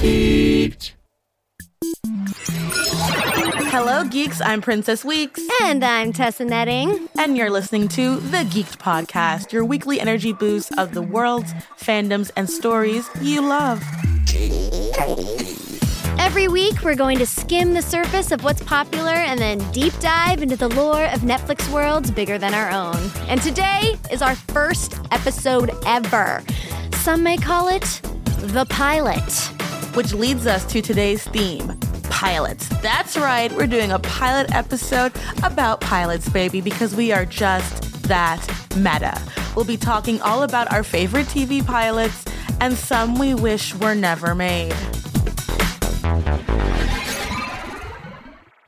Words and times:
Geeked. 0.00 0.92
Hello, 3.68 4.02
geeks. 4.04 4.40
I'm 4.40 4.62
Princess 4.62 5.04
Weeks. 5.04 5.42
And 5.62 5.84
I'm 5.84 6.14
Tessa 6.14 6.46
Netting. 6.46 7.10
And 7.18 7.36
you're 7.36 7.50
listening 7.50 7.86
to 7.88 8.16
The 8.16 8.38
Geeked 8.38 8.78
Podcast, 8.78 9.52
your 9.52 9.62
weekly 9.62 10.00
energy 10.00 10.32
boost 10.32 10.72
of 10.78 10.94
the 10.94 11.02
worlds, 11.02 11.52
fandoms, 11.78 12.30
and 12.34 12.48
stories 12.48 13.10
you 13.20 13.42
love. 13.42 13.82
Every 16.18 16.48
week, 16.48 16.82
we're 16.82 16.94
going 16.94 17.18
to 17.18 17.26
skim 17.26 17.74
the 17.74 17.82
surface 17.82 18.32
of 18.32 18.42
what's 18.42 18.62
popular 18.62 19.12
and 19.12 19.38
then 19.38 19.58
deep 19.72 19.92
dive 20.00 20.42
into 20.42 20.56
the 20.56 20.68
lore 20.68 21.04
of 21.04 21.20
Netflix 21.20 21.70
worlds 21.70 22.10
bigger 22.10 22.38
than 22.38 22.54
our 22.54 22.70
own. 22.70 23.10
And 23.28 23.42
today 23.42 23.96
is 24.10 24.22
our 24.22 24.34
first 24.34 24.98
episode 25.10 25.72
ever. 25.84 26.42
Some 26.94 27.22
may 27.22 27.36
call 27.36 27.68
it 27.68 28.00
the 28.38 28.64
pilot. 28.70 29.59
Which 29.94 30.12
leads 30.12 30.46
us 30.46 30.64
to 30.72 30.80
today's 30.80 31.24
theme 31.28 31.78
pilots. 32.04 32.68
That's 32.80 33.16
right, 33.16 33.50
we're 33.52 33.66
doing 33.66 33.92
a 33.92 33.98
pilot 33.98 34.54
episode 34.54 35.12
about 35.42 35.80
pilots, 35.80 36.28
baby, 36.28 36.60
because 36.60 36.94
we 36.94 37.12
are 37.12 37.24
just 37.24 38.02
that 38.04 38.46
meta. 38.76 39.20
We'll 39.56 39.64
be 39.64 39.76
talking 39.76 40.20
all 40.20 40.42
about 40.42 40.72
our 40.72 40.82
favorite 40.82 41.26
TV 41.26 41.64
pilots 41.64 42.24
and 42.60 42.74
some 42.74 43.18
we 43.18 43.34
wish 43.34 43.74
were 43.76 43.94
never 43.94 44.34
made. 44.34 44.74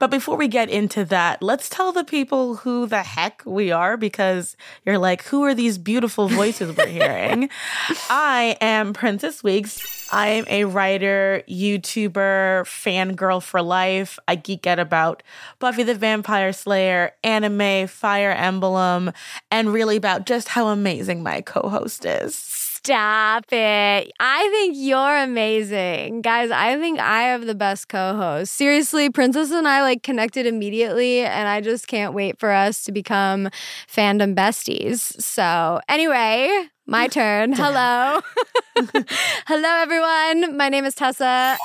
But 0.03 0.11
before 0.11 0.37
we 0.37 0.49
get 0.49 0.69
into 0.69 1.05
that, 1.05 1.45
let's 1.45 1.69
tell 1.69 1.93
the 1.93 2.03
people 2.03 2.57
who 2.57 2.89
the 2.89 3.05
heck 3.05 3.41
we 3.47 3.71
are 3.71 3.97
because 3.97 4.57
you're 4.85 4.99
like, 4.99 5.23
who 5.23 5.45
are 5.45 5.55
these 5.55 5.79
beautiful 5.79 6.27
voices 6.27 6.77
we're 6.77 6.89
hearing? 6.89 7.49
I 8.11 8.57
am 8.61 8.95
Princess 8.95 9.45
Weeks. 9.45 10.09
I 10.11 10.27
am 10.31 10.45
a 10.49 10.65
writer, 10.65 11.45
YouTuber, 11.49 12.65
fangirl 12.65 13.41
for 13.41 13.63
life. 13.63 14.19
I 14.27 14.35
geek 14.35 14.67
out 14.67 14.81
about 14.81 15.23
Buffy 15.61 15.85
the 15.85 15.95
Vampire 15.95 16.53
Slayer, 16.53 17.13
anime, 17.23 17.87
Fire 17.87 18.33
Emblem, 18.33 19.13
and 19.53 19.73
really 19.73 19.95
about 19.95 20.27
just 20.27 20.49
how 20.49 20.67
amazing 20.67 21.23
my 21.23 21.43
co 21.43 21.69
host 21.69 22.05
is. 22.05 22.35
Stop 22.85 23.45
it. 23.53 24.13
I 24.19 24.49
think 24.51 24.75
you're 24.77 25.17
amazing. 25.19 26.21
Guys, 26.21 26.51
I 26.51 26.77
think 26.79 26.99
I 26.99 27.23
have 27.23 27.47
the 27.47 27.55
best 27.55 27.89
co 27.89 28.17
host. 28.17 28.55
Seriously, 28.55 29.09
Princess 29.09 29.53
and 29.53 29.69
I 29.69 29.83
like 29.83 30.03
connected 30.03 30.47
immediately, 30.47 31.21
and 31.21 31.49
I 31.49 31.61
just 31.61 31.87
can't 31.87 32.13
wait 32.13 32.41
for 32.41 32.51
us 32.51 32.83
to 32.83 32.91
become 32.91 33.51
fandom 33.87 34.35
besties. 34.35 34.99
So, 35.23 35.81
anyway, 35.89 36.51
my 36.85 37.07
turn. 37.09 37.53
Hello. 37.53 38.21
Hello, 39.47 39.69
everyone. 39.81 40.57
My 40.57 40.69
name 40.69 40.85
is 40.85 40.97
Tessa. 40.97 41.57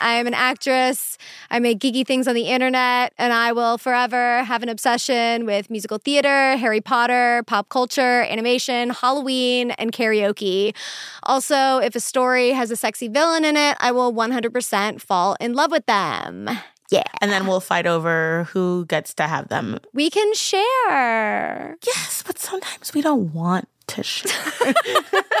I 0.00 0.14
am 0.14 0.26
an 0.26 0.34
actress. 0.34 1.18
I 1.50 1.58
make 1.58 1.78
geeky 1.78 2.06
things 2.06 2.28
on 2.28 2.34
the 2.34 2.48
internet, 2.48 3.12
and 3.18 3.32
I 3.32 3.52
will 3.52 3.78
forever 3.78 4.44
have 4.44 4.62
an 4.62 4.68
obsession 4.68 5.46
with 5.46 5.70
musical 5.70 5.98
theater, 5.98 6.56
Harry 6.56 6.80
Potter, 6.80 7.42
pop 7.46 7.68
culture, 7.68 8.22
animation, 8.22 8.90
Halloween, 8.90 9.70
and 9.72 9.92
karaoke. 9.92 10.74
Also, 11.22 11.78
if 11.78 11.94
a 11.94 12.00
story 12.00 12.50
has 12.50 12.70
a 12.70 12.76
sexy 12.76 13.08
villain 13.08 13.44
in 13.44 13.56
it, 13.56 13.76
I 13.80 13.92
will 13.92 14.12
100% 14.12 15.00
fall 15.00 15.36
in 15.40 15.54
love 15.54 15.70
with 15.70 15.86
them. 15.86 16.48
Yeah. 16.90 17.02
And 17.20 17.32
then 17.32 17.46
we'll 17.46 17.60
fight 17.60 17.86
over 17.86 18.44
who 18.52 18.86
gets 18.86 19.12
to 19.14 19.24
have 19.24 19.48
them. 19.48 19.78
We 19.92 20.08
can 20.10 20.32
share. 20.34 21.76
Yes, 21.84 22.22
but 22.24 22.38
sometimes 22.38 22.94
we 22.94 23.02
don't 23.02 23.32
want 23.32 23.68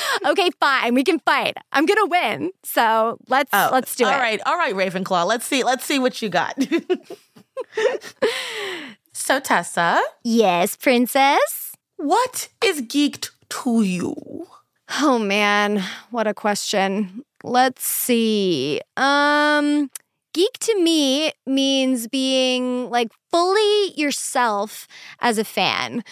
okay, 0.26 0.50
fine. 0.60 0.94
We 0.94 1.04
can 1.04 1.18
fight. 1.20 1.56
I'm 1.72 1.86
gonna 1.86 2.06
win. 2.06 2.50
So 2.64 3.18
let's 3.28 3.50
oh, 3.52 3.70
let's 3.72 3.94
do 3.96 4.04
all 4.04 4.10
it. 4.10 4.14
All 4.14 4.20
right, 4.20 4.40
all 4.46 4.56
right, 4.56 4.74
Ravenclaw. 4.74 5.26
Let's 5.26 5.46
see. 5.46 5.64
Let's 5.64 5.84
see 5.84 5.98
what 5.98 6.22
you 6.22 6.28
got. 6.28 6.56
so 9.12 9.40
Tessa. 9.40 10.02
Yes, 10.24 10.76
princess. 10.76 11.72
What 11.96 12.48
is 12.64 12.82
geeked 12.82 13.30
to 13.50 13.82
you? 13.82 14.14
Oh 15.00 15.18
man, 15.18 15.82
what 16.10 16.26
a 16.26 16.34
question. 16.34 17.22
Let's 17.44 17.84
see. 17.84 18.80
Um 18.96 19.90
geek 20.34 20.58
to 20.60 20.80
me 20.80 21.32
means 21.46 22.08
being 22.08 22.88
like 22.90 23.12
fully 23.30 23.92
yourself 23.96 24.88
as 25.20 25.36
a 25.36 25.44
fan 25.44 26.02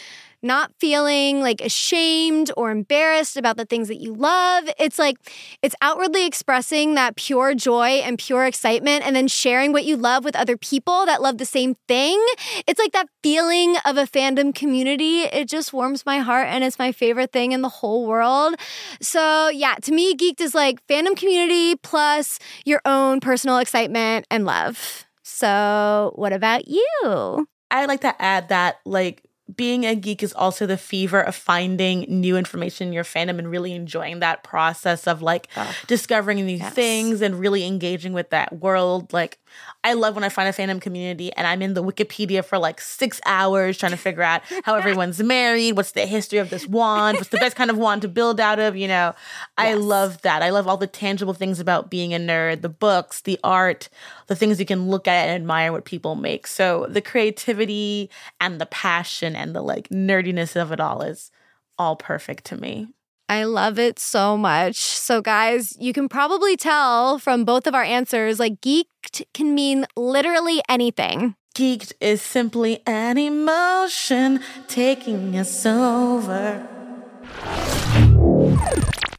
not 0.43 0.73
feeling 0.79 1.41
like 1.41 1.61
ashamed 1.61 2.51
or 2.57 2.71
embarrassed 2.71 3.37
about 3.37 3.57
the 3.57 3.65
things 3.65 3.89
that 3.89 4.01
you 4.01 4.15
love. 4.15 4.69
It's 4.79 4.99
like 4.99 5.17
it's 5.63 5.75
outwardly 5.83 6.27
expressing 6.27 6.95
that 6.95 7.17
pure 7.17 7.55
joy 7.55 8.01
and 8.05 8.19
pure 8.19 8.47
excitement 8.47 9.05
and 9.07 9.15
then 9.15 9.29
sharing 9.29 9.73
what 9.73 9.85
you 9.85 9.97
love 9.97 10.25
with 10.25 10.37
other 10.37 10.57
people 10.57 11.07
that 11.07 11.23
love 11.23 11.39
the 11.39 11.45
same 11.45 11.77
thing. 11.89 12.25
It's 12.67 12.79
like 12.79 12.93
that 12.93 13.09
feeling 13.23 13.77
of 13.85 13.97
a 13.97 14.05
fandom 14.05 14.55
community. 14.55 15.23
It 15.23 15.49
just 15.49 15.73
warms 15.73 16.07
my 16.07 16.19
heart 16.19 16.49
and 16.49 16.65
it's 16.65 16.79
my 16.79 16.93
favorite 16.93 17.33
thing 17.33 17.53
in 17.53 17.63
the 17.63 17.69
whole 17.69 18.07
world. 18.07 18.55
So, 19.01 19.49
yeah, 19.49 19.75
to 19.83 19.93
me, 19.93 20.15
geeked 20.15 20.41
is 20.41 20.55
like 20.55 20.85
fandom 20.87 21.17
community 21.17 21.77
plus 21.77 22.39
your 22.65 22.81
own 22.85 23.21
personal 23.21 23.59
excitement 23.59 24.27
and 24.31 24.45
love. 24.45 25.07
So, 25.23 26.13
what 26.17 26.33
about 26.33 26.69
you? 26.69 27.47
I 27.71 27.87
like 27.87 28.01
to 28.01 28.21
add 28.21 28.49
that, 28.49 28.81
like, 28.85 29.23
being 29.57 29.85
a 29.87 29.95
geek 29.95 30.23
is 30.23 30.33
also 30.33 30.67
the 30.67 30.77
fever 30.77 31.21
of 31.21 31.35
finding 31.35 32.01
new 32.09 32.37
information 32.37 32.89
in 32.89 32.93
your 32.93 33.05
fandom 33.05 33.39
and 33.39 33.51
really 33.51 33.73
enjoying 33.73 34.21
that 34.21 34.45
process 34.45 35.07
of 35.07 35.23
like 35.23 35.49
oh, 35.57 35.75
discovering 35.87 36.45
new 36.45 36.57
yes. 36.57 36.73
things 36.73 37.23
and 37.23 37.39
really 37.39 37.67
engaging 37.67 38.13
with 38.13 38.31
that 38.31 38.61
world. 38.61 39.13
Like, 39.13 39.39
I 39.83 39.95
love 39.95 40.15
when 40.15 40.25
I 40.25 40.29
find 40.29 40.49
a 40.49 40.53
fandom 40.53 40.81
community 40.81 41.33
and 41.33 41.47
I'm 41.47 41.63
in 41.63 41.75
the 41.75 41.83
Wikipedia 41.83 42.45
for 42.45 42.59
like 42.59 42.81
six 42.81 43.21
hours 43.27 43.79
trying 43.79 43.93
to 43.93 43.99
figure 43.99 44.23
out 44.23 44.43
how 44.65 44.75
everyone's 44.77 45.23
married, 45.23 45.77
what's 45.77 45.93
the 45.93 46.07
history 46.07 46.39
of 46.39 46.51
this 46.51 46.67
wand, 46.67 47.17
what's 47.17 47.31
the 47.31 47.39
best 47.39 47.57
kind 47.57 47.71
of 47.71 47.79
wand 47.79 48.03
to 48.03 48.09
build 48.09 48.41
out 48.41 48.59
of. 48.59 48.77
You 48.77 48.89
know, 48.89 49.15
I 49.57 49.75
love 49.75 50.23
that. 50.23 50.43
I 50.43 50.51
love 50.51 50.69
all 50.69 50.77
the 50.77 50.87
tangible 50.87 51.35
things 51.35 51.61
about 51.61 51.91
being 51.91 52.15
a 52.15 52.19
nerd 52.19 52.61
the 52.61 52.69
books, 52.69 53.23
the 53.23 53.39
art, 53.43 53.89
the 54.27 54.37
things 54.37 54.61
you 54.61 54.67
can 54.67 54.89
look 54.89 55.09
at 55.09 55.29
and 55.29 55.35
admire 55.35 55.73
what 55.73 55.85
people 55.85 56.15
make. 56.15 56.47
So 56.47 56.87
the 56.89 57.01
creativity 57.01 58.11
and 58.41 58.61
the 58.61 58.67
passion 58.67 59.35
and 59.35 59.55
the 59.55 59.63
like 59.63 59.89
nerdiness 59.89 60.61
of 60.61 60.73
it 60.73 60.81
all 60.81 61.03
is 61.03 61.31
all 61.79 61.97
perfect 61.97 62.45
to 62.47 62.57
me. 62.57 62.89
I 63.31 63.45
love 63.45 63.79
it 63.79 64.01
so 64.01 64.37
much. 64.37 64.75
So, 64.75 65.23
guys, 65.23 65.77
you 65.79 65.93
can 65.93 66.09
probably 66.09 66.57
tell 66.57 67.17
from 67.21 67.45
both 67.45 67.69
of 67.69 67.77
our 67.77 67.85
answers 67.85 68.41
like 68.41 68.61
geeked 68.61 69.23
can 69.33 69.55
mean 69.55 69.87
literally 69.97 70.61
anything. 70.69 71.37
Geeked 71.55 71.93
is 72.01 72.21
simply 72.21 72.83
an 72.89 73.19
emotion 73.19 74.41
taking 74.67 75.37
us 75.37 75.65
over. 75.65 76.67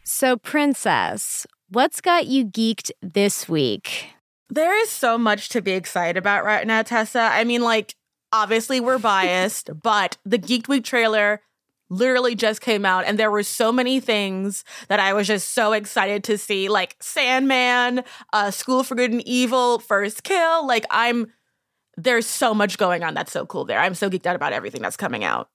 So, 0.03 0.35
Princess, 0.35 1.47
what's 1.69 2.01
got 2.01 2.27
you 2.27 2.45
geeked 2.45 2.91
this 3.01 3.47
week? 3.47 4.07
There 4.49 4.77
is 4.77 4.89
so 4.89 5.17
much 5.17 5.47
to 5.49 5.61
be 5.61 5.71
excited 5.71 6.17
about 6.17 6.43
right 6.43 6.67
now, 6.67 6.81
Tessa. 6.81 7.29
I 7.31 7.45
mean, 7.45 7.61
like, 7.61 7.95
obviously 8.33 8.81
we're 8.81 8.99
biased, 8.99 9.69
but 9.83 10.17
the 10.25 10.37
Geeked 10.37 10.67
Week 10.67 10.83
trailer 10.83 11.39
literally 11.91 12.33
just 12.33 12.61
came 12.61 12.85
out 12.85 13.05
and 13.05 13.19
there 13.19 13.29
were 13.29 13.43
so 13.43 13.71
many 13.71 13.99
things 13.99 14.63
that 14.87 14.99
I 14.99 15.13
was 15.13 15.27
just 15.27 15.51
so 15.51 15.73
excited 15.73 16.23
to 16.23 16.37
see 16.37 16.69
like 16.69 16.95
Sandman, 17.01 18.03
uh 18.33 18.49
School 18.49 18.83
for 18.83 18.95
Good 18.95 19.11
and 19.11 19.27
Evil, 19.27 19.77
First 19.79 20.23
Kill, 20.23 20.65
like 20.65 20.85
I'm 20.89 21.27
there's 21.97 22.25
so 22.25 22.53
much 22.53 22.77
going 22.77 23.03
on 23.03 23.13
that's 23.13 23.31
so 23.33 23.45
cool 23.45 23.65
there. 23.65 23.79
I'm 23.79 23.93
so 23.93 24.09
geeked 24.09 24.25
out 24.25 24.35
about 24.35 24.53
everything 24.53 24.81
that's 24.81 24.97
coming 24.97 25.23
out. 25.23 25.49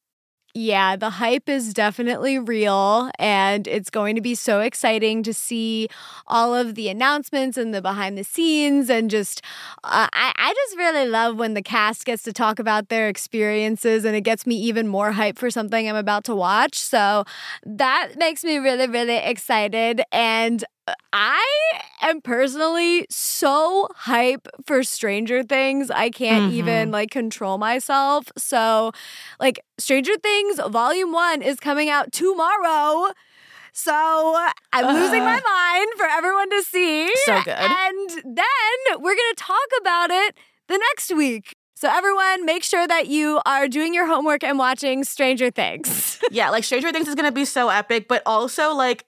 Yeah, 0.58 0.96
the 0.96 1.10
hype 1.10 1.50
is 1.50 1.74
definitely 1.74 2.38
real, 2.38 3.10
and 3.18 3.66
it's 3.68 3.90
going 3.90 4.14
to 4.14 4.22
be 4.22 4.34
so 4.34 4.60
exciting 4.60 5.22
to 5.24 5.34
see 5.34 5.88
all 6.26 6.54
of 6.54 6.76
the 6.76 6.88
announcements 6.88 7.58
and 7.58 7.74
the 7.74 7.82
behind 7.82 8.16
the 8.16 8.24
scenes. 8.24 8.88
And 8.88 9.10
just, 9.10 9.42
uh, 9.84 10.08
I, 10.10 10.32
I 10.34 10.54
just 10.54 10.78
really 10.78 11.06
love 11.10 11.36
when 11.36 11.52
the 11.52 11.60
cast 11.60 12.06
gets 12.06 12.22
to 12.22 12.32
talk 12.32 12.58
about 12.58 12.88
their 12.88 13.06
experiences, 13.10 14.06
and 14.06 14.16
it 14.16 14.22
gets 14.22 14.46
me 14.46 14.56
even 14.56 14.88
more 14.88 15.12
hype 15.12 15.36
for 15.36 15.50
something 15.50 15.86
I'm 15.90 15.94
about 15.94 16.24
to 16.24 16.34
watch. 16.34 16.78
So 16.78 17.24
that 17.66 18.12
makes 18.16 18.42
me 18.42 18.56
really, 18.56 18.88
really 18.88 19.16
excited. 19.18 20.00
And 20.10 20.64
I 21.12 21.44
am 22.02 22.20
personally 22.20 23.06
so 23.10 23.88
hype 23.94 24.46
for 24.66 24.82
Stranger 24.82 25.42
Things. 25.42 25.90
I 25.90 26.10
can't 26.10 26.46
mm-hmm. 26.46 26.58
even 26.58 26.90
like 26.90 27.10
control 27.10 27.58
myself. 27.58 28.30
So, 28.36 28.92
like, 29.40 29.60
Stranger 29.78 30.16
Things 30.16 30.60
Volume 30.68 31.12
1 31.12 31.42
is 31.42 31.58
coming 31.58 31.88
out 31.88 32.12
tomorrow. 32.12 33.12
So 33.72 33.92
I'm 34.72 34.94
losing 34.94 35.22
my 35.22 35.38
mind 35.38 35.88
for 35.98 36.06
everyone 36.06 36.48
to 36.48 36.62
see. 36.62 37.14
So 37.24 37.42
good. 37.42 37.54
And 37.58 38.10
then 38.24 39.00
we're 39.00 39.14
going 39.14 39.34
to 39.34 39.36
talk 39.36 39.68
about 39.80 40.10
it 40.10 40.34
the 40.68 40.78
next 40.78 41.14
week. 41.14 41.56
So 41.74 41.90
everyone, 41.90 42.46
make 42.46 42.62
sure 42.62 42.88
that 42.88 43.08
you 43.08 43.38
are 43.44 43.68
doing 43.68 43.92
your 43.92 44.06
homework 44.06 44.42
and 44.42 44.58
watching 44.58 45.04
Stranger 45.04 45.50
Things. 45.50 46.18
yeah, 46.30 46.48
like 46.48 46.64
Stranger 46.64 46.90
Things 46.90 47.06
is 47.06 47.14
going 47.14 47.26
to 47.26 47.32
be 47.32 47.44
so 47.44 47.68
epic, 47.68 48.08
but 48.08 48.22
also 48.24 48.72
like 48.72 49.04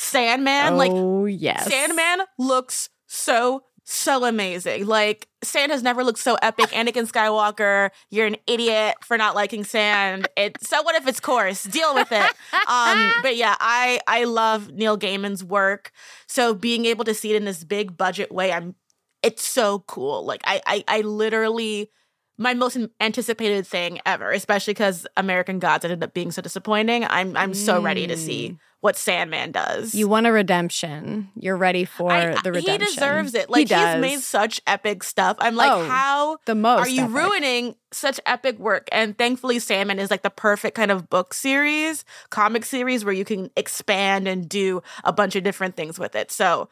Sandman. 0.00 0.72
Oh, 0.72 0.76
like 1.24 1.40
yes. 1.40 1.68
Sandman 1.68 2.26
looks 2.38 2.88
so 3.06 3.64
so 3.84 4.24
amazing. 4.24 4.86
Like 4.86 5.28
sand 5.42 5.72
has 5.72 5.82
never 5.82 6.02
looked 6.02 6.20
so 6.20 6.36
epic. 6.40 6.66
Anakin 6.70 7.10
Skywalker, 7.10 7.90
you're 8.08 8.26
an 8.26 8.36
idiot 8.46 8.96
for 9.04 9.18
not 9.18 9.34
liking 9.34 9.62
sand. 9.62 10.26
It 10.36 10.56
so 10.64 10.82
what 10.82 10.94
if 10.94 11.06
it's 11.06 11.20
coarse? 11.20 11.64
Deal 11.64 11.94
with 11.94 12.10
it. 12.12 12.30
Um, 12.66 13.12
but 13.22 13.36
yeah, 13.36 13.56
I 13.58 14.00
I 14.06 14.24
love 14.24 14.70
Neil 14.70 14.96
Gaiman's 14.96 15.42
work. 15.42 15.90
So 16.28 16.54
being 16.54 16.84
able 16.84 17.04
to 17.04 17.14
see 17.14 17.30
it 17.32 17.36
in 17.36 17.44
this 17.44 17.64
big 17.64 17.96
budget 17.96 18.30
way, 18.30 18.52
I'm 18.52 18.76
it's 19.22 19.44
so 19.44 19.80
cool. 19.80 20.24
Like 20.24 20.40
I 20.44 20.62
I, 20.66 20.84
I 20.86 21.00
literally 21.00 21.90
my 22.40 22.54
most 22.54 22.78
anticipated 23.00 23.66
thing 23.66 24.00
ever, 24.06 24.30
especially 24.32 24.72
because 24.72 25.06
American 25.14 25.58
Gods 25.58 25.84
ended 25.84 26.02
up 26.02 26.14
being 26.14 26.30
so 26.30 26.40
disappointing. 26.40 27.04
I'm 27.04 27.36
I'm 27.36 27.52
so 27.52 27.82
ready 27.82 28.06
to 28.06 28.16
see 28.16 28.48
mm. 28.48 28.58
what 28.80 28.96
Sandman 28.96 29.52
does. 29.52 29.94
You 29.94 30.08
want 30.08 30.26
a 30.26 30.32
redemption. 30.32 31.28
You're 31.34 31.58
ready 31.58 31.84
for 31.84 32.10
I, 32.10 32.40
the 32.42 32.50
redemption. 32.50 32.80
He 32.80 32.94
deserves 32.94 33.34
it. 33.34 33.50
Like 33.50 33.68
he 33.68 33.74
he's 33.74 34.00
made 34.00 34.20
such 34.20 34.58
epic 34.66 35.04
stuff. 35.04 35.36
I'm 35.38 35.54
like, 35.54 35.70
Oh, 35.70 35.86
how 35.86 36.38
the 36.46 36.54
most. 36.54 36.80
are 36.80 36.88
you 36.88 37.02
epic. 37.02 37.14
ruining 37.14 37.76
such 37.92 38.18
epic 38.24 38.58
work? 38.58 38.88
And 38.90 39.18
thankfully, 39.18 39.58
Sandman 39.58 39.98
is 39.98 40.10
like 40.10 40.22
the 40.22 40.30
perfect 40.30 40.74
kind 40.74 40.90
of 40.90 41.10
book 41.10 41.34
series, 41.34 42.06
comic 42.30 42.64
series 42.64 43.04
where 43.04 43.14
you 43.14 43.26
can 43.26 43.50
expand 43.54 44.26
and 44.26 44.48
do 44.48 44.82
a 45.04 45.12
bunch 45.12 45.36
of 45.36 45.44
different 45.44 45.76
things 45.76 45.98
with 45.98 46.14
it. 46.14 46.32
So 46.32 46.70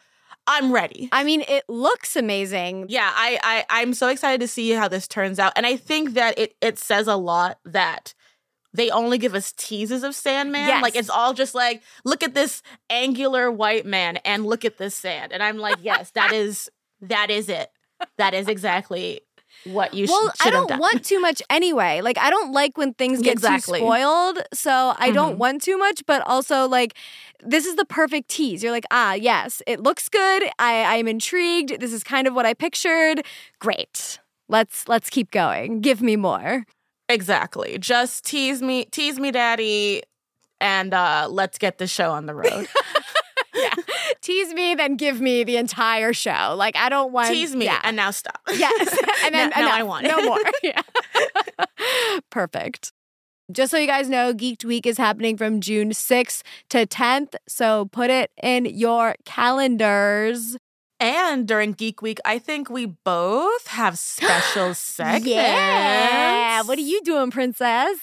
I'm 0.49 0.73
ready. 0.73 1.11
I 1.13 1.25
mean, 1.25 1.43
it 1.43 1.65
looks 1.69 2.17
amazing. 2.17 2.87
Yeah, 2.89 3.11
I, 3.15 3.39
I 3.43 3.65
I'm 3.69 3.93
so 3.93 4.09
excited 4.09 4.41
to 4.41 4.49
see 4.49 4.71
how 4.71 4.89
this 4.89 5.07
turns 5.07 5.39
out, 5.39 5.53
and 5.57 5.67
I 5.67 5.77
think 5.77 6.15
that 6.15 6.39
it 6.39 6.57
it 6.63 6.79
says 6.79 7.07
a 7.07 7.17
lot 7.17 7.59
that 7.67 8.15
they 8.73 8.91
only 8.91 9.19
give 9.19 9.35
us 9.35 9.53
teases 9.53 10.03
of 10.03 10.15
Sandman. 10.15 10.69
Yes. 10.69 10.83
Like 10.83 10.97
it's 10.97 11.11
all 11.11 11.35
just 11.35 11.55
like, 11.55 11.83
look 12.05 12.23
at 12.23 12.35
this 12.35 12.63
angular 12.89 13.51
white 13.51 13.85
man, 13.85 14.17
and 14.19 14.47
look 14.47 14.65
at 14.65 14.79
this 14.79 14.95
sand, 14.95 15.33
and 15.33 15.43
I'm 15.43 15.59
like, 15.59 15.77
yes, 15.83 16.11
that 16.13 16.33
is 16.33 16.71
that 17.03 17.31
is 17.31 17.49
it. 17.51 17.71
That 18.17 18.33
is 18.33 18.49
exactly 18.49 19.21
what 19.65 19.93
you 19.95 20.07
sh- 20.07 20.11
Well, 20.11 20.33
I 20.45 20.51
don't 20.51 20.79
want 20.79 21.05
too 21.05 21.21
much 21.21 21.43
anyway. 21.51 22.01
Like 22.01 22.19
I 22.19 22.31
don't 22.31 22.53
like 22.53 22.77
when 22.79 22.95
things 22.95 23.21
get 23.21 23.33
Exactly. 23.33 23.81
too 23.81 23.85
spoiled. 23.87 24.39
So 24.55 24.95
I 24.99 25.11
don't 25.11 25.35
Mhm. 25.35 25.39
want 25.39 25.63
too 25.63 25.77
much, 25.79 26.03
but 26.07 26.23
also 26.27 26.67
like 26.69 26.95
this 27.41 27.67
is 27.67 27.77
the 27.77 27.85
perfect 27.85 28.29
tease. 28.29 28.63
You're 28.63 28.73
like, 28.73 28.87
ah, 28.91 29.15
yes, 29.15 29.63
it 29.67 29.81
looks 29.81 30.09
good. 30.09 30.45
I 30.59 30.99
I'm 30.99 31.07
intrigued. 31.09 31.81
This 31.81 31.93
is 31.93 32.03
kind 32.03 32.27
of 32.27 32.35
what 32.35 32.47
I 32.47 32.55
pictured. 32.55 33.25
Great. 33.59 34.19
Let's 34.49 34.89
let's 34.89 35.11
keep 35.11 35.31
going. 35.31 35.81
Give 35.81 36.01
me 36.03 36.17
more. 36.17 36.65
exactly. 37.11 37.79
Just 37.79 38.25
tease 38.27 38.61
me, 38.63 38.85
tease 38.87 39.19
me, 39.19 39.31
daddy, 39.31 40.03
and 40.61 40.93
uh 40.95 41.27
let's 41.31 41.59
get 41.59 41.79
the 41.79 41.87
show 41.87 42.11
on 42.13 42.27
the 42.27 42.35
road. 42.35 42.69
yeah. 43.55 43.75
Tease 44.21 44.53
me, 44.55 44.75
then 44.75 44.97
give 44.97 45.21
me 45.21 45.45
the 45.45 45.57
entire 45.57 46.13
show. 46.13 46.55
Like 46.57 46.77
I 46.77 46.89
don't 46.89 47.13
want 47.13 47.29
tease 47.29 47.55
me, 47.55 47.67
Yeah. 47.67 47.81
and 47.85 47.97
now 47.97 48.11
stop. 48.11 48.41
Yes. 48.55 48.99
And 49.25 49.35
then 49.35 49.51
now, 49.51 49.61
now 49.67 49.75
I 49.75 49.83
want 49.83 50.07
it. 50.07 50.09
no 50.09 50.23
more. 50.25 50.39
Yeah. 50.63 50.83
Perfect. 52.31 52.93
Just 53.51 53.71
so 53.71 53.79
you 53.79 53.87
guys 53.87 54.09
know, 54.09 54.35
Geeked 54.35 54.65
Week 54.65 54.87
is 54.87 54.99
happening 54.99 55.37
from 55.39 55.61
June 55.61 55.91
6th 55.91 56.43
to 56.71 56.87
10th. 56.87 57.35
So 57.49 57.87
put 57.87 58.11
it 58.11 58.31
in 58.43 58.67
your 58.67 59.15
calendars. 59.25 60.57
And 61.01 61.47
during 61.47 61.73
Geek 61.73 62.03
Week, 62.03 62.19
I 62.25 62.39
think 62.39 62.69
we 62.69 62.87
both 62.87 63.69
have 63.69 63.99
special 63.99 64.75
segments. 64.75 65.27
Yeah. 65.29 66.63
What 66.63 66.77
are 66.79 66.83
you 66.83 67.01
doing, 67.03 67.31
princess? 67.31 67.99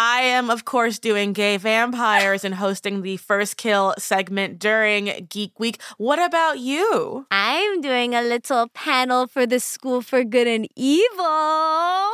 I 0.00 0.20
am, 0.20 0.48
of 0.48 0.64
course, 0.64 1.00
doing 1.00 1.32
gay 1.32 1.56
vampires 1.56 2.44
and 2.44 2.54
hosting 2.54 3.02
the 3.02 3.16
first 3.16 3.56
kill 3.56 3.94
segment 3.98 4.60
during 4.60 5.26
Geek 5.28 5.58
Week. 5.58 5.82
What 5.96 6.20
about 6.24 6.60
you? 6.60 7.26
I'm 7.32 7.80
doing 7.80 8.14
a 8.14 8.22
little 8.22 8.68
panel 8.68 9.26
for 9.26 9.44
the 9.44 9.58
School 9.58 10.00
for 10.00 10.22
Good 10.22 10.46
and 10.46 10.68
Evil. 10.76 12.12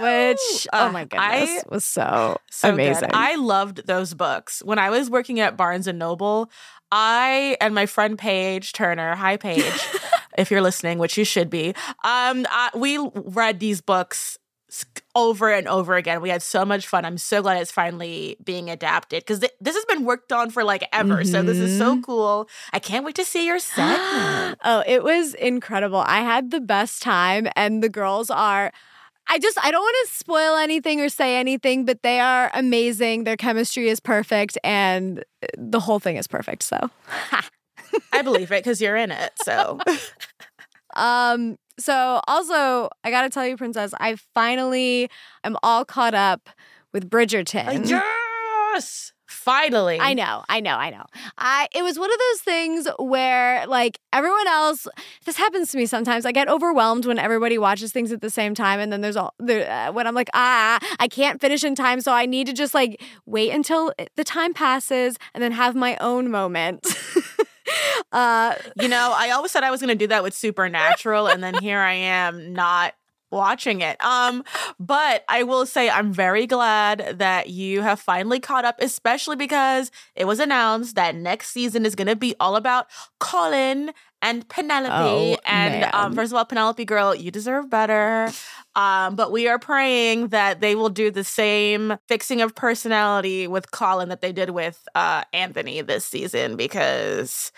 Which, 0.00 0.68
oh 0.74 0.86
Uh, 0.88 0.92
my 0.92 1.04
goodness, 1.04 1.18
I- 1.18 1.62
was 1.70 1.84
so, 1.86 2.36
So 2.50 2.68
good. 2.70 2.74
amazing. 2.74 3.10
I 3.14 3.36
loved 3.36 3.86
those 3.86 4.12
books. 4.12 4.60
When 4.62 4.78
I 4.78 4.90
was 4.90 5.08
working 5.08 5.40
at 5.40 5.56
Barnes 5.56 5.86
and 5.86 5.98
Noble, 5.98 6.50
I 6.90 7.56
and 7.62 7.74
my 7.74 7.86
friend 7.86 8.18
Paige 8.18 8.72
Turner, 8.74 9.14
hi 9.14 9.38
Paige, 9.38 9.64
if 10.36 10.50
you're 10.50 10.60
listening, 10.60 10.98
which 10.98 11.16
you 11.16 11.24
should 11.24 11.48
be, 11.48 11.68
um, 12.04 12.44
I, 12.50 12.68
we 12.74 12.98
read 13.14 13.60
these 13.60 13.80
books 13.80 14.36
over 15.14 15.52
and 15.52 15.68
over 15.68 15.96
again. 15.96 16.20
We 16.20 16.30
had 16.30 16.42
so 16.42 16.64
much 16.64 16.86
fun. 16.86 17.04
I'm 17.04 17.18
so 17.18 17.42
glad 17.42 17.60
it's 17.60 17.70
finally 17.70 18.36
being 18.42 18.70
adapted 18.70 19.22
because 19.22 19.40
th- 19.40 19.52
this 19.60 19.74
has 19.74 19.84
been 19.84 20.04
worked 20.04 20.32
on 20.32 20.50
for 20.50 20.64
like 20.64 20.86
ever. 20.92 21.24
So 21.24 21.42
this 21.42 21.58
is 21.58 21.78
so 21.78 22.00
cool. 22.00 22.48
I 22.72 22.78
can't 22.78 23.04
wait 23.04 23.14
to 23.16 23.24
see 23.24 23.46
your 23.46 23.58
set. 23.58 23.98
oh, 24.64 24.82
it 24.86 25.02
was 25.04 25.34
incredible. 25.34 26.02
I 26.06 26.20
had 26.20 26.50
the 26.50 26.60
best 26.60 27.02
time, 27.02 27.48
and 27.56 27.82
the 27.82 27.88
girls 27.88 28.30
are. 28.30 28.72
I 29.28 29.38
just 29.38 29.56
I 29.62 29.70
don't 29.70 29.82
want 29.82 30.08
to 30.08 30.14
spoil 30.14 30.56
anything 30.56 31.00
or 31.00 31.08
say 31.08 31.36
anything, 31.36 31.84
but 31.84 32.02
they 32.02 32.18
are 32.18 32.50
amazing. 32.54 33.24
Their 33.24 33.36
chemistry 33.36 33.88
is 33.88 34.00
perfect, 34.00 34.58
and 34.64 35.20
uh, 35.42 35.46
the 35.56 35.80
whole 35.80 36.00
thing 36.00 36.16
is 36.16 36.26
perfect. 36.26 36.64
So, 36.64 36.90
I 38.12 38.22
believe 38.22 38.50
it 38.50 38.64
because 38.64 38.80
you're 38.80 38.96
in 38.96 39.10
it. 39.10 39.32
So 39.44 39.78
um, 40.96 41.56
so 41.78 42.20
also 42.28 42.88
I 43.04 43.10
gotta 43.10 43.30
tell 43.30 43.46
you, 43.46 43.56
Princess, 43.56 43.94
I 43.98 44.16
finally 44.34 45.08
am 45.44 45.56
all 45.62 45.84
caught 45.84 46.14
up 46.14 46.48
with 46.92 47.08
Bridgerton. 47.08 47.88
yes, 47.88 49.12
finally. 49.26 49.98
I 49.98 50.12
know, 50.14 50.44
I 50.48 50.60
know, 50.60 50.76
I 50.76 50.90
know. 50.90 51.04
I 51.38 51.68
it 51.74 51.82
was 51.82 51.98
one 51.98 52.12
of 52.12 52.18
those 52.18 52.40
things 52.42 52.88
where 52.98 53.66
like 53.66 53.98
everyone 54.12 54.46
else 54.48 54.86
this 55.24 55.36
happens 55.36 55.70
to 55.72 55.78
me 55.78 55.86
sometimes. 55.86 56.26
I 56.26 56.32
get 56.32 56.48
overwhelmed 56.48 57.06
when 57.06 57.18
everybody 57.18 57.56
watches 57.58 57.92
things 57.92 58.12
at 58.12 58.20
the 58.20 58.30
same 58.30 58.54
time 58.54 58.78
and 58.78 58.92
then 58.92 59.00
there's 59.00 59.16
all 59.16 59.34
there 59.38 59.70
uh, 59.70 59.92
when 59.92 60.06
I'm 60.06 60.14
like, 60.14 60.28
"Ah, 60.34 60.78
I 61.00 61.08
can't 61.08 61.40
finish 61.40 61.64
in 61.64 61.74
time, 61.74 62.00
so 62.00 62.12
I 62.12 62.26
need 62.26 62.46
to 62.48 62.52
just 62.52 62.74
like 62.74 63.02
wait 63.26 63.50
until 63.50 63.92
the 64.16 64.24
time 64.24 64.52
passes 64.52 65.16
and 65.34 65.42
then 65.42 65.52
have 65.52 65.74
my 65.74 65.96
own 66.00 66.30
moment." 66.30 66.86
Uh 68.12 68.54
You 68.80 68.88
know, 68.88 69.12
I 69.16 69.30
always 69.30 69.52
said 69.52 69.64
I 69.64 69.70
was 69.70 69.80
going 69.80 69.88
to 69.88 69.94
do 69.94 70.08
that 70.08 70.22
with 70.22 70.34
Supernatural, 70.34 71.26
and 71.26 71.42
then 71.42 71.54
here 71.54 71.78
I 71.80 71.94
am 71.94 72.52
not 72.52 72.94
watching 73.30 73.80
it. 73.80 74.02
Um, 74.04 74.44
but 74.78 75.24
I 75.28 75.42
will 75.42 75.64
say 75.64 75.88
I'm 75.88 76.12
very 76.12 76.46
glad 76.46 77.18
that 77.18 77.48
you 77.48 77.80
have 77.80 77.98
finally 77.98 78.38
caught 78.38 78.64
up, 78.66 78.76
especially 78.78 79.36
because 79.36 79.90
it 80.14 80.26
was 80.26 80.38
announced 80.38 80.94
that 80.96 81.14
next 81.14 81.48
season 81.48 81.86
is 81.86 81.94
going 81.94 82.08
to 82.08 82.16
be 82.16 82.34
all 82.38 82.56
about 82.56 82.88
Colin 83.18 83.92
and 84.22 84.48
Penelope. 84.48 84.92
Oh, 84.94 85.36
and 85.44 85.84
um, 85.92 86.14
first 86.14 86.32
of 86.32 86.38
all, 86.38 86.44
Penelope 86.44 86.84
girl, 86.86 87.14
you 87.14 87.30
deserve 87.30 87.68
better. 87.68 88.30
Um, 88.74 89.16
but 89.16 89.30
we 89.30 89.48
are 89.48 89.58
praying 89.58 90.28
that 90.28 90.60
they 90.60 90.74
will 90.74 90.88
do 90.88 91.10
the 91.10 91.24
same 91.24 91.98
fixing 92.08 92.40
of 92.40 92.54
personality 92.54 93.46
with 93.46 93.70
Colin 93.70 94.08
that 94.08 94.22
they 94.22 94.32
did 94.32 94.50
with 94.50 94.88
uh, 94.94 95.24
Anthony 95.34 95.82
this 95.82 96.06
season 96.06 96.56
because 96.56 97.52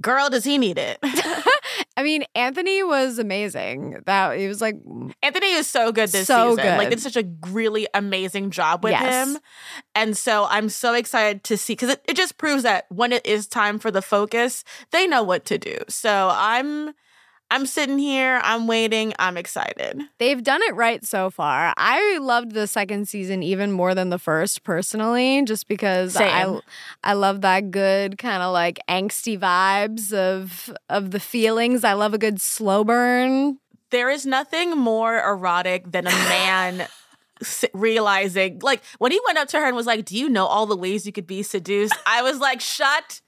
girl, 0.00 0.28
does 0.28 0.44
he 0.44 0.58
need 0.58 0.76
it? 0.78 0.98
I 1.96 2.02
mean, 2.02 2.24
Anthony 2.34 2.82
was 2.82 3.18
amazing. 3.18 4.02
That 4.06 4.38
he 4.38 4.48
was 4.48 4.60
like 4.60 4.76
Anthony 5.22 5.52
is 5.52 5.66
so 5.68 5.92
good 5.92 6.08
this 6.08 6.26
So 6.26 6.56
season. 6.56 6.76
Like, 6.78 6.90
did 6.90 7.00
such 7.00 7.16
a 7.16 7.24
really 7.48 7.86
amazing 7.94 8.50
job 8.50 8.82
with 8.82 8.90
Yes. 8.92 9.28
him. 9.28 9.38
And 9.94 10.16
so 10.16 10.46
I'm 10.48 10.68
so 10.68 10.94
excited 10.94 11.44
to 11.44 11.56
see 11.56 11.72
because 11.74 11.90
it, 11.90 12.02
it 12.08 12.16
just 12.16 12.38
proves 12.38 12.64
that 12.64 12.86
when 12.90 13.12
it 13.12 13.24
is 13.24 13.46
time 13.46 13.78
for 13.78 13.90
the 13.90 14.02
focus, 14.02 14.64
they 14.90 15.06
know 15.06 15.22
what 15.22 15.44
to 15.46 15.58
do. 15.58 15.76
So 15.88 16.05
I'm 16.08 16.94
I'm 17.48 17.64
sitting 17.64 17.98
here, 17.98 18.40
I'm 18.42 18.66
waiting, 18.66 19.14
I'm 19.20 19.36
excited. 19.36 20.02
They've 20.18 20.42
done 20.42 20.62
it 20.64 20.74
right 20.74 21.04
so 21.04 21.30
far. 21.30 21.72
I 21.76 22.18
loved 22.18 22.52
the 22.52 22.66
second 22.66 23.08
season 23.08 23.42
even 23.44 23.70
more 23.70 23.94
than 23.94 24.10
the 24.10 24.18
first 24.18 24.64
personally, 24.64 25.44
just 25.44 25.68
because 25.68 26.16
I 26.16 26.42
Same. 26.42 26.60
I 27.04 27.12
love 27.12 27.42
that 27.42 27.70
good 27.70 28.18
kind 28.18 28.42
of 28.42 28.52
like 28.52 28.80
angsty 28.88 29.38
vibes 29.38 30.12
of 30.12 30.74
of 30.88 31.12
the 31.12 31.20
feelings. 31.20 31.84
I 31.84 31.92
love 31.92 32.14
a 32.14 32.18
good 32.18 32.40
slow 32.40 32.82
burn. 32.82 33.58
There 33.90 34.10
is 34.10 34.26
nothing 34.26 34.76
more 34.76 35.20
erotic 35.20 35.92
than 35.92 36.08
a 36.08 36.10
man 36.10 36.88
realizing, 37.72 38.58
like, 38.60 38.82
when 38.98 39.12
he 39.12 39.20
went 39.24 39.38
up 39.38 39.46
to 39.48 39.58
her 39.58 39.66
and 39.66 39.76
was 39.76 39.86
like, 39.86 40.04
Do 40.04 40.18
you 40.18 40.28
know 40.28 40.46
all 40.46 40.66
the 40.66 40.76
ways 40.76 41.06
you 41.06 41.12
could 41.12 41.26
be 41.26 41.44
seduced? 41.44 41.94
I 42.06 42.22
was 42.22 42.40
like, 42.40 42.60
Shut 42.60 43.20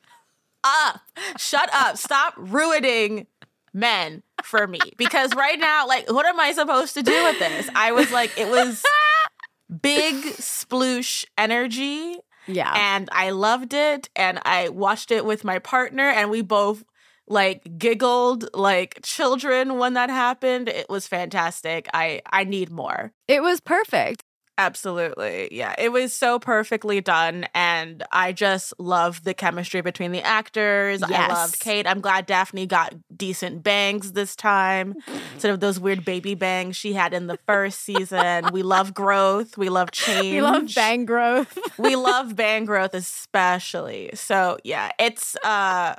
up. 0.86 1.00
Shut 1.38 1.68
up. 1.72 1.96
Stop 1.96 2.34
ruining 2.36 3.26
men 3.74 4.22
for 4.42 4.66
me. 4.66 4.80
Because 4.96 5.34
right 5.34 5.58
now, 5.58 5.86
like, 5.86 6.10
what 6.10 6.26
am 6.26 6.38
I 6.40 6.52
supposed 6.52 6.94
to 6.94 7.02
do 7.02 7.24
with 7.24 7.38
this? 7.38 7.68
I 7.74 7.92
was 7.92 8.10
like, 8.12 8.36
it 8.38 8.48
was 8.48 8.82
big 9.82 10.14
sploosh 10.36 11.24
energy 11.36 12.16
Yeah. 12.46 12.72
and 12.76 13.08
I 13.12 13.30
loved 13.30 13.74
it. 13.74 14.08
And 14.16 14.40
I 14.44 14.68
watched 14.70 15.10
it 15.10 15.24
with 15.24 15.44
my 15.44 15.58
partner, 15.58 16.08
and 16.08 16.30
we 16.30 16.42
both 16.42 16.84
like 17.30 17.76
giggled 17.76 18.48
like 18.54 19.00
children 19.02 19.76
when 19.78 19.92
that 19.94 20.08
happened. 20.08 20.68
It 20.68 20.86
was 20.88 21.06
fantastic. 21.06 21.86
I 21.92 22.22
I 22.32 22.44
need 22.44 22.70
more. 22.70 23.12
It 23.26 23.42
was 23.42 23.60
perfect. 23.60 24.22
Absolutely. 24.58 25.48
Yeah. 25.52 25.72
It 25.78 25.92
was 25.92 26.12
so 26.12 26.40
perfectly 26.40 27.00
done. 27.00 27.46
And 27.54 28.02
I 28.10 28.32
just 28.32 28.74
love 28.80 29.22
the 29.22 29.32
chemistry 29.32 29.82
between 29.82 30.10
the 30.10 30.20
actors. 30.20 31.00
Yes. 31.08 31.30
I 31.30 31.32
loved 31.32 31.60
Kate. 31.60 31.86
I'm 31.86 32.00
glad 32.00 32.26
Daphne 32.26 32.66
got 32.66 32.92
decent 33.16 33.62
bangs 33.62 34.12
this 34.12 34.34
time 34.34 34.96
instead 35.34 35.52
of 35.52 35.60
those 35.60 35.78
weird 35.78 36.04
baby 36.04 36.34
bangs 36.34 36.74
she 36.76 36.92
had 36.92 37.14
in 37.14 37.28
the 37.28 37.38
first 37.46 37.82
season. 37.82 38.48
we 38.52 38.64
love 38.64 38.92
growth. 38.92 39.56
We 39.56 39.68
love 39.68 39.92
change. 39.92 40.18
We 40.18 40.42
love 40.42 40.74
bang 40.74 41.04
growth. 41.04 41.56
we 41.78 41.94
love 41.94 42.34
bang 42.34 42.64
growth, 42.64 42.94
especially. 42.94 44.10
So 44.14 44.58
yeah, 44.64 44.90
it's 44.98 45.36
uh 45.44 45.94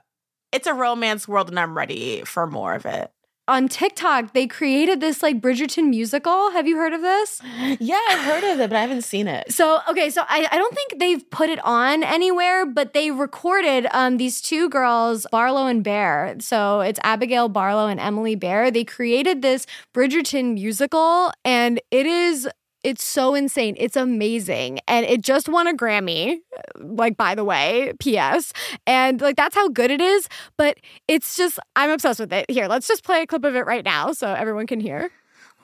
it's 0.52 0.68
a 0.68 0.74
romance 0.74 1.28
world 1.28 1.50
and 1.50 1.60
I'm 1.60 1.78
ready 1.78 2.24
for 2.26 2.46
more 2.46 2.74
of 2.74 2.86
it 2.86 3.12
on 3.50 3.68
TikTok, 3.68 4.34
they 4.34 4.48
created 4.48 5.02
this 5.02 5.24
like 5.24 5.42
Bridgerton 5.42 5.90
musical. 5.90 6.52
Have 6.52 6.68
you 6.68 6.78
heard 6.78 6.94
of 6.94 7.02
this? 7.02 7.42
Yeah, 7.80 8.00
I've 8.10 8.20
heard 8.20 8.44
of 8.44 8.60
it, 8.60 8.70
but 8.70 8.78
I 8.78 8.82
haven't 8.82 9.02
seen 9.02 9.28
it. 9.28 9.52
So, 9.52 9.80
okay, 9.90 10.10
so 10.10 10.22
I, 10.28 10.48
I 10.52 10.58
don't 10.58 10.74
think 10.74 11.00
they've 11.00 11.30
put 11.32 11.50
it 11.50 11.60
on 11.66 12.04
anywhere, 12.04 12.66
but 12.66 12.94
they 12.94 13.12
recorded 13.12 13.88
um, 13.92 14.18
these 14.18 14.42
two 14.42 14.70
girls, 14.70 15.26
Barlow 15.32 15.66
and 15.66 15.84
Bear. 15.84 16.36
So 16.40 16.82
it's 16.82 17.00
Abigail 17.04 17.50
Barlow 17.50 17.88
and 17.88 18.00
Emily 18.00 18.36
Bear. 18.36 18.70
They 18.70 18.84
created 18.84 19.42
this 19.42 19.66
Bridgerton 19.94 20.54
musical, 20.54 21.32
and 21.44 21.82
it 21.92 22.06
is 22.06 22.48
it's 22.84 23.04
so 23.04 23.36
insane. 23.36 23.76
It's 23.78 23.96
amazing. 23.96 24.80
And 24.88 25.06
it 25.06 25.22
just 25.22 25.50
won 25.50 25.68
a 25.68 25.74
Grammy, 25.74 26.40
like, 26.78 27.18
by 27.18 27.36
the 27.36 27.44
way, 27.44 27.94
P.S. 28.00 28.54
And 28.88 29.22
like, 29.22 29.36
that's 29.36 29.56
how 29.56 29.68
good 29.70 29.92
it 29.92 30.02
is. 30.02 30.28
But 30.58 30.78
it's 31.08 31.36
just, 31.36 31.60
I'm 31.76 31.90
obsessed 31.90 32.20
with 32.20 32.32
it. 32.32 32.50
Here, 32.50 32.68
let's 32.68 32.88
just 32.88 33.04
play 33.04 33.22
a 33.22 33.28
clip 33.28 33.44
of 33.44 33.56
it 33.56 33.66
right 33.66 33.84
now 33.84 34.12
so 34.12 34.34
everyone 34.34 34.68
can 34.68 34.80
hear. 34.80 35.12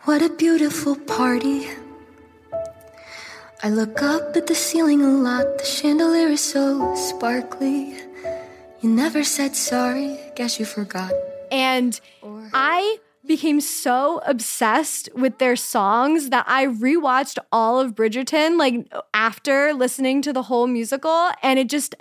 What 0.03 0.21
a 0.21 0.29
beautiful 0.29 0.95
party. 0.95 1.67
I 3.63 3.69
look 3.69 4.03
up 4.03 4.35
at 4.35 4.47
the 4.47 4.55
ceiling 4.55 5.01
a 5.01 5.09
lot. 5.09 5.57
The 5.57 5.65
chandelier 5.65 6.27
is 6.27 6.41
so 6.41 6.93
sparkly. 6.95 7.95
You 8.81 8.89
never 8.89 9.23
said 9.23 9.55
sorry. 9.55 10.19
Guess 10.35 10.59
you 10.59 10.65
forgot. 10.65 11.11
And 11.51 11.99
I 12.53 12.99
became 13.27 13.61
so 13.61 14.21
obsessed 14.25 15.09
with 15.15 15.37
their 15.39 15.55
songs 15.55 16.29
that 16.29 16.45
I 16.47 16.67
rewatched 16.67 17.37
all 17.51 17.79
of 17.79 17.95
Bridgerton 17.95 18.57
like 18.57 18.91
after 19.13 19.73
listening 19.73 20.21
to 20.23 20.33
the 20.33 20.43
whole 20.43 20.67
musical 20.67 21.29
and 21.41 21.59
it 21.59 21.69
just 21.69 21.95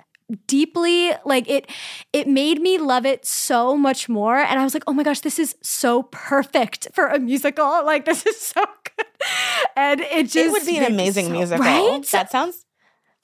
deeply 0.47 1.11
like 1.23 1.47
it 1.47 1.69
it 2.11 2.27
made 2.27 2.59
me 2.59 2.79
love 2.79 3.05
it 3.05 3.25
so 3.25 3.77
much 3.77 4.09
more 4.09 4.37
and 4.37 4.59
I 4.59 4.63
was 4.63 4.73
like, 4.73 4.83
"Oh 4.87 4.93
my 4.93 5.03
gosh, 5.03 5.19
this 5.19 5.37
is 5.37 5.55
so 5.61 6.03
perfect 6.03 6.87
for 6.93 7.07
a 7.07 7.19
musical. 7.19 7.85
Like 7.85 8.05
this 8.05 8.25
is 8.25 8.39
so 8.39 8.63
good." 8.83 9.05
And 9.75 10.01
it 10.01 10.23
just 10.23 10.37
It 10.37 10.51
would 10.51 10.65
be 10.65 10.77
an 10.77 10.91
amazing 10.91 11.27
so, 11.27 11.31
musical. 11.31 11.65
Right? 11.65 12.03
That 12.11 12.31
sounds 12.31 12.64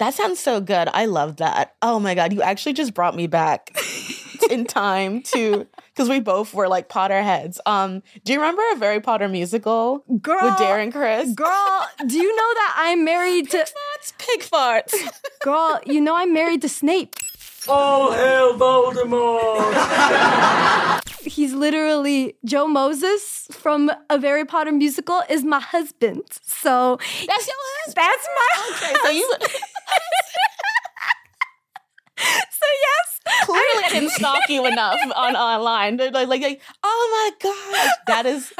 that 0.01 0.15
sounds 0.15 0.39
so 0.39 0.59
good. 0.59 0.89
I 0.93 1.05
love 1.05 1.37
that. 1.37 1.75
Oh 1.83 1.99
my 1.99 2.15
god, 2.15 2.33
you 2.33 2.41
actually 2.41 2.73
just 2.73 2.95
brought 2.95 3.15
me 3.15 3.27
back 3.27 3.77
in 4.49 4.65
time 4.65 5.21
to 5.21 5.67
because 5.93 6.09
we 6.09 6.19
both 6.19 6.55
were 6.55 6.67
like 6.67 6.89
Potterheads. 6.89 7.59
Um, 7.67 8.01
do 8.25 8.33
you 8.33 8.39
remember 8.39 8.63
a 8.73 8.77
Very 8.77 8.99
Potter 8.99 9.27
Musical 9.27 10.03
girl, 10.19 10.39
with 10.41 10.53
Darren 10.55 10.91
Criss? 10.91 11.35
Girl, 11.35 11.87
do 12.07 12.17
you 12.17 12.35
know 12.35 12.53
that 12.55 12.73
I'm 12.77 13.05
married 13.05 13.51
to 13.51 13.57
Pigfarts? 13.57 14.17
Pig 14.17 14.41
farts. 14.41 14.95
girl, 15.43 15.79
you 15.85 16.01
know 16.01 16.15
I'm 16.15 16.33
married 16.33 16.63
to 16.63 16.69
Snape. 16.69 17.13
All 17.67 18.11
hail 18.11 18.57
Voldemort! 18.57 19.71
He's 21.21 21.53
literally 21.53 22.35
Joe 22.43 22.67
Moses 22.67 23.47
from 23.51 23.91
a 24.09 24.17
Very 24.17 24.45
Potter 24.45 24.71
Musical 24.71 25.21
is 25.29 25.43
my 25.43 25.59
husband. 25.59 26.23
So 26.41 26.97
that's 27.27 27.47
your 27.47 27.55
husband. 27.85 27.97
That's 27.97 28.27
my 28.35 28.47
okay, 28.71 28.93
husband. 28.93 28.99
So 29.03 29.11
you. 29.11 29.35
So 32.17 32.67
yes, 32.85 33.19
clearly 33.45 33.83
I 33.85 33.89
didn't 33.89 34.11
stalk 34.11 34.47
you 34.49 34.65
enough 34.65 34.99
on 35.15 35.35
online. 35.35 35.97
Like, 35.97 36.27
like, 36.27 36.41
like, 36.41 36.61
oh 36.83 37.31
my 37.41 37.49
gosh, 37.49 37.91
that 38.07 38.25
is 38.25 38.53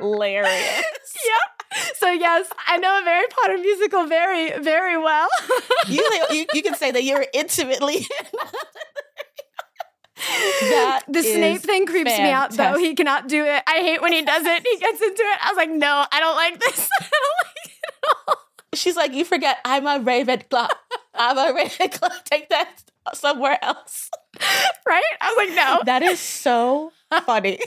hilarious. 0.00 0.84
Yep. 1.22 1.94
So 1.96 2.10
yes, 2.10 2.48
I 2.66 2.78
know 2.78 3.00
a 3.00 3.04
Very 3.04 3.26
Potter 3.28 3.58
Musical 3.58 4.06
very, 4.06 4.58
very 4.60 4.96
well. 4.98 5.28
you, 5.86 6.06
you, 6.30 6.46
you 6.52 6.62
can 6.62 6.74
say 6.74 6.90
that 6.90 7.04
you're 7.04 7.24
intimately. 7.32 8.06
that 10.16 11.02
the 11.08 11.22
Snape 11.22 11.60
thing 11.62 11.86
creeps 11.86 12.10
fantastic. 12.10 12.24
me 12.24 12.30
out 12.30 12.74
though. 12.74 12.78
He 12.78 12.94
cannot 12.94 13.28
do 13.28 13.44
it. 13.44 13.62
I 13.66 13.78
hate 13.80 14.02
when 14.02 14.12
he 14.12 14.22
does 14.22 14.44
it. 14.44 14.66
He 14.66 14.78
gets 14.78 15.00
into 15.00 15.22
it. 15.22 15.38
I 15.44 15.50
was 15.50 15.56
like, 15.56 15.70
no, 15.70 16.04
I 16.10 16.20
don't 16.20 16.36
like 16.36 16.58
this. 16.60 16.88
I 17.00 17.08
don't 17.10 17.36
like 17.44 17.66
it 17.66 17.72
at 17.86 18.04
all. 18.28 18.36
She's 18.74 18.96
like, 18.96 19.12
you 19.12 19.24
forget 19.24 19.58
I'm 19.64 19.86
a 19.86 19.98
Ravenclaw. 20.00 20.68
I'm 21.14 21.38
a 21.38 21.52
Ravenclaw. 21.58 22.24
Take 22.24 22.48
that 22.48 22.82
somewhere 23.14 23.58
else. 23.62 24.10
right? 24.86 25.02
I 25.20 25.28
was 25.28 25.36
like, 25.48 25.56
no. 25.56 25.80
That 25.84 26.02
is 26.02 26.18
so 26.18 26.92
funny. 27.26 27.58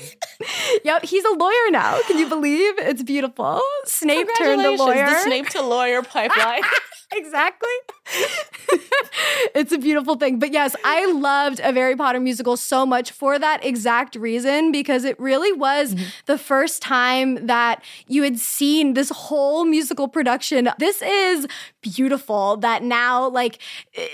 yep, 0.83 1.03
he's 1.05 1.23
a 1.25 1.33
lawyer 1.33 1.71
now. 1.71 1.99
Can 2.07 2.17
you 2.17 2.27
believe? 2.27 2.73
It's 2.79 3.03
beautiful. 3.03 3.61
Snape 3.85 4.27
turned 4.37 4.63
the 4.63 4.71
lawyer. 4.71 5.05
The 5.05 5.19
Snape 5.21 5.49
to 5.49 5.61
lawyer 5.61 6.01
pipeline. 6.01 6.61
exactly. 7.15 7.69
it's 9.55 9.71
a 9.71 9.77
beautiful 9.77 10.15
thing. 10.15 10.39
But 10.39 10.51
yes, 10.51 10.75
I 10.83 11.11
loved 11.11 11.59
a 11.63 11.71
Very 11.71 11.95
Potter 11.95 12.19
Musical 12.19 12.57
so 12.57 12.85
much 12.85 13.11
for 13.11 13.39
that 13.39 13.63
exact 13.65 14.15
reason 14.15 14.71
because 14.71 15.03
it 15.03 15.19
really 15.19 15.51
was 15.51 15.93
mm-hmm. 15.93 16.05
the 16.25 16.37
first 16.37 16.81
time 16.81 17.47
that 17.47 17.83
you 18.07 18.23
had 18.23 18.39
seen 18.39 18.93
this 18.93 19.09
whole 19.09 19.65
musical 19.65 20.07
production. 20.07 20.69
This 20.77 21.01
is 21.01 21.47
beautiful 21.81 22.57
that 22.57 22.81
now 22.83 23.29
like 23.29 23.59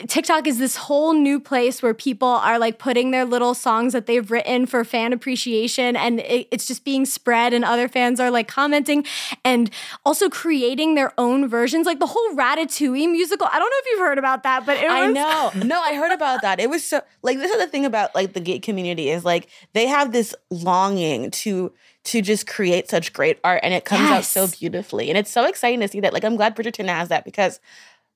TikTok 0.08 0.46
is 0.46 0.60
this 0.60 0.76
whole 0.76 1.14
new 1.14 1.40
place 1.40 1.82
where 1.82 1.94
people 1.94 2.28
are 2.28 2.60
like 2.60 2.80
putting 2.80 3.12
their 3.12 3.24
little 3.24 3.54
songs 3.54 3.94
that 3.94 4.08
they've 4.08 4.30
written 4.30 4.66
for 4.66 4.84
fan 4.84 5.14
appreciation 5.14 5.96
and 5.96 6.20
it, 6.20 6.48
it's 6.52 6.68
just 6.68 6.84
being 6.84 7.06
spread 7.06 7.54
and 7.54 7.64
other 7.64 7.88
fans 7.88 8.20
are 8.20 8.30
like 8.30 8.50
commenting 8.50 9.06
and 9.46 9.70
also 10.06 10.30
creating 10.30 10.96
their 10.96 11.14
own 11.18 11.48
versions 11.48 11.86
like 11.86 12.00
the 12.00 12.08
whole 12.08 12.36
Ratatouille 12.36 12.91
musical. 12.92 13.48
I 13.52 13.60
don't 13.60 13.70
know 13.70 13.78
if 13.80 13.86
you've 13.92 14.00
heard 14.00 14.18
about 14.18 14.44
that, 14.44 14.66
but 14.66 14.78
I 14.78 15.08
know. 15.08 15.52
No, 15.64 15.82
I 15.82 15.96
heard 15.96 16.12
about 16.12 16.42
that. 16.42 16.60
It 16.60 16.70
was 16.70 16.84
so 16.84 17.02
like 17.22 17.38
this 17.38 17.52
is 17.52 17.58
the 17.58 17.68
thing 17.68 17.86
about 17.86 18.14
like 18.16 18.34
the 18.34 18.40
gay 18.40 18.60
community 18.60 19.10
is 19.10 19.26
like 19.26 19.48
they 19.74 19.88
have 19.88 20.12
this 20.12 20.36
longing 20.50 21.32
to 21.32 21.74
to 22.04 22.22
just 22.22 22.48
create 22.48 22.90
such 22.90 23.14
great 23.14 23.40
art 23.44 23.62
and 23.64 23.74
it 23.74 23.86
comes 23.86 24.02
yes. 24.02 24.12
out 24.12 24.50
so 24.50 24.58
beautifully. 24.58 25.10
And 25.10 25.18
it's 25.18 25.32
so 25.32 25.46
exciting 25.46 25.82
to 25.82 25.88
see 25.88 26.00
that. 26.00 26.14
Like, 26.14 26.24
I'm 26.24 26.36
glad 26.36 26.56
Bridgerton 26.56 26.88
has 26.88 27.10
that 27.10 27.26
because 27.26 27.60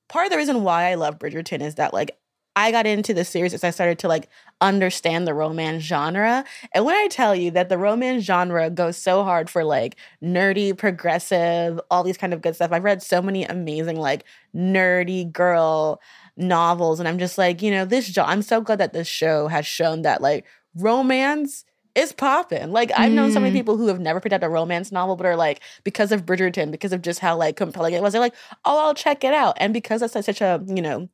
part 0.08 0.26
of 0.26 0.32
the 0.32 0.36
reason 0.36 0.62
why 0.62 0.90
I 0.90 0.94
love 0.94 1.18
Bridgerton 1.18 1.60
is 1.60 1.76
that, 1.76 1.94
like, 1.94 2.18
I 2.56 2.70
got 2.72 2.86
into 2.86 3.12
the 3.12 3.24
series 3.24 3.52
as 3.52 3.62
I 3.62 3.70
started 3.70 3.98
to 4.00 4.08
like 4.08 4.30
understand 4.62 5.26
the 5.26 5.34
romance 5.34 5.82
genre. 5.82 6.42
And 6.72 6.86
when 6.86 6.94
I 6.96 7.06
tell 7.08 7.36
you 7.36 7.50
that 7.50 7.68
the 7.68 7.76
romance 7.76 8.24
genre 8.24 8.70
goes 8.70 8.96
so 8.96 9.22
hard 9.24 9.50
for 9.50 9.62
like 9.62 9.96
nerdy, 10.22 10.76
progressive, 10.76 11.78
all 11.90 12.02
these 12.02 12.16
kind 12.16 12.32
of 12.32 12.40
good 12.40 12.54
stuff. 12.54 12.72
I've 12.72 12.82
read 12.82 13.02
so 13.02 13.20
many 13.20 13.44
amazing 13.44 14.00
like 14.00 14.24
nerdy 14.54 15.30
girl 15.30 16.00
novels 16.38 16.98
and 16.98 17.06
I'm 17.06 17.18
just 17.18 17.36
like, 17.36 17.60
you 17.60 17.70
know, 17.70 17.84
this 17.84 18.16
I'm 18.16 18.42
so 18.42 18.62
glad 18.62 18.78
that 18.78 18.94
this 18.94 19.06
show 19.06 19.48
has 19.48 19.66
shown 19.66 20.02
that 20.02 20.22
like 20.22 20.46
romance 20.74 21.64
it's 21.94 22.12
popping. 22.12 22.72
Like 22.72 22.92
I've 22.94 23.12
known 23.12 23.32
so 23.32 23.40
many 23.40 23.52
mm. 23.52 23.58
people 23.58 23.78
who 23.78 23.86
have 23.86 23.98
never 23.98 24.20
picked 24.20 24.34
up 24.34 24.42
a 24.42 24.50
romance 24.50 24.92
novel, 24.92 25.16
but 25.16 25.24
are 25.24 25.34
like 25.34 25.62
because 25.82 26.12
of 26.12 26.26
Bridgerton, 26.26 26.70
because 26.70 26.92
of 26.92 27.00
just 27.00 27.20
how 27.20 27.36
like 27.36 27.56
compelling 27.56 27.94
it 27.94 28.02
was. 28.02 28.12
They're 28.12 28.20
like, 28.20 28.34
oh, 28.66 28.86
I'll 28.86 28.92
check 28.92 29.24
it 29.24 29.32
out. 29.32 29.56
And 29.56 29.72
because 29.72 30.02
it's 30.02 30.12
such 30.12 30.42
a 30.42 30.62
you 30.66 30.82
know 30.82 31.08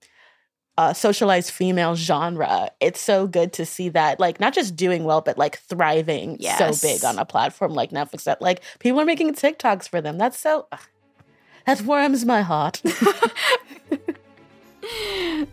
uh, 0.78 0.92
socialized 0.92 1.50
female 1.50 1.94
genre, 1.94 2.70
it's 2.80 3.00
so 3.00 3.26
good 3.26 3.52
to 3.54 3.66
see 3.66 3.88
that 3.90 4.18
like 4.18 4.40
not 4.40 4.54
just 4.54 4.74
doing 4.74 5.04
well, 5.04 5.20
but 5.20 5.36
like 5.36 5.58
thriving 5.58 6.36
yes. 6.40 6.58
so 6.58 6.86
big 6.86 7.04
on 7.04 7.18
a 7.18 7.24
platform 7.24 7.74
like 7.74 7.90
Netflix 7.90 8.24
that 8.24 8.40
like 8.40 8.62
people 8.78 9.00
are 9.00 9.04
making 9.04 9.34
TikToks 9.34 9.88
for 9.88 10.00
them. 10.00 10.18
That's 10.18 10.38
so 10.38 10.66
ugh, 10.72 10.80
that 11.66 11.82
warms 11.82 12.24
my 12.24 12.42
heart. 12.42 12.82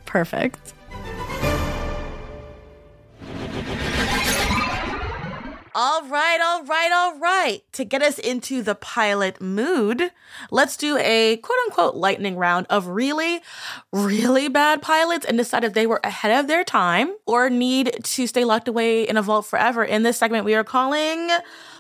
Perfect. 0.06 0.74
All 5.82 6.06
right, 6.10 6.40
all 6.44 6.66
right, 6.66 6.92
all 6.92 7.18
right. 7.20 7.64
To 7.72 7.86
get 7.86 8.02
us 8.02 8.20
into 8.20 8.62
the 8.62 8.76
pilot 8.76 9.40
mood, 9.40 10.12
let's 10.52 10.76
do 10.76 10.98
a 10.98 11.38
quote 11.38 11.58
unquote 11.68 11.96
lightning 11.96 12.36
round 12.36 12.66
of 12.70 12.88
really, 12.88 13.40
really 13.94 14.50
bad 14.50 14.82
pilots 14.82 15.26
and 15.26 15.38
decide 15.38 15.64
if 15.64 15.72
they 15.72 15.88
were 15.88 16.02
ahead 16.04 16.38
of 16.38 16.48
their 16.48 16.66
time 16.66 17.16
or 17.26 17.50
need 17.50 17.98
to 18.04 18.28
stay 18.28 18.44
locked 18.44 18.68
away 18.68 19.08
in 19.08 19.16
a 19.16 19.22
vault 19.22 19.46
forever. 19.46 19.82
In 19.86 20.04
this 20.04 20.18
segment, 20.18 20.44
we 20.44 20.54
are 20.54 20.66
calling 20.66 21.30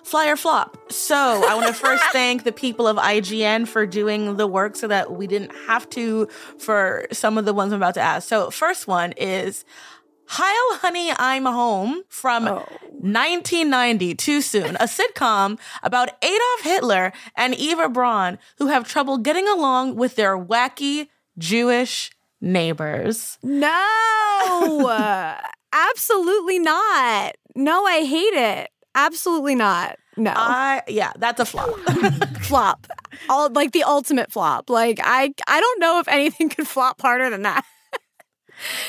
Fly 0.06 0.30
or 0.30 0.38
Flop. 0.38 0.78
So 0.90 1.18
I 1.18 1.56
want 1.56 1.68
to 1.68 1.74
first 1.74 2.04
thank 2.14 2.46
the 2.46 2.54
people 2.54 2.88
of 2.88 2.96
IGN 2.96 3.68
for 3.68 3.86
doing 3.86 4.38
the 4.38 4.48
work 4.48 4.78
so 4.78 4.88
that 4.88 5.12
we 5.12 5.28
didn't 5.28 5.52
have 5.68 5.90
to 5.90 6.30
for 6.58 7.06
some 7.12 7.38
of 7.38 7.44
the 7.44 7.54
ones 7.54 7.74
I'm 7.74 7.80
about 7.80 7.96
to 7.96 8.02
ask. 8.02 8.30
So, 8.30 8.50
first 8.50 8.88
one 8.88 9.12
is 9.18 9.66
Heil 10.32 10.78
Honey, 10.78 11.12
I'm 11.18 11.46
Home 11.46 12.04
from 12.08 12.48
oh. 12.48 12.66
1990, 13.00 14.16
too 14.16 14.42
soon, 14.42 14.76
a 14.76 14.86
sitcom 14.86 15.58
about 15.84 16.10
Adolf 16.22 16.62
Hitler 16.64 17.14
and 17.36 17.56
Eva 17.56 17.90
Braun 17.90 18.38
who 18.58 18.68
have 18.68 18.88
trouble 18.88 19.18
getting 19.18 19.48
along 19.48 19.96
with 19.96 20.16
their 20.16 20.38
wacky 20.38 21.08
Jewish 21.38 22.12
neighbors. 22.42 23.38
No, 23.42 25.36
absolutely 25.74 26.60
not. 26.60 27.36
No, 27.56 27.86
I 27.86 28.06
hate 28.06 28.34
it. 28.34 28.70
Absolutely 28.96 29.56
not. 29.56 29.98
No. 30.18 30.34
I 30.36 30.82
yeah, 30.88 31.14
that's 31.18 31.40
a 31.40 31.46
flop. 31.46 31.70
flop. 32.42 32.88
All 33.30 33.50
like 33.52 33.72
the 33.72 33.84
ultimate 33.84 34.32
flop. 34.32 34.70
Like 34.70 35.00
I 35.02 35.34
I 35.48 35.60
don't 35.60 35.80
know 35.80 36.00
if 36.00 36.08
anything 36.08 36.50
could 36.50 36.68
flop 36.68 37.02
harder 37.02 37.30
than 37.30 37.44
that. 37.44 37.66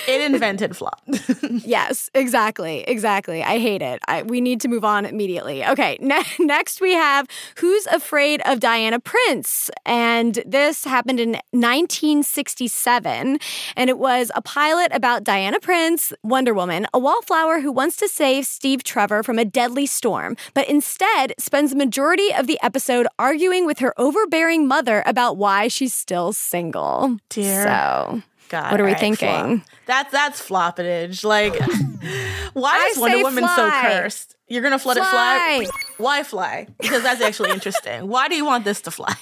It 0.07 0.21
invented 0.21 0.77
flop. 0.77 1.03
yes, 1.51 2.11
exactly. 2.15 2.83
Exactly. 2.83 3.43
I 3.43 3.59
hate 3.59 3.83
it. 3.83 4.01
I, 4.09 4.23
we 4.23 4.41
need 4.41 4.61
to 4.63 4.69
move 4.69 4.85
on 4.85 5.07
immediately. 5.07 5.65
Okay, 5.65 5.99
ne- 6.03 6.23
next 6.39 6.81
we 6.81 6.95
have 6.95 7.27
Who's 7.57 7.87
Afraid 7.87 8.43
of 8.45 8.61
Diana 8.61 9.01
Prince? 9.01 9.71
And 9.85 10.43
this 10.47 10.85
happened 10.85 11.21
in 11.21 11.33
1967. 11.53 13.39
And 13.77 13.91
it 13.91 13.99
was 13.99 14.31
a 14.35 14.43
pilot 14.43 14.91
about 14.93 15.25
Diana 15.25 15.61
Prince, 15.61 16.13
Wonder 16.23 16.55
Woman, 16.55 16.87
a 16.93 16.99
wallflower 16.99 17.61
who 17.61 17.73
wants 17.73 17.97
to 17.99 18.09
save 18.09 18.47
Steve 18.47 18.83
Trevor 18.83 19.23
from 19.23 19.39
a 19.39 19.45
deadly 19.45 19.87
storm, 19.87 20.37
but 20.55 20.69
instead 20.69 21.35
spends 21.39 21.71
the 21.71 21.77
majority 21.77 22.33
of 22.35 22.47
the 22.47 22.59
episode 22.63 23.07
arguing 23.19 23.67
with 23.67 23.79
her 23.79 23.95
overbearing 23.99 24.67
mother 24.67 25.03
about 25.07 25.37
why 25.37 25.69
she's 25.69 25.95
still 25.95 26.33
single. 26.33 27.19
Dear. 27.29 27.65
So. 27.65 28.23
God, 28.51 28.73
what 28.73 28.81
are 28.81 28.85
we 28.85 28.91
right, 28.91 29.01
thinking? 29.01 29.29
Flop. 29.29 29.69
That's 29.87 30.13
that's 30.13 30.47
floppage. 30.47 31.25
Like, 31.25 31.55
why 32.53 32.89
is 32.91 32.99
Wonder 32.99 33.23
Woman 33.23 33.45
fly. 33.45 33.57
so 33.57 33.71
cursed? 33.71 34.37
You're 34.49 34.63
gonna 34.63 34.81
let 34.85 34.97
fly. 34.97 35.61
it 35.63 35.69
fly? 35.69 35.81
Why 35.99 36.23
fly? 36.25 36.67
Because 36.81 37.05
that's 37.05 37.21
actually 37.21 37.53
interesting. 37.53 38.09
Why 38.09 38.27
do 38.27 38.35
you 38.35 38.45
want 38.45 38.65
this 38.65 38.81
to 38.83 38.91
fly? 38.91 39.15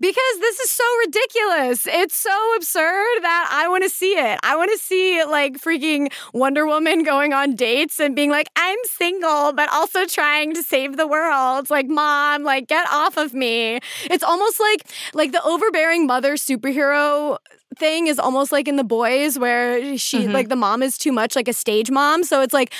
Because 0.00 0.38
this 0.40 0.58
is 0.60 0.70
so 0.70 0.84
ridiculous. 1.06 1.86
It's 1.86 2.16
so 2.16 2.54
absurd 2.56 3.22
that 3.22 3.50
I 3.52 3.68
want 3.68 3.84
to 3.84 3.90
see 3.90 4.12
it. 4.12 4.38
I 4.42 4.56
want 4.56 4.70
to 4.72 4.78
see 4.78 5.22
like 5.24 5.60
freaking 5.60 6.10
Wonder 6.32 6.66
Woman 6.66 7.02
going 7.02 7.34
on 7.34 7.54
dates 7.54 8.00
and 8.00 8.16
being 8.16 8.30
like, 8.30 8.48
I'm 8.56 8.78
single, 8.84 9.52
but 9.52 9.70
also 9.70 10.06
trying 10.06 10.54
to 10.54 10.62
save 10.62 10.96
the 10.96 11.06
world. 11.06 11.68
Like, 11.68 11.86
mom, 11.86 12.44
like, 12.44 12.66
get 12.66 12.86
off 12.90 13.16
of 13.16 13.34
me. 13.34 13.80
It's 14.04 14.24
almost 14.24 14.58
like 14.58 14.86
like 15.12 15.32
the 15.32 15.42
overbearing 15.42 16.06
mother 16.06 16.34
superhero 16.34 17.38
thing 17.76 18.08
is 18.08 18.18
almost 18.18 18.50
like 18.52 18.66
in 18.66 18.76
the 18.76 18.84
boys 18.84 19.38
where 19.38 19.96
she 19.96 20.24
mm-hmm. 20.24 20.32
like 20.32 20.48
the 20.48 20.56
mom 20.56 20.82
is 20.82 20.98
too 20.98 21.12
much 21.12 21.36
like 21.36 21.46
a 21.46 21.52
stage 21.52 21.90
mom 21.90 22.24
so 22.24 22.42
it's 22.42 22.52
like 22.52 22.74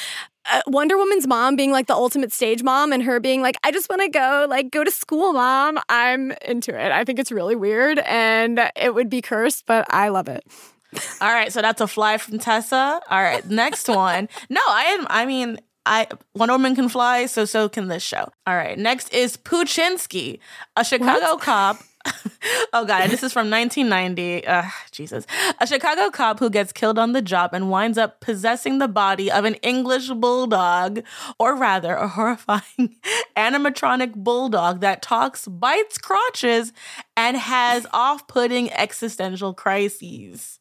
uh, 0.51 0.63
Wonder 0.67 0.97
Woman's 0.97 1.27
mom 1.27 1.57
being 1.57 1.71
like 1.71 1.87
the 1.87 1.95
ultimate 1.95 2.33
stage 2.33 2.63
mom 2.63 2.93
and 2.93 3.03
her 3.03 3.21
being 3.21 3.43
like, 3.43 3.57
I 3.65 3.73
just 3.73 3.89
want 3.89 4.03
to 4.03 4.09
go, 4.09 4.47
like, 4.49 4.71
go 4.71 4.85
to 4.85 4.91
school, 4.91 5.33
mom. 5.33 5.79
I'm 5.89 6.33
into 6.43 6.79
it. 6.79 6.93
I 6.93 7.05
think 7.05 7.19
it's 7.19 7.33
really 7.33 7.57
weird 7.57 7.99
and 8.01 8.71
it 8.77 8.95
would 8.95 9.11
be 9.11 9.23
cursed, 9.23 9.67
but 9.67 9.87
I 9.93 10.09
love 10.09 10.29
it. 10.29 10.45
All 11.21 11.33
right. 11.33 11.53
So 11.53 11.63
that's 11.63 11.81
a 11.81 11.87
fly 11.87 12.19
from 12.19 12.39
Tessa. 12.39 13.01
All 13.11 13.23
right. 13.23 13.45
Next 13.49 13.89
one. 13.95 14.29
No, 14.49 14.61
I 14.67 14.83
am, 14.99 15.07
I 15.11 15.27
mean, 15.27 15.59
I 15.87 16.07
Wonder 16.35 16.55
Woman 16.55 16.75
can 16.75 16.89
fly, 16.89 17.27
so 17.27 17.47
so 17.47 17.69
can 17.69 17.89
this 17.89 18.03
show. 18.03 18.29
All 18.47 18.55
right. 18.55 18.79
Next 18.79 19.13
is 19.15 19.37
Poochinski, 19.39 20.39
a 20.77 20.85
Chicago 20.85 21.35
what? 21.35 21.41
cop 21.41 21.83
oh 22.73 22.85
god, 22.85 23.11
this 23.11 23.23
is 23.23 23.33
from 23.33 23.51
1990. 23.51 24.47
Uh, 24.47 24.65
Jesus, 24.91 25.27
a 25.61 25.67
Chicago 25.67 26.11
cop 26.11 26.39
who 26.39 26.51
gets 26.51 26.73
killed 26.73 26.99
on 26.99 27.13
the 27.13 27.23
job 27.23 27.51
and 27.53 27.71
winds 27.71 27.99
up 27.99 28.21
possessing 28.21 28.79
the 28.79 28.89
body 28.89 29.31
of 29.31 29.45
an 29.45 29.55
English 29.57 30.09
bulldog, 30.09 31.03
or 31.39 31.55
rather, 31.55 31.95
a 31.95 32.09
horrifying 32.09 32.97
animatronic 33.37 34.15
bulldog 34.15 34.81
that 34.81 35.03
talks, 35.03 35.47
bites 35.47 35.99
crotches, 35.99 36.73
and 37.17 37.37
has 37.37 37.87
off-putting 37.93 38.73
existential 38.73 39.53
crises. 39.53 40.59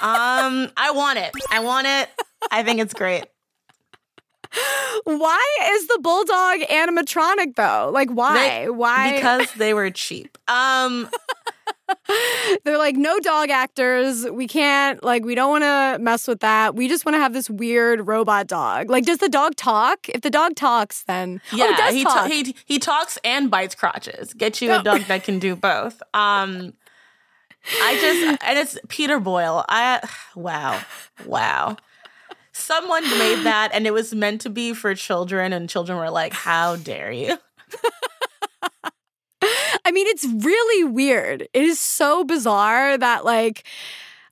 um, 0.00 0.70
I 0.76 0.92
want 0.94 1.18
it. 1.18 1.32
I 1.50 1.60
want 1.60 1.86
it. 1.86 2.08
I 2.50 2.62
think 2.62 2.80
it's 2.80 2.94
great. 2.94 3.24
Why 5.04 5.58
is 5.72 5.86
the 5.86 5.98
bulldog 6.02 6.60
animatronic 6.68 7.54
though? 7.56 7.90
Like 7.92 8.10
why? 8.10 8.34
They, 8.34 8.70
why? 8.70 9.12
Because 9.14 9.52
they 9.54 9.74
were 9.74 9.90
cheap. 9.90 10.36
Um 10.48 11.08
They're 12.64 12.78
like 12.78 12.96
no 12.96 13.18
dog 13.20 13.50
actors. 13.50 14.28
We 14.28 14.48
can't 14.48 15.02
like 15.04 15.24
we 15.24 15.34
don't 15.34 15.50
want 15.50 15.64
to 15.64 16.02
mess 16.02 16.26
with 16.26 16.40
that. 16.40 16.74
We 16.74 16.88
just 16.88 17.04
want 17.04 17.14
to 17.14 17.20
have 17.20 17.32
this 17.32 17.48
weird 17.48 18.06
robot 18.06 18.46
dog. 18.46 18.90
Like 18.90 19.04
does 19.04 19.18
the 19.18 19.28
dog 19.28 19.56
talk? 19.56 20.08
If 20.08 20.22
the 20.22 20.30
dog 20.30 20.56
talks 20.56 21.04
then 21.04 21.40
Yeah, 21.52 21.76
oh, 21.78 21.92
he, 21.92 22.02
talk. 22.02 22.14
Ta- 22.14 22.26
he 22.28 22.56
he 22.64 22.78
talks 22.78 23.18
and 23.24 23.50
bites 23.50 23.74
crotches. 23.74 24.34
Get 24.34 24.60
you 24.60 24.72
a 24.72 24.82
dog 24.82 25.02
that 25.02 25.24
can 25.24 25.38
do 25.38 25.54
both. 25.54 26.02
Um 26.12 26.74
I 27.82 27.98
just 28.00 28.42
and 28.44 28.58
it's 28.58 28.78
Peter 28.88 29.20
Boyle. 29.20 29.64
I 29.68 30.00
wow. 30.34 30.80
Wow 31.24 31.76
someone 32.60 33.02
made 33.18 33.44
that 33.44 33.70
and 33.72 33.86
it 33.86 33.92
was 33.92 34.14
meant 34.14 34.40
to 34.42 34.50
be 34.50 34.72
for 34.72 34.94
children 34.94 35.52
and 35.52 35.68
children 35.68 35.98
were 35.98 36.10
like 36.10 36.32
how 36.32 36.76
dare 36.76 37.10
you 37.10 37.36
i 39.84 39.90
mean 39.90 40.06
it's 40.06 40.26
really 40.44 40.84
weird 40.84 41.42
it 41.42 41.64
is 41.64 41.78
so 41.78 42.24
bizarre 42.24 42.96
that 42.98 43.24
like 43.24 43.64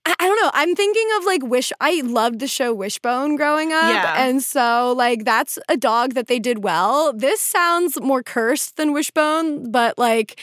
I, 0.08 0.14
I 0.20 0.26
don't 0.26 0.40
know. 0.40 0.50
I'm 0.54 0.74
thinking 0.74 1.06
of 1.18 1.24
like 1.24 1.42
Wish. 1.44 1.70
I 1.80 2.00
loved 2.00 2.40
the 2.40 2.48
show 2.48 2.72
Wishbone 2.72 3.36
growing 3.36 3.72
up. 3.72 3.92
Yeah. 3.92 4.14
And 4.16 4.42
so, 4.42 4.94
like, 4.96 5.24
that's 5.24 5.58
a 5.68 5.76
dog 5.76 6.14
that 6.14 6.28
they 6.28 6.38
did 6.38 6.64
well. 6.64 7.12
This 7.12 7.40
sounds 7.40 8.00
more 8.00 8.22
cursed 8.22 8.76
than 8.76 8.92
Wishbone, 8.92 9.70
but 9.70 9.98
like, 9.98 10.40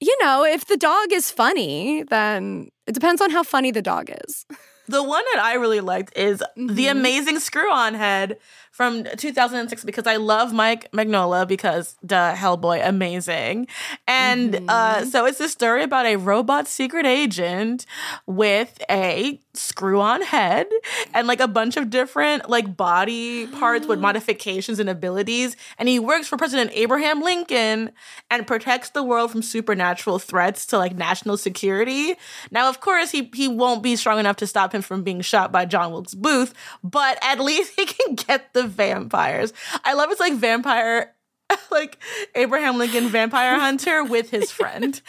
you 0.00 0.16
know, 0.20 0.44
if 0.44 0.66
the 0.66 0.76
dog 0.76 1.12
is 1.12 1.30
funny, 1.30 2.02
then 2.04 2.70
it 2.88 2.92
depends 2.92 3.20
on 3.20 3.30
how 3.30 3.44
funny 3.44 3.70
the 3.70 3.82
dog 3.82 4.10
is. 4.26 4.46
The 4.86 5.02
one 5.02 5.24
that 5.34 5.42
I 5.42 5.54
really 5.54 5.80
liked 5.80 6.16
is 6.16 6.42
mm-hmm. 6.56 6.74
The 6.74 6.88
Amazing 6.88 7.40
Screw 7.40 7.72
On 7.72 7.94
Head 7.94 8.38
from 8.74 9.04
2006 9.04 9.84
because 9.84 10.04
I 10.04 10.16
love 10.16 10.52
Mike 10.52 10.90
Mignola 10.90 11.46
because 11.46 11.94
the 12.02 12.34
Hellboy 12.36 12.84
amazing. 12.84 13.68
And 14.08 14.52
mm-hmm. 14.52 14.66
uh, 14.68 15.04
so 15.04 15.26
it's 15.26 15.38
a 15.38 15.48
story 15.48 15.84
about 15.84 16.06
a 16.06 16.16
robot 16.16 16.66
secret 16.66 17.06
agent 17.06 17.86
with 18.26 18.82
a 18.90 19.38
screw 19.52 20.00
on 20.00 20.22
head 20.22 20.66
and 21.14 21.28
like 21.28 21.38
a 21.38 21.46
bunch 21.46 21.76
of 21.76 21.88
different 21.88 22.50
like 22.50 22.76
body 22.76 23.46
parts 23.46 23.86
with 23.86 24.00
modifications 24.08 24.80
and 24.80 24.90
abilities. 24.90 25.56
And 25.78 25.88
he 25.88 26.00
works 26.00 26.26
for 26.26 26.36
President 26.36 26.72
Abraham 26.74 27.22
Lincoln 27.22 27.92
and 28.28 28.44
protects 28.44 28.90
the 28.90 29.04
world 29.04 29.30
from 29.30 29.42
supernatural 29.42 30.18
threats 30.18 30.66
to 30.66 30.78
like 30.78 30.96
national 30.96 31.36
security. 31.36 32.16
Now, 32.50 32.68
of 32.68 32.80
course, 32.80 33.12
he 33.12 33.30
he 33.34 33.46
won't 33.46 33.84
be 33.84 33.94
strong 33.94 34.18
enough 34.18 34.36
to 34.36 34.48
stop 34.48 34.74
him 34.74 34.82
from 34.82 35.04
being 35.04 35.20
shot 35.20 35.52
by 35.52 35.64
John 35.64 35.92
Wilkes 35.92 36.14
Booth, 36.14 36.54
but 36.82 37.18
at 37.22 37.38
least 37.38 37.72
he 37.76 37.86
can 37.86 38.16
get 38.16 38.52
the 38.52 38.63
vampires. 38.68 39.52
I 39.84 39.94
love 39.94 40.10
it's 40.10 40.20
like 40.20 40.34
vampire, 40.34 41.14
like 41.70 41.98
Abraham 42.34 42.78
Lincoln 42.78 43.08
vampire 43.08 43.58
hunter 43.58 44.04
with 44.04 44.30
his 44.30 44.50
friend, 44.50 45.00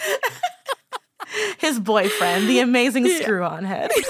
his 1.60 1.80
boyfriend, 1.80 2.48
the 2.50 2.60
amazing 2.60 3.08
screw 3.10 3.44
on 3.44 3.64
head. 3.64 3.92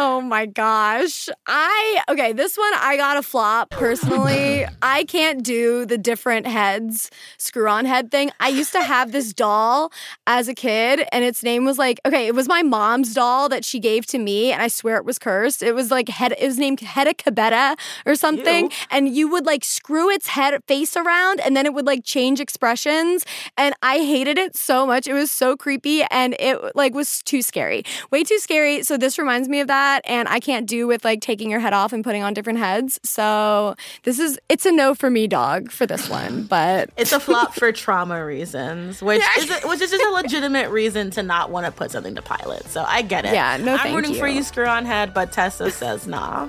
Oh 0.00 0.20
my 0.20 0.46
gosh. 0.46 1.28
I, 1.48 2.00
okay, 2.08 2.32
this 2.32 2.56
one 2.56 2.70
I 2.76 2.96
got 2.96 3.16
a 3.16 3.22
flop 3.22 3.70
personally. 3.70 4.64
I 4.82 5.02
can't 5.02 5.42
do 5.42 5.84
the 5.86 5.98
different 5.98 6.46
heads, 6.46 7.10
screw 7.36 7.68
on 7.68 7.84
head 7.84 8.12
thing. 8.12 8.30
I 8.38 8.46
used 8.46 8.70
to 8.74 8.82
have 8.82 9.10
this 9.10 9.32
doll 9.32 9.90
as 10.24 10.46
a 10.46 10.54
kid, 10.54 11.04
and 11.10 11.24
its 11.24 11.42
name 11.42 11.64
was 11.64 11.78
like, 11.78 11.98
okay, 12.06 12.28
it 12.28 12.34
was 12.36 12.46
my 12.46 12.62
mom's 12.62 13.12
doll 13.12 13.48
that 13.48 13.64
she 13.64 13.80
gave 13.80 14.06
to 14.06 14.18
me, 14.18 14.52
and 14.52 14.62
I 14.62 14.68
swear 14.68 14.98
it 14.98 15.04
was 15.04 15.18
cursed. 15.18 15.64
It 15.64 15.74
was 15.74 15.90
like, 15.90 16.08
head, 16.08 16.32
it 16.38 16.46
was 16.46 16.58
named 16.58 16.78
Hedda 16.78 17.14
Cabetta 17.14 17.76
or 18.06 18.14
something. 18.14 18.66
Ew. 18.66 18.76
And 18.92 19.08
you 19.08 19.28
would 19.28 19.46
like 19.46 19.64
screw 19.64 20.10
its 20.10 20.28
head 20.28 20.62
face 20.68 20.96
around, 20.96 21.40
and 21.40 21.56
then 21.56 21.66
it 21.66 21.74
would 21.74 21.86
like 21.86 22.04
change 22.04 22.38
expressions. 22.38 23.24
And 23.56 23.74
I 23.82 23.96
hated 23.96 24.38
it 24.38 24.56
so 24.56 24.86
much. 24.86 25.08
It 25.08 25.14
was 25.14 25.32
so 25.32 25.56
creepy, 25.56 26.04
and 26.04 26.36
it 26.38 26.76
like 26.76 26.94
was 26.94 27.20
too 27.24 27.42
scary. 27.42 27.82
Way 28.12 28.22
too 28.22 28.38
scary. 28.38 28.84
So 28.84 28.96
this 28.96 29.18
reminds 29.18 29.48
me 29.48 29.58
of 29.58 29.66
that 29.66 29.87
that 29.88 30.02
and 30.04 30.28
I 30.28 30.40
can't 30.40 30.66
do 30.66 30.86
with 30.86 31.04
like 31.04 31.20
taking 31.20 31.50
your 31.50 31.60
head 31.60 31.72
off 31.72 31.92
and 31.92 32.04
putting 32.04 32.22
on 32.22 32.34
different 32.34 32.58
heads. 32.58 33.00
So 33.02 33.74
this 34.02 34.18
is 34.18 34.38
it's 34.48 34.66
a 34.66 34.72
no 34.72 34.94
for 34.94 35.10
me, 35.10 35.26
dog, 35.26 35.70
for 35.70 35.86
this 35.86 36.08
one. 36.08 36.44
But 36.44 36.90
it's 36.96 37.12
a 37.12 37.20
flop 37.20 37.54
for 37.54 37.72
trauma 37.72 38.24
reasons, 38.24 39.02
which 39.02 39.22
is 39.38 39.50
a, 39.50 39.68
which 39.68 39.80
is 39.80 39.90
just 39.90 40.04
a 40.04 40.10
legitimate 40.10 40.70
reason 40.70 41.10
to 41.12 41.22
not 41.22 41.50
want 41.50 41.66
to 41.66 41.72
put 41.72 41.90
something 41.90 42.14
to 42.14 42.22
pilot. 42.22 42.66
So 42.66 42.84
I 42.86 43.02
get 43.02 43.24
it. 43.24 43.32
Yeah, 43.32 43.56
no, 43.56 43.76
I'm 43.76 43.94
rooting 43.94 44.14
you. 44.14 44.18
for 44.18 44.28
you, 44.28 44.42
screw 44.42 44.66
on 44.66 44.84
head, 44.84 45.14
but 45.14 45.32
Tessa 45.32 45.70
says 45.70 46.06
nah. 46.06 46.48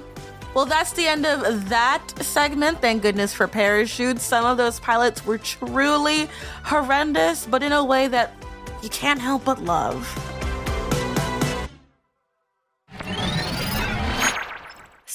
Well, 0.56 0.66
that's 0.66 0.94
the 0.94 1.06
end 1.06 1.28
of 1.28 1.70
that 1.70 2.04
segment. 2.22 2.82
Thank 2.82 3.04
goodness 3.04 3.34
for 3.34 3.48
parachutes. 3.48 4.24
Some 4.24 4.46
of 4.46 4.58
those 4.58 4.80
pilots 4.80 5.24
were 5.24 5.38
truly 5.38 6.28
horrendous, 6.64 7.46
but 7.46 7.62
in 7.62 7.72
a 7.72 7.86
way 7.86 8.08
that 8.08 8.34
you 8.82 8.90
can't 8.90 9.22
help 9.22 9.46
but 9.46 9.64
love. 9.64 10.08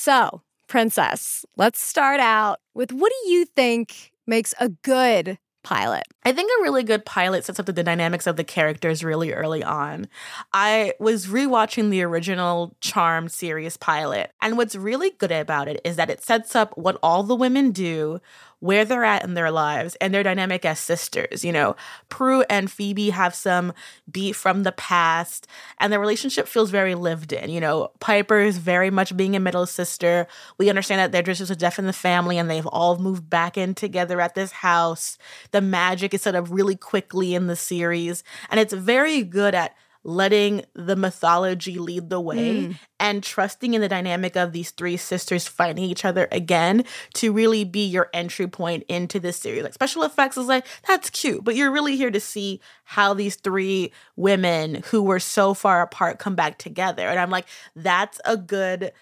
So, 0.05 0.43
Princess, 0.69 1.47
let's 1.57 1.81
start 1.81 2.21
out 2.21 2.59
with 2.75 2.93
what 2.93 3.11
do 3.11 3.31
you 3.31 3.47
think 3.47 4.13
makes 4.27 4.53
a 4.61 4.69
good 4.69 5.39
pilot? 5.63 6.03
I 6.25 6.33
think 6.33 6.51
a 6.51 6.63
really 6.63 6.83
good 6.83 7.07
pilot 7.07 7.47
sets 7.47 7.59
up 7.59 7.65
the 7.65 7.83
dynamics 7.83 8.27
of 8.27 8.37
the 8.37 8.45
characters 8.45 9.03
really 9.03 9.33
early 9.33 9.65
on. 9.65 10.09
I 10.53 10.93
was 11.01 11.29
rewatching 11.29 11.89
the 11.89 12.03
original 12.03 12.77
Charmed 12.83 13.33
series 13.33 13.79
pilot, 13.79 14.31
and 14.43 14.59
what's 14.59 14.77
really 14.77 15.13
good 15.13 15.33
about 15.33 15.69
it 15.69 15.81
is 15.85 15.97
that 15.97 16.11
it 16.11 16.23
sets 16.23 16.55
up 16.55 16.77
what 16.77 16.99
all 17.03 17.23
the 17.23 17.35
women 17.35 17.71
do, 17.71 18.21
where 18.65 18.87
they're 18.87 19.05
at 19.05 19.23
in 19.23 19.35
their 19.35 19.51
lives 19.51 19.95
and 19.97 20.15
their 20.15 20.23
dynamic 20.23 20.65
as 20.65 20.79
sisters. 20.79 21.45
You 21.45 21.53
know, 21.53 21.77
Prue 22.09 22.45
and 22.49 22.71
Phoebe 22.71 23.11
have 23.11 23.35
some 23.35 23.75
beat 24.11 24.33
from 24.33 24.63
the 24.63 24.73
past, 24.73 25.47
and 25.79 25.93
their 25.93 26.01
relationship 26.01 26.49
feels 26.49 26.71
very 26.71 26.95
lived 26.95 27.35
in. 27.35 27.51
You 27.51 27.61
know, 27.61 27.91
Piper 28.01 28.39
is 28.39 28.57
very 28.57 28.91
much 28.91 29.15
being 29.19 29.37
a 29.37 29.41
middle 29.41 29.67
sister. 29.67 30.27
We 30.57 30.71
understand 30.71 31.13
that 31.13 31.27
there's 31.27 31.41
just 31.41 31.51
a 31.51 31.57
death 31.57 31.79
in 31.79 31.85
the 31.85 31.93
family, 31.93 32.39
and 32.39 32.49
they've 32.49 32.67
all 32.69 32.97
moved 32.97 33.29
back 33.29 33.59
in 33.59 33.75
together 33.75 34.19
at 34.19 34.35
this 34.35 34.53
house. 34.53 35.19
The 35.51 35.61
magic 35.61 36.15
is 36.15 36.23
set 36.23 36.35
up 36.35 36.47
really 36.49 36.75
quickly 36.75 37.35
in 37.35 37.49
the 37.49 37.57
series, 37.57 38.25
and 38.51 38.59
it's 38.59 38.73
very 38.73 39.25
good 39.25 39.55
at 39.55 39.77
letting 40.05 40.65
the 40.75 40.97
mythology 40.97 41.79
lead 41.79 42.11
the 42.11 42.21
way 42.21 42.37
mm. 42.37 42.79
and 43.01 43.23
trusting 43.23 43.75
in 43.75 43.81
the 43.81 43.89
dynamic 43.89 44.37
of 44.37 44.53
these 44.53 44.71
three 44.71 44.97
sisters 44.97 45.49
fighting 45.49 45.83
each 45.83 46.05
other 46.05 46.29
again 46.31 46.85
to 47.15 47.33
really 47.33 47.65
be 47.65 47.87
your 47.87 48.11
entry 48.13 48.47
point 48.47 48.85
into 48.89 49.19
this 49.19 49.39
series. 49.39 49.63
Like 49.63 49.73
special 49.73 50.03
effects 50.03 50.37
is 50.37 50.47
like, 50.47 50.67
that's 50.87 51.11
cute, 51.11 51.43
but 51.43 51.57
you're 51.57 51.73
really 51.73 51.97
here 51.97 52.11
to 52.11 52.21
see 52.21 52.61
how 52.85 53.15
these 53.15 53.37
three 53.37 53.93
women 54.17 54.83
who 54.87 55.03
were 55.03 55.21
so 55.21 55.55
far 55.55 55.83
apart 55.83 56.19
come 56.19 56.35
back 56.35 56.59
together. 56.59 57.09
And 57.09 57.19
I'm 57.19 57.31
like, 57.31 57.47
that's 57.75 58.21
a 58.25 58.37
good 58.37 58.93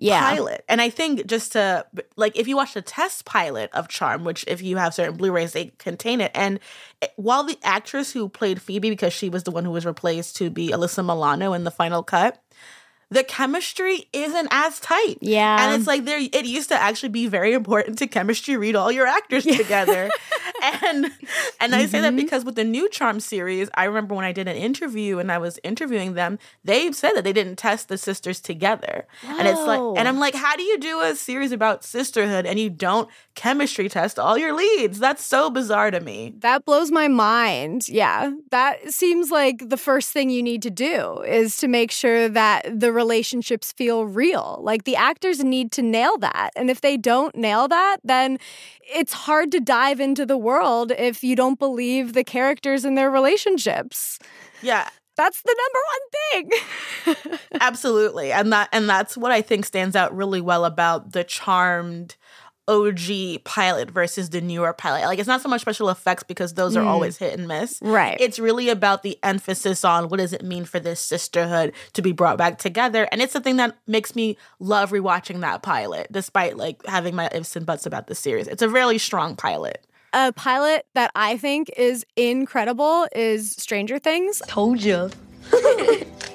yeah. 0.00 0.34
pilot. 0.34 0.64
And 0.68 0.80
I 0.80 0.90
think 0.90 1.26
just 1.26 1.52
to 1.52 1.86
like 2.16 2.36
if 2.36 2.48
you 2.48 2.56
watch 2.56 2.74
the 2.74 2.82
test 2.82 3.24
pilot 3.24 3.70
of 3.72 3.88
Charmed, 3.88 4.24
which 4.24 4.44
if 4.48 4.62
you 4.62 4.76
have 4.78 4.94
certain 4.94 5.16
Blu-rays 5.16 5.52
they 5.52 5.72
contain 5.78 6.20
it, 6.20 6.30
and 6.34 6.58
it, 7.02 7.12
while 7.16 7.44
the 7.44 7.58
actress 7.62 8.12
who 8.12 8.28
played 8.28 8.60
Phoebe 8.60 8.90
because 8.90 9.12
she 9.12 9.28
was 9.28 9.44
the 9.44 9.50
one 9.50 9.64
who 9.64 9.70
was 9.70 9.86
replaced 9.86 10.36
to 10.36 10.50
be 10.50 10.70
Alyssa 10.70 11.04
Milano 11.04 11.52
in 11.52 11.64
the 11.64 11.70
final 11.70 12.02
cut, 12.02 12.42
the 13.10 13.24
chemistry 13.24 14.08
isn't 14.12 14.48
as 14.52 14.78
tight. 14.78 15.18
Yeah. 15.20 15.64
And 15.64 15.74
it's 15.74 15.86
like 15.86 16.04
there 16.04 16.20
it 16.20 16.46
used 16.46 16.68
to 16.68 16.80
actually 16.80 17.08
be 17.08 17.26
very 17.26 17.52
important 17.52 17.98
to 17.98 18.06
chemistry 18.06 18.56
read 18.56 18.76
all 18.76 18.92
your 18.92 19.06
actors 19.06 19.44
yeah. 19.44 19.56
together. 19.56 20.10
and 20.62 21.06
and 21.60 21.74
I 21.74 21.82
mm-hmm. 21.82 21.90
say 21.90 22.00
that 22.00 22.08
mm-hmm. 22.08 22.16
because 22.16 22.44
with 22.44 22.54
the 22.54 22.64
new 22.64 22.88
Charmed 22.88 23.22
series, 23.22 23.68
I 23.74 23.84
remember 23.84 24.14
when 24.14 24.24
I 24.24 24.30
did 24.30 24.46
an 24.46 24.56
interview 24.56 25.18
and 25.18 25.32
I 25.32 25.38
was 25.38 25.58
interviewing 25.64 26.14
them, 26.14 26.38
they 26.64 26.92
said 26.92 27.12
that 27.12 27.24
they 27.24 27.32
didn't 27.32 27.56
test 27.56 27.88
the 27.88 27.98
sisters 27.98 28.40
together. 28.40 29.06
Whoa. 29.22 29.38
And 29.38 29.48
it's 29.48 29.60
like 29.60 29.80
and 29.98 30.06
I'm 30.06 30.20
like, 30.20 30.36
how 30.36 30.54
do 30.54 30.62
you 30.62 30.78
do 30.78 31.00
a 31.00 31.16
series 31.16 31.50
about 31.50 31.84
sisterhood 31.84 32.46
and 32.46 32.60
you 32.60 32.70
don't 32.70 33.08
chemistry 33.34 33.88
test 33.88 34.20
all 34.20 34.38
your 34.38 34.54
leads? 34.54 35.00
That's 35.00 35.24
so 35.24 35.50
bizarre 35.50 35.90
to 35.90 35.98
me. 35.98 36.34
That 36.38 36.64
blows 36.64 36.92
my 36.92 37.08
mind. 37.08 37.88
Yeah. 37.88 38.30
That 38.52 38.92
seems 38.92 39.32
like 39.32 39.68
the 39.68 39.76
first 39.76 40.12
thing 40.12 40.30
you 40.30 40.44
need 40.44 40.62
to 40.62 40.70
do 40.70 41.22
is 41.22 41.56
to 41.56 41.66
make 41.66 41.90
sure 41.90 42.28
that 42.28 42.78
the 42.78 42.92
relationships 43.00 43.72
feel 43.72 44.04
real. 44.04 44.60
Like 44.62 44.84
the 44.84 44.96
actors 44.96 45.42
need 45.42 45.72
to 45.72 45.82
nail 45.82 46.18
that. 46.18 46.50
And 46.54 46.68
if 46.68 46.82
they 46.82 46.98
don't 46.98 47.34
nail 47.34 47.66
that, 47.68 47.96
then 48.04 48.38
it's 48.82 49.14
hard 49.14 49.50
to 49.52 49.60
dive 49.60 50.00
into 50.00 50.26
the 50.26 50.36
world 50.36 50.92
if 50.92 51.24
you 51.24 51.34
don't 51.34 51.58
believe 51.58 52.12
the 52.12 52.24
characters 52.24 52.84
and 52.84 52.98
their 52.98 53.10
relationships. 53.10 54.18
Yeah. 54.60 54.88
That's 55.16 55.42
the 55.42 55.56
number 55.62 55.82
one 55.94 56.04
thing. 57.24 57.38
Absolutely. 57.60 58.32
And 58.32 58.52
that 58.52 58.68
and 58.72 58.88
that's 58.88 59.16
what 59.16 59.32
I 59.32 59.42
think 59.42 59.64
stands 59.64 59.96
out 59.96 60.14
really 60.14 60.40
well 60.40 60.64
about 60.64 61.12
the 61.12 61.24
charmed 61.24 62.16
OG 62.68 63.44
pilot 63.44 63.90
versus 63.90 64.30
the 64.30 64.40
newer 64.40 64.72
pilot. 64.72 65.04
Like 65.04 65.18
it's 65.18 65.28
not 65.28 65.40
so 65.40 65.48
much 65.48 65.60
special 65.60 65.88
effects 65.88 66.22
because 66.22 66.54
those 66.54 66.76
are 66.76 66.84
mm. 66.84 66.86
always 66.86 67.18
hit 67.18 67.38
and 67.38 67.48
miss. 67.48 67.78
Right. 67.82 68.16
It's 68.20 68.38
really 68.38 68.68
about 68.68 69.02
the 69.02 69.18
emphasis 69.22 69.84
on 69.84 70.08
what 70.08 70.18
does 70.18 70.32
it 70.32 70.42
mean 70.42 70.64
for 70.64 70.78
this 70.78 71.00
sisterhood 71.00 71.72
to 71.94 72.02
be 72.02 72.12
brought 72.12 72.38
back 72.38 72.58
together. 72.58 73.08
And 73.10 73.20
it's 73.20 73.32
the 73.32 73.40
thing 73.40 73.56
that 73.56 73.76
makes 73.86 74.14
me 74.14 74.36
love 74.58 74.90
rewatching 74.90 75.40
that 75.40 75.62
pilot, 75.62 76.08
despite 76.10 76.56
like 76.56 76.84
having 76.86 77.14
my 77.14 77.28
ifs 77.32 77.56
and 77.56 77.66
buts 77.66 77.86
about 77.86 78.06
the 78.06 78.14
series. 78.14 78.46
It's 78.46 78.62
a 78.62 78.68
really 78.68 78.98
strong 78.98 79.36
pilot. 79.36 79.86
A 80.12 80.32
pilot 80.32 80.86
that 80.94 81.12
I 81.14 81.36
think 81.36 81.70
is 81.76 82.04
incredible 82.16 83.06
is 83.14 83.52
Stranger 83.52 83.98
Things. 83.98 84.42
Told 84.48 84.82
you. 84.82 85.10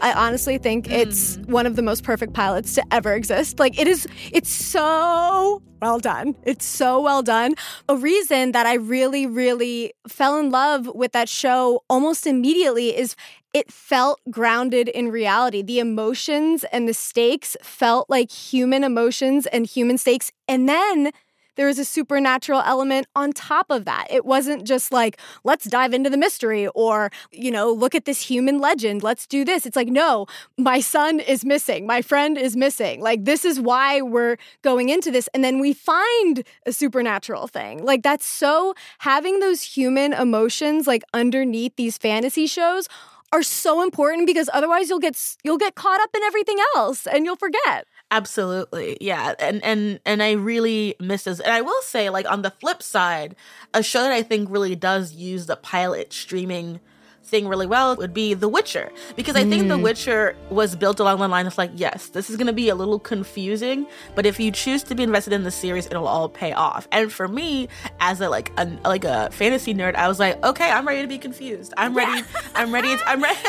I 0.01 0.13
honestly 0.15 0.57
think 0.57 0.89
it's 0.89 1.37
mm. 1.37 1.47
one 1.47 1.65
of 1.65 1.75
the 1.75 1.81
most 1.81 2.03
perfect 2.03 2.33
pilots 2.33 2.75
to 2.75 2.83
ever 2.91 3.13
exist. 3.13 3.59
Like 3.59 3.79
it 3.79 3.87
is 3.87 4.07
it's 4.31 4.49
so 4.49 5.61
well 5.81 5.99
done. 5.99 6.35
It's 6.43 6.65
so 6.65 7.01
well 7.01 7.23
done. 7.23 7.55
A 7.89 7.97
reason 7.97 8.51
that 8.51 8.65
I 8.65 8.75
really 8.75 9.25
really 9.25 9.93
fell 10.07 10.37
in 10.37 10.51
love 10.51 10.87
with 10.93 11.11
that 11.13 11.29
show 11.29 11.83
almost 11.89 12.27
immediately 12.27 12.95
is 12.95 13.15
it 13.53 13.71
felt 13.71 14.19
grounded 14.29 14.89
in 14.89 15.09
reality. 15.09 15.61
The 15.61 15.79
emotions 15.79 16.65
and 16.73 16.89
the 16.89 16.93
stakes 16.93 17.55
felt 17.61 18.09
like 18.09 18.29
human 18.29 18.83
emotions 18.83 19.45
and 19.47 19.65
human 19.65 19.97
stakes. 19.97 20.29
And 20.47 20.67
then 20.67 21.11
there 21.55 21.67
was 21.67 21.79
a 21.79 21.85
supernatural 21.85 22.61
element 22.65 23.07
on 23.15 23.31
top 23.31 23.67
of 23.69 23.85
that. 23.85 24.07
It 24.09 24.25
wasn't 24.25 24.65
just 24.65 24.91
like, 24.91 25.19
let's 25.43 25.65
dive 25.65 25.93
into 25.93 26.09
the 26.09 26.17
mystery 26.17 26.67
or, 26.67 27.11
you 27.31 27.51
know, 27.51 27.71
look 27.71 27.95
at 27.95 28.05
this 28.05 28.21
human 28.21 28.59
legend, 28.59 29.03
let's 29.03 29.25
do 29.27 29.45
this. 29.45 29.65
It's 29.65 29.75
like, 29.75 29.87
no, 29.87 30.27
my 30.57 30.79
son 30.79 31.19
is 31.19 31.45
missing, 31.45 31.85
my 31.85 32.01
friend 32.01 32.37
is 32.37 32.55
missing. 32.55 33.01
Like, 33.01 33.25
this 33.25 33.45
is 33.45 33.59
why 33.59 34.01
we're 34.01 34.37
going 34.61 34.89
into 34.89 35.11
this. 35.11 35.27
And 35.33 35.43
then 35.43 35.59
we 35.59 35.73
find 35.73 36.43
a 36.65 36.71
supernatural 36.71 37.47
thing. 37.47 37.83
Like, 37.83 38.03
that's 38.03 38.25
so 38.25 38.73
having 38.99 39.39
those 39.39 39.61
human 39.61 40.13
emotions 40.13 40.87
like 40.87 41.03
underneath 41.13 41.75
these 41.75 41.97
fantasy 41.97 42.47
shows 42.47 42.87
are 43.31 43.43
so 43.43 43.83
important 43.83 44.27
because 44.27 44.49
otherwise 44.53 44.89
you'll 44.89 44.99
get 44.99 45.19
you'll 45.43 45.57
get 45.57 45.75
caught 45.75 45.99
up 45.99 46.09
in 46.15 46.23
everything 46.23 46.57
else 46.75 47.05
and 47.05 47.25
you'll 47.25 47.35
forget. 47.35 47.85
Absolutely. 48.15 48.97
Yeah. 49.01 49.33
And 49.39 49.61
and 49.63 49.99
and 50.05 50.23
I 50.23 50.31
really 50.33 50.95
miss 51.01 51.25
this. 51.25 51.41
And 51.41 51.51
I 51.51 51.61
will 51.61 51.81
say, 51.81 52.09
like 52.09 52.29
on 52.31 52.43
the 52.43 52.51
flip 52.51 52.81
side, 52.81 53.35
a 53.73 53.83
show 53.83 54.01
that 54.03 54.11
I 54.13 54.21
think 54.23 54.49
really 54.49 54.75
does 54.75 55.13
use 55.13 55.47
the 55.47 55.57
pilot 55.57 56.13
streaming 56.13 56.79
thing 57.25 57.47
really 57.47 57.65
well 57.65 57.95
would 57.95 58.13
be 58.13 58.33
The 58.33 58.47
Witcher. 58.47 58.91
Because 59.15 59.35
I 59.35 59.43
mm. 59.43 59.49
think 59.49 59.67
The 59.67 59.77
mm. 59.77 59.83
Witcher 59.83 60.35
was 60.49 60.75
built 60.75 60.99
along 60.99 61.19
the 61.19 61.27
line 61.27 61.47
of 61.47 61.57
like, 61.57 61.71
yes, 61.75 62.07
this 62.07 62.29
is 62.29 62.37
going 62.37 62.47
to 62.47 62.53
be 62.53 62.69
a 62.69 62.75
little 62.75 62.99
confusing, 62.99 63.87
but 64.13 64.25
if 64.25 64.39
you 64.39 64.51
choose 64.51 64.83
to 64.83 64.95
be 64.95 65.03
invested 65.03 65.33
in 65.33 65.43
the 65.43 65.51
series, 65.51 65.87
it'll 65.87 66.07
all 66.07 66.29
pay 66.29 66.53
off. 66.53 66.87
And 66.91 67.11
for 67.11 67.27
me, 67.27 67.67
as 67.99 68.21
a 68.21 68.29
like 68.29 68.51
a 68.57 68.65
like 68.83 69.03
a 69.03 69.29
fantasy 69.31 69.73
nerd, 69.73 69.95
I 69.95 70.07
was 70.07 70.19
like, 70.19 70.43
okay, 70.43 70.69
I'm 70.69 70.87
ready 70.87 71.01
to 71.01 71.07
be 71.07 71.17
confused. 71.17 71.73
I'm 71.77 71.95
ready. 71.95 72.19
Yeah. 72.19 72.41
I'm 72.55 72.73
ready. 72.73 72.95
To, 72.95 73.09
I'm 73.09 73.21
ready. 73.21 73.39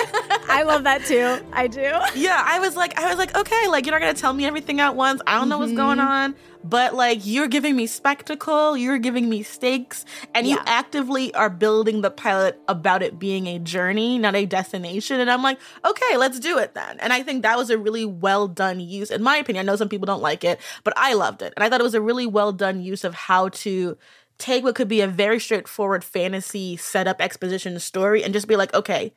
I 0.48 0.62
love 0.64 0.84
that 0.84 1.04
too. 1.04 1.44
I 1.52 1.66
do. 1.66 1.92
Yeah, 2.14 2.42
I 2.44 2.58
was 2.58 2.76
like, 2.76 2.98
I 2.98 3.08
was 3.08 3.18
like, 3.18 3.36
okay, 3.36 3.68
like 3.68 3.86
you're 3.86 3.94
not 3.94 4.00
gonna 4.00 4.14
tell 4.14 4.32
me 4.32 4.46
everything 4.46 4.80
at 4.80 4.96
once. 4.96 5.20
I 5.26 5.38
don't 5.38 5.48
know 5.48 5.56
mm-hmm. 5.56 5.62
what's 5.62 5.76
going 5.76 5.98
mm-hmm. 5.98 6.08
on 6.08 6.36
but 6.68 6.94
like 6.94 7.20
you're 7.24 7.48
giving 7.48 7.76
me 7.76 7.87
spectacle, 7.87 8.76
you're 8.76 8.98
giving 8.98 9.29
me 9.29 9.42
stakes, 9.42 10.05
and 10.35 10.46
yeah. 10.46 10.55
you 10.55 10.61
actively 10.66 11.35
are 11.35 11.50
building 11.50 12.00
the 12.00 12.11
pilot 12.11 12.61
about 12.68 13.02
it 13.02 13.18
being 13.18 13.46
a 13.46 13.59
journey, 13.59 14.18
not 14.18 14.35
a 14.35 14.46
destination. 14.46 15.20
And 15.20 15.31
I'm 15.31 15.42
like, 15.42 15.59
okay, 15.85 16.16
let's 16.16 16.40
do 16.40 16.59
it 16.59 16.74
then. 16.74 16.98
And 17.00 17.12
I 17.12 17.22
think 17.22 17.42
that 17.42 17.57
was 17.57 17.70
a 17.70 17.79
really 17.79 18.05
well 18.05 18.48
done 18.48 18.81
use, 18.81 19.11
in 19.11 19.22
my 19.22 19.37
opinion. 19.37 19.64
I 19.64 19.72
know 19.72 19.76
some 19.76 19.88
people 19.88 20.07
don't 20.07 20.22
like 20.22 20.44
it, 20.44 20.61
but 20.85 20.94
I 20.96 21.14
loved 21.14 21.42
it. 21.42 21.52
And 21.57 21.64
I 21.64 21.68
thought 21.68 21.81
it 21.81 21.85
was 21.85 21.94
a 21.94 22.00
really 22.00 22.26
well 22.26 22.52
done 22.52 22.83
use 22.83 23.05
of 23.05 23.14
how 23.14 23.48
to 23.48 23.96
take 24.38 24.64
what 24.64 24.74
could 24.74 24.88
be 24.88 25.00
a 25.00 25.09
very 25.09 25.40
straightforward 25.40 26.05
fantasy 26.05 26.76
setup 26.76 27.20
exposition 27.20 27.79
story 27.81 28.22
and 28.22 28.35
just 28.35 28.48
be 28.48 28.57
like, 28.57 28.74
okay, 28.74 29.12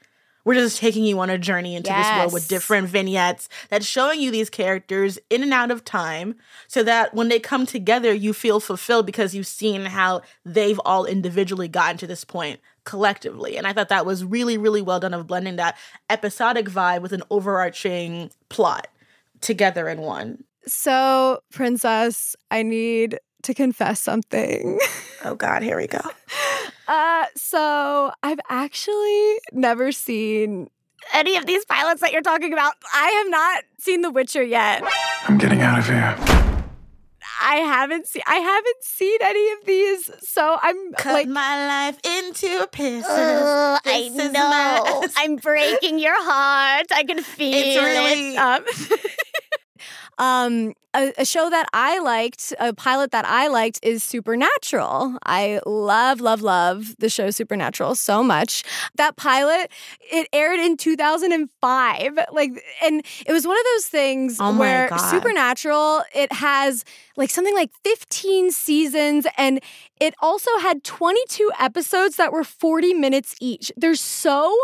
we're 0.45 0.55
just 0.55 0.77
taking 0.77 1.03
you 1.03 1.19
on 1.19 1.29
a 1.29 1.37
journey 1.37 1.75
into 1.75 1.89
yes. 1.89 2.07
this 2.07 2.17
world 2.17 2.33
with 2.33 2.47
different 2.47 2.87
vignettes 2.87 3.49
that's 3.69 3.85
showing 3.85 4.21
you 4.21 4.31
these 4.31 4.49
characters 4.49 5.19
in 5.29 5.43
and 5.43 5.53
out 5.53 5.71
of 5.71 5.83
time 5.83 6.35
so 6.67 6.83
that 6.83 7.13
when 7.13 7.29
they 7.29 7.39
come 7.39 7.65
together, 7.65 8.13
you 8.13 8.33
feel 8.33 8.59
fulfilled 8.59 9.05
because 9.05 9.35
you've 9.35 9.47
seen 9.47 9.85
how 9.85 10.21
they've 10.45 10.79
all 10.85 11.05
individually 11.05 11.67
gotten 11.67 11.97
to 11.97 12.07
this 12.07 12.23
point 12.23 12.59
collectively. 12.83 13.57
And 13.57 13.67
I 13.67 13.73
thought 13.73 13.89
that 13.89 14.05
was 14.05 14.23
really, 14.23 14.57
really 14.57 14.81
well 14.81 14.99
done 14.99 15.13
of 15.13 15.27
blending 15.27 15.57
that 15.57 15.77
episodic 16.09 16.67
vibe 16.67 17.01
with 17.01 17.13
an 17.13 17.23
overarching 17.29 18.31
plot 18.49 18.87
together 19.41 19.87
in 19.87 20.01
one. 20.01 20.43
So, 20.65 21.41
Princess, 21.51 22.35
I 22.51 22.63
need 22.63 23.19
to 23.43 23.53
confess 23.53 23.99
something. 23.99 24.79
Oh 25.23 25.35
God, 25.35 25.63
here 25.63 25.77
we 25.77 25.87
go. 25.87 25.99
Uh, 26.89 27.25
so 27.35 28.11
I've 28.23 28.39
actually 28.49 29.37
never 29.51 29.91
seen 29.91 30.71
any 31.13 31.37
of 31.37 31.45
these 31.45 31.63
pilots 31.63 32.01
that 32.01 32.11
you're 32.11 32.23
talking 32.23 32.51
about. 32.51 32.73
I 32.91 33.09
have 33.09 33.29
not 33.29 33.63
seen 33.77 34.01
The 34.01 34.09
Witcher 34.09 34.41
yet. 34.41 34.83
I'm 35.27 35.37
getting 35.37 35.61
out 35.61 35.77
of 35.77 35.85
here. 35.85 36.15
I 37.41 37.57
haven't 37.57 38.07
seen 38.07 38.23
I 38.25 38.37
haven't 38.37 38.83
seen 38.83 39.17
any 39.21 39.51
of 39.51 39.65
these, 39.65 40.09
so 40.27 40.57
I'm 40.61 40.93
cut 40.93 41.13
like 41.13 41.27
my 41.27 41.67
life 41.67 41.99
into 42.03 42.67
pieces. 42.71 43.05
Uh, 43.05 43.77
I 43.85 44.09
know. 44.09 44.31
My... 44.33 45.07
I'm 45.17 45.35
breaking 45.35 45.99
your 45.99 46.17
heart. 46.17 46.87
I 46.91 47.03
can 47.03 47.21
feel 47.21 47.53
it's 47.53 47.77
really... 47.77 48.33
it. 48.33 48.37
Um, 48.37 48.65
Um, 50.19 50.73
a, 50.93 51.13
a, 51.19 51.25
show 51.25 51.49
that 51.49 51.67
I 51.71 51.99
liked, 51.99 52.53
a 52.59 52.73
pilot 52.73 53.11
that 53.11 53.25
I 53.25 53.47
liked 53.47 53.79
is 53.83 54.03
Supernatural. 54.03 55.17
I 55.25 55.61
love, 55.65 56.19
love, 56.19 56.41
love 56.41 56.95
the 56.99 57.09
show 57.09 57.29
Supernatural 57.29 57.95
so 57.95 58.21
much. 58.21 58.63
That 58.95 59.15
pilot, 59.15 59.71
it 60.11 60.27
aired 60.33 60.59
in 60.59 60.77
2005. 60.77 62.19
Like, 62.31 62.63
and 62.83 63.05
it 63.25 63.31
was 63.31 63.47
one 63.47 63.57
of 63.57 63.65
those 63.75 63.85
things 63.85 64.37
oh 64.39 64.57
where 64.57 64.89
Supernatural, 64.97 66.03
it 66.13 66.33
has 66.33 66.83
like 67.15 67.29
something 67.29 67.55
like 67.55 67.71
15 67.85 68.51
seasons 68.51 69.25
and 69.37 69.61
it 70.01 70.15
also 70.19 70.51
had 70.59 70.83
22 70.83 71.51
episodes 71.59 72.15
that 72.15 72.33
were 72.33 72.43
40 72.43 72.93
minutes 72.93 73.35
each. 73.39 73.71
There's 73.77 74.01
so 74.01 74.57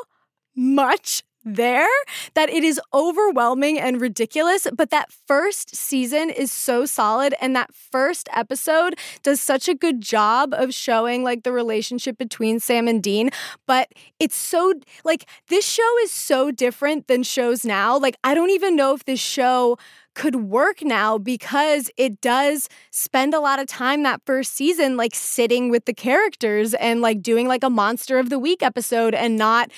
much 0.55 1.23
there 1.45 1.87
that 2.33 2.49
it 2.49 2.63
is 2.63 2.81
overwhelming 2.93 3.79
and 3.79 4.01
ridiculous. 4.01 4.67
But 4.75 4.89
that 4.89 5.11
first 5.27 5.75
season 5.75 6.29
is 6.29 6.51
so 6.51 6.85
solid. 6.85 7.35
And 7.39 7.55
that 7.55 7.73
first 7.73 8.27
episode 8.33 8.95
does 9.23 9.39
such 9.39 9.69
a 9.69 9.75
good 9.75 10.01
job 10.01 10.53
of 10.53 10.73
showing 10.73 11.23
like 11.23 11.43
the 11.43 11.51
relationship 11.51 12.17
between 12.17 12.59
Sam 12.59 12.87
and 12.87 13.01
Dean. 13.01 13.29
But 13.67 13.89
it's 14.19 14.35
so 14.35 14.73
like 15.03 15.25
this 15.49 15.65
show 15.67 15.97
is 16.03 16.11
so 16.11 16.51
different 16.51 17.07
than 17.07 17.23
shows 17.23 17.63
now. 17.63 17.97
Like, 17.97 18.17
I 18.23 18.33
don't 18.33 18.49
even 18.49 18.75
know 18.75 18.93
if 18.93 19.05
this 19.05 19.19
show 19.19 19.77
could 20.15 20.35
work 20.35 20.81
now 20.81 21.17
because 21.17 21.91
it 21.97 22.21
does 22.21 22.69
spend 22.89 23.33
a 23.33 23.39
lot 23.39 23.59
of 23.59 23.67
time 23.67 24.01
that 24.03 24.21
first 24.25 24.53
season 24.53 24.97
like 24.97 25.13
sitting 25.13 25.69
with 25.69 25.85
the 25.85 25.93
characters 25.93 26.73
and 26.75 27.01
like 27.01 27.21
doing 27.21 27.47
like 27.47 27.63
a 27.63 27.69
monster 27.69 28.17
of 28.17 28.29
the 28.29 28.39
week 28.39 28.63
episode 28.63 29.13
and 29.13 29.37
not 29.37 29.69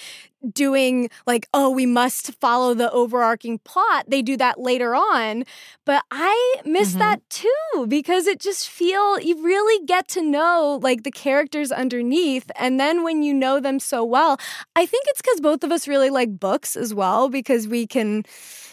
doing 0.54 1.10
like 1.26 1.48
oh 1.54 1.70
we 1.70 1.86
must 1.86 2.34
follow 2.40 2.74
the 2.74 2.92
overarching 2.92 3.60
plot 3.60 4.06
they 4.08 4.22
do 4.22 4.38
that 4.38 4.60
later 4.60 4.96
on 4.96 5.44
but 5.86 6.04
i 6.12 6.56
miss 6.64 6.90
mm-hmm. 6.90 7.00
that 7.00 7.30
too 7.30 7.86
because 7.88 8.28
it 8.28 8.40
just 8.40 8.70
feel 8.70 9.20
you 9.20 9.44
really 9.44 9.86
get 9.86 10.08
to 10.08 10.22
know 10.22 10.80
like 10.84 11.04
the 11.04 11.12
characters 11.12 11.72
underneath 11.72 12.52
and 12.56 12.80
then 12.80 13.04
when 13.04 13.24
you 13.24 13.34
know 13.34 13.60
them 13.60 13.80
so 13.80 14.04
well 14.04 14.38
i 14.76 14.86
think 14.86 15.06
it's 15.08 15.22
because 15.22 15.42
both 15.42 15.64
of 15.64 15.72
us 15.72 15.88
really 15.88 16.10
like 16.10 16.40
books 16.40 16.76
as 16.76 16.94
well 16.94 17.30
because 17.30 17.68
we 17.68 17.88
can 17.88 18.24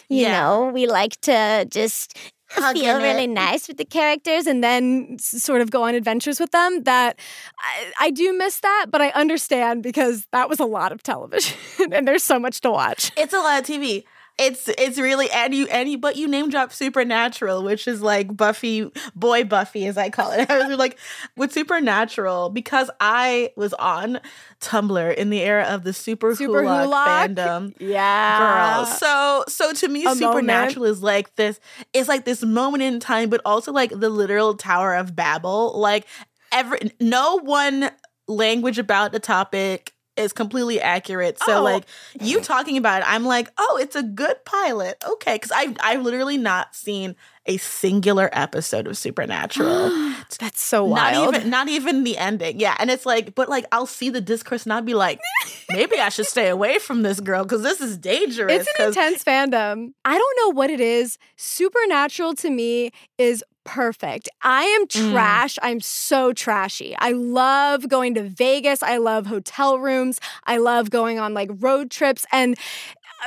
you 0.07 0.21
yeah. 0.21 0.39
know 0.39 0.71
we 0.71 0.85
like 0.85 1.19
to 1.21 1.65
just 1.69 2.15
feel 2.47 2.97
really 2.97 3.23
it. 3.23 3.29
nice 3.29 3.67
with 3.67 3.77
the 3.77 3.85
characters 3.85 4.47
and 4.47 4.63
then 4.63 5.17
sort 5.19 5.61
of 5.61 5.71
go 5.71 5.83
on 5.83 5.95
adventures 5.95 6.39
with 6.39 6.51
them 6.51 6.83
that 6.83 7.19
I, 7.59 8.07
I, 8.07 8.11
do 8.11 8.37
miss 8.37 8.59
that 8.59 8.87
but 8.89 9.01
i 9.01 9.09
understand 9.09 9.83
because 9.83 10.27
that 10.31 10.47
was 10.47 10.59
a 10.59 10.65
lot 10.65 10.91
of 10.91 11.03
television 11.03 11.57
and 11.91 12.07
there's 12.07 12.23
so 12.23 12.39
much 12.39 12.61
to 12.61 12.71
watch 12.71 13.11
it's 13.17 13.33
a 13.33 13.39
lot 13.39 13.59
of 13.59 13.65
tv 13.65 14.03
it's 14.37 14.67
it's 14.67 14.97
really 14.97 15.31
and 15.31 15.55
you 15.55 15.65
and 15.67 15.89
you 15.89 15.97
but 15.97 16.17
you 16.17 16.27
name 16.27 16.49
drop 16.49 16.73
Supernatural, 16.73 17.63
which 17.63 17.87
is 17.87 18.01
like 18.01 18.35
Buffy, 18.35 18.91
boy 19.15 19.45
Buffy 19.45 19.85
as 19.85 19.97
I 19.97 20.09
call 20.09 20.31
it. 20.31 20.49
I 20.51 20.67
was 20.67 20.77
like 20.77 20.97
with 21.37 21.53
Supernatural 21.53 22.49
because 22.49 22.89
I 22.99 23.51
was 23.55 23.73
on 23.75 24.19
Tumblr 24.59 25.15
in 25.15 25.29
the 25.29 25.41
era 25.41 25.63
of 25.63 25.83
the 25.83 25.93
Super, 25.93 26.35
Super 26.35 26.63
fandom. 26.63 27.73
Yeah. 27.79 28.83
Girl. 28.83 28.85
So 28.85 29.43
so 29.47 29.73
to 29.73 29.87
me, 29.87 30.05
A 30.05 30.15
Supernatural 30.15 30.83
moment. 30.83 30.97
is 30.97 31.03
like 31.03 31.35
this, 31.35 31.59
it's 31.93 32.09
like 32.09 32.25
this 32.25 32.43
moment 32.43 32.83
in 32.83 32.99
time, 32.99 33.29
but 33.29 33.41
also 33.45 33.71
like 33.71 33.91
the 33.91 34.09
literal 34.09 34.55
Tower 34.55 34.95
of 34.95 35.15
Babel. 35.15 35.79
Like 35.79 36.07
every 36.51 36.91
no 36.99 37.37
one 37.37 37.89
language 38.27 38.79
about 38.79 39.11
the 39.11 39.19
topic 39.19 39.93
is 40.17 40.33
completely 40.33 40.81
accurate. 40.81 41.39
So 41.39 41.59
oh. 41.59 41.63
like 41.63 41.85
you 42.19 42.41
talking 42.41 42.77
about 42.77 43.01
it, 43.01 43.07
I'm 43.07 43.25
like, 43.25 43.49
oh, 43.57 43.77
it's 43.81 43.95
a 43.95 44.03
good 44.03 44.43
pilot. 44.45 45.03
Okay, 45.07 45.35
because 45.35 45.51
I 45.53 45.75
I've 45.79 46.01
literally 46.01 46.37
not 46.37 46.75
seen 46.75 47.15
a 47.47 47.57
singular 47.57 48.29
episode 48.31 48.87
of 48.87 48.97
Supernatural. 48.97 49.89
That's 50.39 50.61
so 50.61 50.83
wild. 50.83 51.33
Not 51.33 51.35
even 51.35 51.49
not 51.49 51.67
even 51.67 52.03
the 52.03 52.17
ending. 52.17 52.59
Yeah, 52.59 52.75
and 52.79 52.89
it's 52.89 53.05
like, 53.05 53.35
but 53.35 53.49
like 53.49 53.65
I'll 53.71 53.85
see 53.85 54.09
the 54.09 54.21
discourse 54.21 54.63
and 54.63 54.73
I'll 54.73 54.81
be 54.81 54.93
like, 54.93 55.19
maybe 55.69 55.97
I 55.97 56.09
should 56.09 56.27
stay 56.27 56.47
away 56.47 56.79
from 56.79 57.03
this 57.03 57.19
girl 57.19 57.43
because 57.43 57.61
this 57.61 57.81
is 57.81 57.97
dangerous. 57.97 58.67
It's 58.67 58.79
an 58.79 58.87
intense 58.87 59.23
fandom. 59.23 59.93
I 60.03 60.17
don't 60.17 60.37
know 60.39 60.57
what 60.57 60.69
it 60.69 60.79
is. 60.79 61.17
Supernatural 61.35 62.35
to 62.35 62.49
me 62.49 62.91
is 63.17 63.43
perfect. 63.65 64.29
I 64.41 64.63
am 64.63 64.87
mm. 64.87 65.11
trash. 65.11 65.55
Mm. 65.55 65.59
I'm 65.63 65.79
so 65.81 66.31
trashy. 66.31 66.95
I 66.97 67.11
love 67.11 67.89
going 67.89 68.15
to 68.15 68.23
Vegas. 68.23 68.81
I 68.81 68.97
love 68.97 69.25
hotel 69.25 69.79
rooms. 69.79 70.19
I 70.45 70.57
love 70.57 70.89
going 70.89 71.19
on 71.19 71.33
like 71.33 71.49
road 71.55 71.91
trips. 71.91 72.25
And 72.31 72.55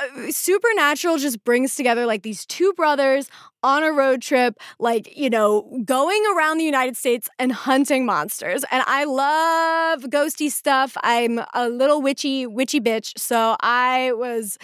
uh, 0.01 0.31
Supernatural 0.31 1.17
just 1.17 1.43
brings 1.43 1.75
together 1.75 2.05
like 2.05 2.23
these 2.23 2.45
two 2.45 2.73
brothers 2.73 3.29
on 3.61 3.83
a 3.83 3.91
road 3.91 4.21
trip, 4.21 4.57
like, 4.79 5.17
you 5.17 5.29
know, 5.29 5.69
going 5.83 6.23
around 6.33 6.57
the 6.57 6.63
United 6.63 6.95
States 6.95 7.29
and 7.37 7.51
hunting 7.51 8.05
monsters. 8.05 8.63
And 8.71 8.83
I 8.87 9.03
love 9.03 10.03
ghosty 10.03 10.49
stuff. 10.49 10.95
I'm 11.03 11.41
a 11.53 11.67
little 11.67 12.01
witchy, 12.01 12.47
witchy 12.47 12.79
bitch. 12.79 13.17
So 13.19 13.57
I 13.59 14.13
was, 14.13 14.57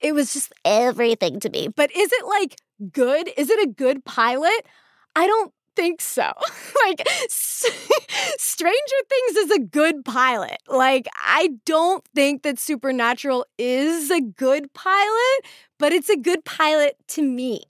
it 0.00 0.12
was 0.12 0.32
just 0.32 0.52
everything 0.64 1.38
to 1.40 1.50
me. 1.50 1.68
But 1.68 1.94
is 1.94 2.10
it 2.12 2.26
like 2.26 2.56
good? 2.92 3.30
Is 3.36 3.50
it 3.50 3.62
a 3.62 3.70
good 3.70 4.04
pilot? 4.04 4.66
I 5.20 5.26
don't 5.26 5.52
think 5.76 6.00
so. 6.00 6.32
like 6.86 7.06
Stranger 7.28 9.00
Things 9.10 9.36
is 9.36 9.50
a 9.50 9.58
good 9.60 10.02
pilot. 10.02 10.56
Like 10.66 11.06
I 11.22 11.50
don't 11.66 12.02
think 12.14 12.42
that 12.42 12.58
Supernatural 12.58 13.44
is 13.58 14.10
a 14.10 14.22
good 14.22 14.72
pilot, 14.72 15.40
but 15.78 15.92
it's 15.92 16.08
a 16.08 16.16
good 16.16 16.46
pilot 16.46 16.96
to 17.08 17.22
me 17.22 17.64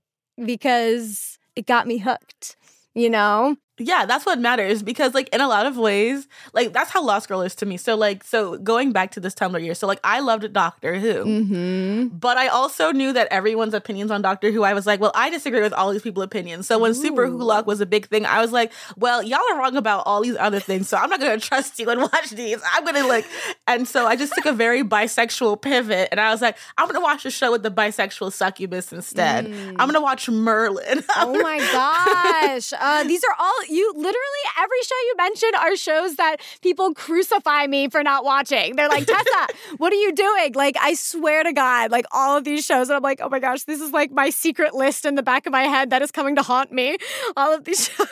because 0.44 1.38
it 1.56 1.66
got 1.66 1.88
me 1.88 1.98
hooked, 1.98 2.54
you 2.94 3.10
know? 3.10 3.56
Yeah, 3.80 4.04
that's 4.04 4.26
what 4.26 4.38
matters 4.38 4.82
because 4.82 5.14
like 5.14 5.28
in 5.30 5.40
a 5.40 5.48
lot 5.48 5.66
of 5.66 5.76
ways, 5.76 6.28
like 6.52 6.72
that's 6.72 6.90
how 6.90 7.02
Lost 7.02 7.28
Girl 7.28 7.40
is 7.40 7.54
to 7.56 7.66
me. 7.66 7.76
So 7.76 7.96
like 7.96 8.22
so 8.22 8.58
going 8.58 8.92
back 8.92 9.12
to 9.12 9.20
this 9.20 9.34
Tumblr 9.34 9.62
year, 9.62 9.74
so 9.74 9.86
like 9.86 10.00
I 10.04 10.20
loved 10.20 10.52
Doctor 10.52 10.98
Who, 10.98 11.24
mm-hmm. 11.24 12.06
but 12.08 12.36
I 12.36 12.48
also 12.48 12.92
knew 12.92 13.12
that 13.12 13.28
everyone's 13.30 13.74
opinions 13.74 14.10
on 14.10 14.20
Doctor 14.20 14.50
Who. 14.50 14.62
I 14.62 14.74
was 14.74 14.86
like, 14.86 15.00
well, 15.00 15.12
I 15.14 15.30
disagree 15.30 15.62
with 15.62 15.72
all 15.72 15.92
these 15.92 16.02
people's 16.02 16.24
opinions. 16.24 16.66
So 16.66 16.78
when 16.78 16.90
Ooh. 16.90 16.94
Super 16.94 17.28
Wholock 17.28 17.66
was 17.66 17.80
a 17.80 17.86
big 17.86 18.06
thing, 18.08 18.26
I 18.26 18.40
was 18.40 18.52
like, 18.52 18.72
well, 18.96 19.22
y'all 19.22 19.40
are 19.50 19.58
wrong 19.58 19.76
about 19.76 20.02
all 20.04 20.20
these 20.22 20.36
other 20.36 20.60
things, 20.60 20.88
so 20.88 20.98
I'm 20.98 21.08
not 21.08 21.20
gonna 21.20 21.38
trust 21.40 21.78
you 21.78 21.88
and 21.88 22.02
watch 22.02 22.30
these. 22.30 22.60
I'm 22.74 22.84
gonna 22.84 23.06
like, 23.06 23.24
and 23.66 23.88
so 23.88 24.06
I 24.06 24.16
just 24.16 24.34
took 24.34 24.44
a 24.44 24.52
very 24.52 24.82
bisexual 24.82 25.62
pivot, 25.62 26.08
and 26.10 26.20
I 26.20 26.30
was 26.30 26.42
like, 26.42 26.56
I'm 26.76 26.86
gonna 26.86 27.00
watch 27.00 27.24
a 27.24 27.30
show 27.30 27.50
with 27.52 27.62
the 27.62 27.70
bisexual 27.70 28.32
succubus 28.32 28.92
instead. 28.92 29.46
Mm. 29.46 29.76
I'm 29.78 29.88
gonna 29.88 30.02
watch 30.02 30.28
Merlin. 30.28 31.02
oh 31.16 31.40
my 31.40 31.58
gosh, 31.58 32.72
uh, 32.78 33.04
these 33.04 33.24
are 33.24 33.34
all 33.38 33.60
you 33.70 33.92
literally 33.94 34.44
every 34.58 34.82
show 34.82 34.94
you 35.06 35.14
mentioned 35.16 35.54
are 35.54 35.76
shows 35.76 36.16
that 36.16 36.36
people 36.62 36.92
crucify 36.94 37.66
me 37.66 37.88
for 37.88 38.02
not 38.02 38.24
watching. 38.24 38.76
They're 38.76 38.88
like, 38.88 39.06
Tessa, 39.06 39.46
what 39.78 39.92
are 39.92 39.96
you 39.96 40.12
doing? 40.12 40.54
Like, 40.54 40.76
I 40.80 40.94
swear 40.94 41.42
to 41.44 41.52
God, 41.52 41.90
like 41.90 42.06
all 42.12 42.36
of 42.36 42.44
these 42.44 42.64
shows, 42.64 42.88
and 42.88 42.96
I'm 42.96 43.02
like, 43.02 43.20
oh 43.22 43.28
my 43.28 43.38
gosh, 43.38 43.64
this 43.64 43.80
is 43.80 43.92
like 43.92 44.10
my 44.10 44.30
secret 44.30 44.74
list 44.74 45.04
in 45.04 45.14
the 45.14 45.22
back 45.22 45.46
of 45.46 45.52
my 45.52 45.64
head 45.64 45.90
that 45.90 46.02
is 46.02 46.10
coming 46.10 46.36
to 46.36 46.42
haunt 46.42 46.72
me. 46.72 46.96
All 47.36 47.54
of 47.54 47.64
these 47.64 47.88
shows. 47.96 48.06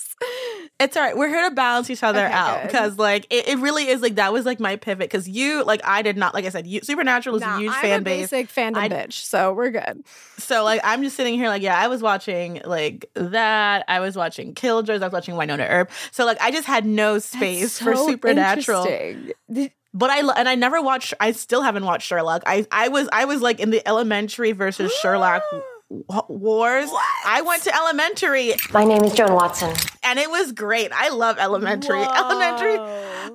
It's 0.78 0.94
all 0.94 1.02
right. 1.02 1.16
We're 1.16 1.28
here 1.28 1.48
to 1.48 1.54
balance 1.54 1.88
each 1.88 2.02
other 2.02 2.26
okay, 2.26 2.34
out 2.34 2.62
because, 2.64 2.98
like, 2.98 3.26
it, 3.30 3.48
it, 3.48 3.58
really 3.60 3.88
is 3.88 4.02
like 4.02 4.16
that 4.16 4.30
was 4.30 4.44
like 4.44 4.60
my 4.60 4.76
pivot 4.76 5.08
because 5.08 5.26
you, 5.26 5.64
like, 5.64 5.80
I 5.84 6.02
did 6.02 6.18
not, 6.18 6.34
like 6.34 6.44
I 6.44 6.50
said, 6.50 6.66
you, 6.66 6.80
Supernatural 6.82 7.36
is 7.36 7.40
nah, 7.40 7.56
a 7.56 7.60
huge 7.60 7.72
I'm 7.72 7.80
fan 7.80 8.00
a 8.00 8.02
base. 8.02 8.30
Basic 8.30 8.48
fandom 8.52 8.76
I, 8.76 8.88
bitch, 8.90 9.14
so 9.14 9.54
we're 9.54 9.70
good. 9.70 10.04
So, 10.36 10.64
like, 10.64 10.82
I'm 10.84 11.02
just 11.02 11.16
sitting 11.16 11.34
here, 11.34 11.48
like, 11.48 11.62
yeah, 11.62 11.78
I 11.78 11.88
was 11.88 12.02
watching 12.02 12.60
like 12.66 13.08
that. 13.14 13.86
I 13.88 14.00
was 14.00 14.16
watching 14.16 14.54
Killjoys. 14.54 15.00
I 15.00 15.06
was 15.06 15.12
watching 15.12 15.34
Wynonna 15.34 15.66
Earp. 15.66 15.90
So, 16.10 16.26
like, 16.26 16.40
I 16.42 16.50
just 16.50 16.66
had 16.66 16.84
no 16.84 17.20
space 17.20 17.72
so 17.72 17.86
for 17.86 17.96
Supernatural. 17.96 18.86
But 19.94 20.10
I 20.10 20.18
and 20.18 20.46
I 20.46 20.56
never 20.56 20.82
watched. 20.82 21.14
I 21.20 21.32
still 21.32 21.62
haven't 21.62 21.86
watched 21.86 22.06
Sherlock. 22.06 22.42
I 22.44 22.66
I 22.70 22.88
was 22.88 23.08
I 23.14 23.24
was 23.24 23.40
like 23.40 23.60
in 23.60 23.70
the 23.70 23.86
elementary 23.88 24.52
versus 24.52 24.92
Sherlock 25.00 25.42
wars. 25.90 26.90
What? 26.90 27.04
I 27.26 27.42
went 27.42 27.62
to 27.64 27.74
elementary. 27.74 28.54
My 28.72 28.84
name 28.84 29.04
is 29.04 29.14
Joan 29.14 29.34
Watson. 29.34 29.74
And 30.06 30.20
it 30.20 30.30
was 30.30 30.52
great. 30.52 30.92
I 30.92 31.08
love 31.08 31.36
elementary. 31.38 31.98
Whoa. 32.02 32.14
Elementary. 32.14 32.76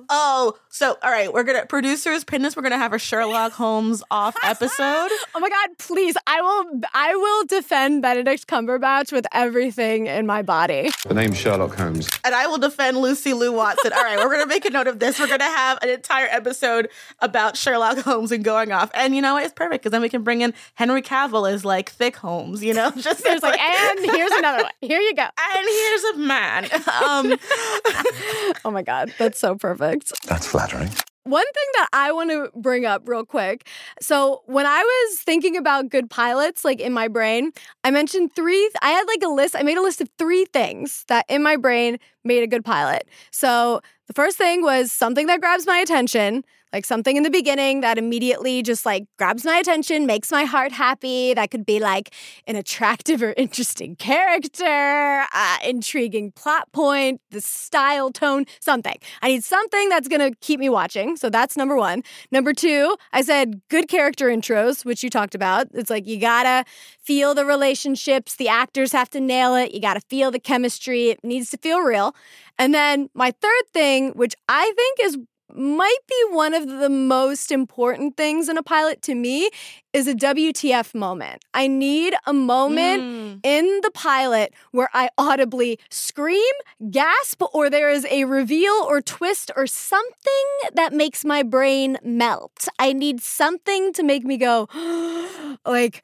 Oh, 0.08 0.54
so 0.70 0.96
all 1.02 1.10
right, 1.10 1.30
we're 1.32 1.42
gonna 1.44 1.66
producers 1.66 2.24
pin 2.24 2.40
this. 2.40 2.56
We're 2.56 2.62
gonna 2.62 2.78
have 2.78 2.94
a 2.94 2.98
Sherlock 2.98 3.52
Holmes 3.52 4.02
off 4.10 4.34
episode. 4.42 5.10
oh 5.34 5.38
my 5.40 5.50
god, 5.50 5.68
please! 5.78 6.16
I 6.26 6.40
will. 6.40 6.80
I 6.94 7.14
will 7.14 7.44
defend 7.44 8.00
Benedict 8.00 8.46
Cumberbatch 8.46 9.12
with 9.12 9.26
everything 9.32 10.06
in 10.06 10.26
my 10.26 10.40
body. 10.40 10.90
The 11.06 11.12
name's 11.14 11.36
Sherlock 11.36 11.74
Holmes, 11.76 12.08
and 12.24 12.34
I 12.34 12.46
will 12.46 12.56
defend 12.58 12.96
Lucy 12.96 13.34
Liu 13.34 13.52
Watson. 13.52 13.92
All 13.92 14.02
right, 14.02 14.16
we're 14.18 14.32
gonna 14.32 14.46
make 14.46 14.64
a 14.64 14.70
note 14.70 14.86
of 14.86 14.98
this. 14.98 15.20
We're 15.20 15.28
gonna 15.28 15.44
have 15.44 15.78
an 15.82 15.90
entire 15.90 16.28
episode 16.30 16.88
about 17.18 17.56
Sherlock 17.58 17.98
Holmes 17.98 18.32
and 18.32 18.42
going 18.42 18.72
off. 18.72 18.90
And 18.94 19.14
you 19.14 19.20
know 19.20 19.34
what? 19.34 19.44
It's 19.44 19.52
perfect 19.52 19.82
because 19.82 19.92
then 19.92 20.00
we 20.02 20.08
can 20.08 20.22
bring 20.22 20.40
in 20.40 20.54
Henry 20.74 21.02
Cavill 21.02 21.50
as 21.52 21.66
like 21.66 21.90
thick 21.90 22.16
Holmes. 22.16 22.64
You 22.64 22.72
know, 22.72 22.90
just 22.96 23.22
there's 23.24 23.42
like, 23.42 23.58
like, 23.58 23.60
and 23.60 23.98
here's 24.16 24.32
another 24.32 24.62
one. 24.62 24.72
Here 24.80 25.00
you 25.00 25.14
go. 25.14 25.22
And 25.22 25.68
here's 25.68 26.04
a 26.04 26.16
man. 26.16 26.61
Um, 27.02 27.36
oh 28.64 28.70
my 28.70 28.82
god, 28.82 29.12
that's 29.18 29.38
so 29.38 29.54
perfect. 29.56 30.12
That's 30.26 30.46
flattering. 30.46 30.88
one 31.24 31.44
thing 31.44 31.68
that 31.74 31.88
I 31.92 32.12
want 32.12 32.30
to 32.30 32.50
bring 32.54 32.84
up 32.84 33.08
real 33.08 33.24
quick. 33.24 33.66
So, 34.00 34.42
when 34.46 34.66
I 34.66 34.80
was 34.82 35.20
thinking 35.20 35.56
about 35.56 35.88
good 35.88 36.10
pilots, 36.10 36.64
like 36.64 36.80
in 36.80 36.92
my 36.92 37.08
brain, 37.08 37.52
I 37.84 37.90
mentioned 37.90 38.34
three, 38.34 38.70
I 38.82 38.90
had 38.90 39.04
like 39.06 39.22
a 39.24 39.28
list, 39.28 39.56
I 39.56 39.62
made 39.62 39.78
a 39.78 39.82
list 39.82 40.00
of 40.00 40.08
three 40.18 40.44
things 40.44 41.04
that 41.08 41.24
in 41.28 41.42
my 41.42 41.56
brain 41.56 41.98
made 42.24 42.42
a 42.42 42.46
good 42.46 42.64
pilot. 42.64 43.08
So, 43.30 43.80
the 44.06 44.12
first 44.12 44.36
thing 44.36 44.62
was 44.62 44.92
something 44.92 45.26
that 45.28 45.40
grabs 45.40 45.66
my 45.66 45.78
attention 45.78 46.44
like 46.72 46.86
something 46.86 47.16
in 47.16 47.22
the 47.22 47.30
beginning 47.30 47.80
that 47.82 47.98
immediately 47.98 48.62
just 48.62 48.86
like 48.86 49.04
grabs 49.18 49.44
my 49.44 49.56
attention, 49.58 50.06
makes 50.06 50.30
my 50.30 50.44
heart 50.44 50.72
happy. 50.72 51.34
That 51.34 51.50
could 51.50 51.66
be 51.66 51.80
like 51.80 52.14
an 52.46 52.56
attractive 52.56 53.22
or 53.22 53.34
interesting 53.36 53.96
character, 53.96 55.24
uh, 55.34 55.58
intriguing 55.64 56.32
plot 56.32 56.72
point, 56.72 57.20
the 57.30 57.40
style, 57.40 58.10
tone, 58.10 58.46
something. 58.60 58.96
I 59.20 59.28
need 59.28 59.44
something 59.44 59.88
that's 59.88 60.08
gonna 60.08 60.30
keep 60.40 60.58
me 60.58 60.68
watching. 60.68 61.16
So 61.16 61.28
that's 61.30 61.56
number 61.56 61.76
one. 61.76 62.02
Number 62.30 62.52
two, 62.52 62.96
I 63.12 63.22
said 63.22 63.60
good 63.68 63.88
character 63.88 64.28
intros, 64.28 64.84
which 64.84 65.02
you 65.02 65.10
talked 65.10 65.34
about. 65.34 65.68
It's 65.74 65.90
like 65.90 66.06
you 66.06 66.18
gotta 66.18 66.64
feel 67.00 67.34
the 67.34 67.44
relationships, 67.44 68.36
the 68.36 68.48
actors 68.48 68.92
have 68.92 69.10
to 69.10 69.20
nail 69.20 69.54
it, 69.54 69.74
you 69.74 69.80
gotta 69.80 70.00
feel 70.08 70.30
the 70.30 70.38
chemistry, 70.40 71.10
it 71.10 71.20
needs 71.22 71.50
to 71.50 71.58
feel 71.58 71.80
real. 71.80 72.14
And 72.58 72.74
then 72.74 73.08
my 73.14 73.32
third 73.40 73.62
thing, 73.72 74.10
which 74.10 74.34
I 74.48 74.72
think 74.76 74.98
is 75.02 75.18
might 75.56 75.98
be 76.08 76.24
one 76.30 76.54
of 76.54 76.68
the 76.68 76.88
most 76.88 77.50
important 77.50 78.16
things 78.16 78.48
in 78.48 78.56
a 78.56 78.62
pilot 78.62 79.02
to 79.02 79.14
me 79.14 79.50
is 79.92 80.08
a 80.08 80.14
WTF 80.14 80.94
moment. 80.94 81.44
I 81.52 81.66
need 81.66 82.14
a 82.26 82.32
moment 82.32 83.02
mm. 83.02 83.40
in 83.42 83.80
the 83.82 83.90
pilot 83.90 84.54
where 84.70 84.88
I 84.94 85.10
audibly 85.18 85.78
scream, 85.90 86.52
gasp, 86.90 87.42
or 87.52 87.68
there 87.68 87.90
is 87.90 88.06
a 88.06 88.24
reveal 88.24 88.72
or 88.72 89.02
twist 89.02 89.50
or 89.54 89.66
something 89.66 90.46
that 90.74 90.92
makes 90.92 91.24
my 91.24 91.42
brain 91.42 91.98
melt. 92.02 92.68
I 92.78 92.92
need 92.92 93.20
something 93.20 93.92
to 93.92 94.02
make 94.02 94.24
me 94.24 94.38
go, 94.38 94.68
like, 95.66 96.02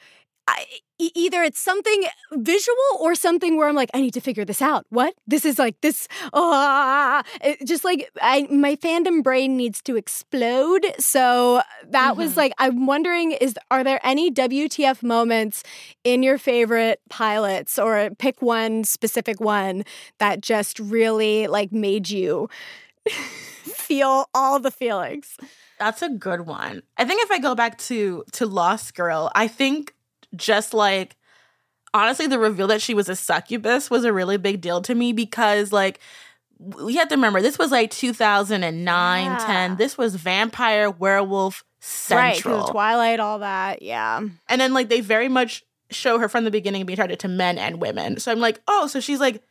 I, 0.49 0.65
either 0.99 1.43
it's 1.43 1.61
something 1.61 2.05
visual 2.33 2.77
or 2.99 3.15
something 3.15 3.57
where 3.57 3.69
I'm 3.69 3.75
like, 3.75 3.91
I 3.93 4.01
need 4.01 4.15
to 4.15 4.21
figure 4.21 4.45
this 4.45 4.63
out. 4.63 4.87
What? 4.89 5.15
This 5.27 5.45
is 5.45 5.59
like 5.59 5.81
this. 5.83 6.09
Ah, 6.33 7.23
just 7.65 7.85
like 7.85 8.11
I, 8.21 8.47
my 8.51 8.77
fandom 8.77 9.23
brain 9.23 9.57
needs 9.57 9.83
to 9.83 9.97
explode. 9.97 10.87
So 10.99 11.63
that 11.89 12.13
mm-hmm. 12.13 12.21
was 12.21 12.37
like, 12.37 12.53
I'm 12.59 12.87
wondering, 12.87 13.33
is 13.33 13.57
are 13.71 13.85
there 13.85 14.01
any 14.03 14.31
WTF 14.31 15.03
moments 15.03 15.63
in 16.03 16.23
your 16.23 16.39
favorite 16.39 17.01
pilots, 17.11 17.79
or 17.79 18.11
pick 18.19 18.41
one 18.41 18.85
specific 18.85 19.41
one 19.41 19.85
that 20.19 20.41
just 20.41 20.79
really 20.81 21.47
like 21.47 21.73
made 21.73 22.09
you 22.09 22.49
feel 23.09 24.27
all 24.35 24.59
the 24.59 24.71
feelings? 24.71 25.37
That's 25.79 26.03
a 26.03 26.09
good 26.09 26.47
one. 26.47 26.83
I 26.97 27.05
think 27.05 27.23
if 27.23 27.31
I 27.31 27.39
go 27.39 27.55
back 27.55 27.79
to 27.79 28.25
to 28.33 28.47
Lost 28.47 28.95
Girl, 28.95 29.31
I 29.35 29.47
think 29.47 29.95
just 30.37 30.75
like 30.75 31.17
honestly 31.95 32.27
the 32.27 32.39
reveal 32.39 32.67
that 32.67 32.83
she 32.83 32.95
was 32.95 33.09
a 33.09 33.17
succubus 33.17 33.91
was 33.91 34.05
a 34.05 34.13
really 34.13 34.37
big 34.37 34.61
deal 34.61 34.81
to 34.83 34.95
me 34.95 35.13
because 35.13 35.73
like 35.73 36.01
we 36.59 36.97
have 36.97 37.09
to 37.09 37.15
remember 37.15 37.41
this 37.41 37.59
was 37.59 37.71
like 37.71 37.91
2009 37.91 39.25
yeah. 39.25 39.39
10 39.39 39.77
this 39.77 39.97
was 39.97 40.15
vampire 40.15 40.91
werewolf 40.91 41.65
central 41.81 42.61
right, 42.61 42.71
twilight 42.71 43.21
all 43.21 43.39
that 43.39 43.83
yeah 43.83 44.21
and 44.49 44.61
then 44.61 44.75
like 44.75 44.89
they 44.89 45.01
very 45.01 45.29
much 45.29 45.65
show 45.91 46.19
her 46.19 46.29
from 46.29 46.45
the 46.45 46.51
beginning 46.51 46.85
being 46.85 46.95
attracted 46.95 47.21
to 47.21 47.29
men 47.29 47.57
and 47.57 47.81
women 47.81 48.19
so 48.19 48.31
i'm 48.31 48.41
like 48.41 48.61
oh 48.69 48.87
so 48.87 49.01
she's 49.01 49.21
like 49.21 49.43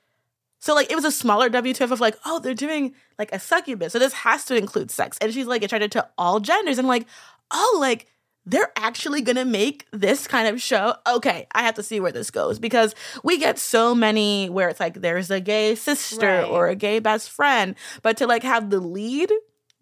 so 0.60 0.74
like 0.74 0.92
it 0.92 0.96
was 0.96 1.06
a 1.06 1.12
smaller 1.12 1.50
WTF 1.50 1.92
of 1.92 2.00
like, 2.00 2.18
oh, 2.26 2.40
they're 2.40 2.54
doing 2.54 2.96
like 3.20 3.32
a 3.32 3.40
succubus. 3.40 3.94
So 3.94 4.00
this 4.00 4.14
has 4.14 4.46
to 4.46 4.56
include 4.56 4.90
sex. 4.92 5.18
And 5.22 5.34
she's 5.34 5.46
like 5.48 5.64
attracted 5.64 5.92
to 5.94 6.10
all 6.18 6.40
genders. 6.40 6.80
And 6.80 6.88
like, 6.88 7.06
oh, 7.52 7.78
like 7.80 8.08
they're 8.48 8.72
actually 8.78 9.22
gonna 9.22 9.46
make 9.46 9.86
this 9.92 10.26
kind 10.26 10.48
of 10.48 10.62
show. 10.62 10.96
Okay, 11.06 11.48
I 11.54 11.64
have 11.64 11.76
to 11.76 11.84
see 11.84 12.00
where 12.00 12.14
this 12.14 12.32
goes 12.32 12.60
because 12.60 12.96
we 13.24 13.38
get 13.38 13.60
so 13.60 13.94
many 13.94 14.50
where 14.50 14.70
it's 14.70 14.80
like 14.80 15.02
there's 15.02 15.30
a 15.30 15.42
gay 15.42 15.76
sister 15.76 16.26
right. 16.26 16.50
or 16.50 16.70
a 16.70 16.76
gay 16.76 17.00
best 17.00 17.30
friend, 17.30 17.76
but 18.02 18.16
to 18.18 18.26
like 18.26 18.44
have 18.44 18.70
the 18.70 18.80
lead 18.80 19.32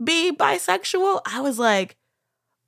be 0.04 0.32
bisexual, 0.32 1.22
I 1.26 1.42
was 1.42 1.60
like, 1.60 1.96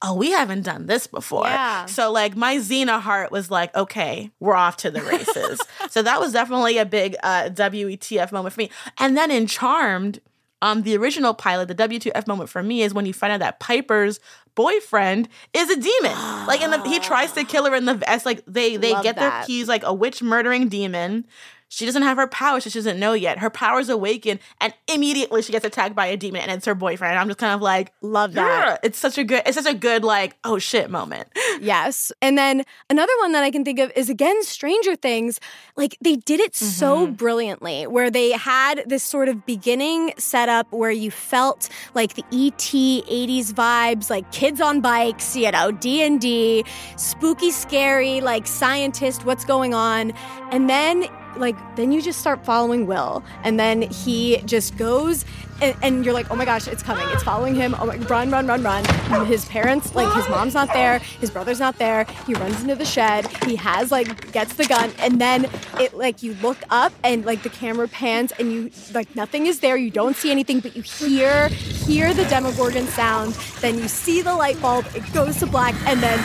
oh, 0.03 0.13
we 0.13 0.31
haven't 0.31 0.61
done 0.61 0.85
this 0.85 1.07
before. 1.07 1.45
Yeah. 1.45 1.87
So 1.87 2.11
like 2.11 2.35
my 2.35 2.57
Xena 2.57 3.01
heart 3.01 3.31
was 3.31 3.49
like, 3.49 3.75
okay, 3.75 4.29
we're 4.39 4.55
off 4.55 4.77
to 4.77 4.91
the 4.91 5.01
races. 5.01 5.59
so 5.89 6.03
that 6.03 6.19
was 6.19 6.31
definitely 6.31 6.77
a 6.77 6.85
big 6.85 7.15
uh, 7.23 7.49
WTF 7.49 8.31
moment 8.31 8.53
for 8.53 8.61
me. 8.61 8.69
And 8.99 9.17
then 9.17 9.31
in 9.31 9.47
Charmed, 9.47 10.19
um, 10.61 10.83
the 10.83 10.97
original 10.97 11.33
pilot, 11.33 11.67
the 11.67 11.75
WTF 11.75 12.27
moment 12.27 12.49
for 12.49 12.63
me 12.63 12.81
is 12.81 12.93
when 12.93 13.05
you 13.05 13.13
find 13.13 13.33
out 13.33 13.39
that 13.39 13.59
Piper's 13.59 14.19
boyfriend 14.55 15.29
is 15.53 15.69
a 15.69 15.75
demon. 15.79 16.17
like, 16.47 16.61
and 16.61 16.85
he 16.87 16.99
tries 16.99 17.31
to 17.33 17.43
kill 17.43 17.65
her 17.65 17.75
in 17.75 17.85
the 17.85 18.01
as 18.07 18.25
like 18.25 18.43
they 18.47 18.75
they 18.77 18.93
Love 18.93 19.03
get 19.03 19.15
that. 19.15 19.39
their 19.39 19.45
keys 19.45 19.67
like 19.67 19.83
a 19.83 19.93
witch 19.93 20.21
murdering 20.21 20.67
demon. 20.67 21.25
She 21.69 21.85
doesn't 21.85 22.03
have 22.03 22.17
her 22.17 22.27
powers, 22.27 22.63
so 22.63 22.69
she 22.69 22.79
doesn't 22.79 22.99
know 22.99 23.13
yet. 23.13 23.39
Her 23.39 23.49
powers 23.49 23.89
awaken, 23.89 24.39
and 24.61 24.73
immediately 24.87 25.41
she 25.41 25.51
gets 25.51 25.65
attacked 25.65 25.95
by 25.95 26.05
a 26.05 26.17
demon, 26.17 26.41
and 26.41 26.51
it's 26.51 26.65
her 26.65 26.75
boyfriend. 26.75 27.19
I'm 27.19 27.27
just 27.27 27.39
kind 27.39 27.53
of 27.53 27.61
like, 27.61 27.91
love 28.01 28.33
that. 28.33 28.79
It's 28.83 28.97
such 28.97 29.17
a 29.17 29.23
good, 29.23 29.41
it's 29.45 29.57
such 29.57 29.71
a 29.71 29.77
good 29.77 30.03
like, 30.03 30.35
oh 30.43 30.59
shit 30.59 30.89
moment. 30.89 31.27
Yes. 31.59 32.11
And 32.21 32.37
then 32.37 32.63
another 32.87 33.11
one 33.19 33.31
that 33.31 33.43
I 33.43 33.49
can 33.49 33.65
think 33.65 33.79
of 33.79 33.91
is 33.95 34.11
again 34.11 34.43
Stranger 34.43 34.95
Things. 34.95 35.39
Like 35.75 35.97
they 36.01 36.15
did 36.15 36.39
it 36.39 36.53
mm-hmm. 36.53 36.65
so 36.65 37.07
brilliantly, 37.07 37.87
where 37.87 38.11
they 38.11 38.31
had 38.31 38.83
this 38.85 39.01
sort 39.01 39.27
of 39.27 39.43
beginning 39.45 40.13
setup 40.19 40.71
where 40.71 40.91
you 40.91 41.09
felt 41.09 41.67
like 41.95 42.13
the 42.13 42.23
ET 42.31 42.59
80s 42.59 43.53
vibes, 43.53 44.11
like 44.11 44.31
kids 44.31 44.61
on 44.61 44.81
bikes, 44.81 45.35
you 45.35 45.51
know, 45.51 45.71
D 45.71 46.03
and 46.03 46.21
D, 46.21 46.63
spooky, 46.95 47.49
scary, 47.49 48.21
like 48.21 48.45
scientist, 48.45 49.25
what's 49.25 49.43
going 49.43 49.73
on, 49.73 50.11
and 50.51 50.69
then 50.69 51.07
like 51.39 51.55
then 51.75 51.91
you 51.91 52.01
just 52.01 52.19
start 52.19 52.43
following 52.45 52.87
Will, 52.87 53.23
and 53.43 53.59
then 53.59 53.83
he 53.83 54.37
just 54.45 54.77
goes, 54.77 55.25
and, 55.61 55.75
and 55.81 56.05
you're 56.05 56.13
like, 56.13 56.29
oh 56.29 56.35
my 56.35 56.45
gosh, 56.45 56.67
it's 56.67 56.83
coming, 56.83 57.05
it's 57.09 57.23
following 57.23 57.55
him. 57.55 57.75
Oh 57.79 57.85
my, 57.85 57.97
run, 57.97 58.29
run, 58.29 58.47
run, 58.47 58.63
run! 58.63 58.85
And 59.11 59.27
his 59.27 59.45
parents, 59.45 59.95
like 59.95 60.13
his 60.15 60.27
mom's 60.29 60.53
not 60.53 60.71
there, 60.73 60.99
his 60.99 61.31
brother's 61.31 61.59
not 61.59 61.77
there. 61.77 62.05
He 62.25 62.33
runs 62.33 62.61
into 62.61 62.75
the 62.75 62.85
shed. 62.85 63.27
He 63.45 63.55
has 63.55 63.91
like 63.91 64.31
gets 64.31 64.53
the 64.55 64.65
gun, 64.65 64.91
and 64.99 65.19
then 65.19 65.49
it 65.79 65.95
like 65.95 66.23
you 66.23 66.35
look 66.41 66.57
up 66.69 66.93
and 67.03 67.25
like 67.25 67.43
the 67.43 67.49
camera 67.49 67.87
pans, 67.87 68.31
and 68.39 68.51
you 68.51 68.71
like 68.93 69.15
nothing 69.15 69.47
is 69.47 69.59
there. 69.59 69.77
You 69.77 69.91
don't 69.91 70.15
see 70.15 70.31
anything, 70.31 70.59
but 70.59 70.75
you 70.75 70.81
hear 70.81 71.49
hear 71.49 72.13
the 72.13 72.25
Demogorgon 72.25 72.87
sound. 72.87 73.33
Then 73.61 73.77
you 73.77 73.87
see 73.87 74.21
the 74.21 74.35
light 74.35 74.61
bulb. 74.61 74.85
It 74.95 75.11
goes 75.13 75.37
to 75.39 75.45
black, 75.45 75.75
and 75.85 76.01
then 76.01 76.19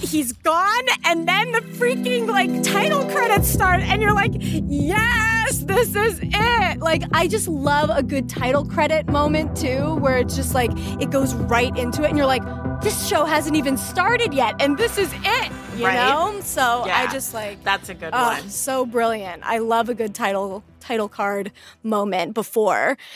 he's 0.00 0.32
gone 0.32 0.84
and 1.04 1.28
then 1.28 1.52
the 1.52 1.60
freaking 1.60 2.26
like 2.28 2.62
title 2.62 3.04
credits 3.06 3.48
start 3.48 3.80
and 3.80 4.02
you're 4.02 4.14
like 4.14 4.32
yes 4.38 5.58
this 5.60 5.94
is 5.94 6.20
it. 6.22 6.78
Like 6.80 7.02
i 7.12 7.26
just 7.26 7.48
love 7.48 7.90
a 7.90 8.02
good 8.02 8.28
title 8.28 8.64
credit 8.64 9.06
moment 9.08 9.56
too 9.56 9.96
where 9.96 10.18
it's 10.18 10.36
just 10.36 10.54
like 10.54 10.70
it 11.00 11.10
goes 11.10 11.34
right 11.34 11.76
into 11.76 12.02
it 12.02 12.08
and 12.08 12.18
you're 12.18 12.26
like 12.26 12.42
this 12.82 13.06
show 13.08 13.24
hasn't 13.24 13.56
even 13.56 13.76
started 13.76 14.34
yet 14.34 14.54
and 14.60 14.76
this 14.76 14.98
is 14.98 15.12
it 15.24 15.52
you 15.76 15.84
right? 15.86 15.94
know? 15.94 16.40
So 16.40 16.84
yeah, 16.86 16.98
i 16.98 17.12
just 17.12 17.34
like 17.34 17.62
that's 17.62 17.88
a 17.88 17.94
good 17.94 18.10
oh, 18.12 18.28
one. 18.28 18.48
so 18.48 18.86
brilliant. 18.86 19.42
I 19.44 19.58
love 19.58 19.88
a 19.88 19.94
good 19.94 20.14
title 20.14 20.64
title 20.80 21.08
card 21.08 21.52
moment 21.82 22.34
before. 22.34 22.96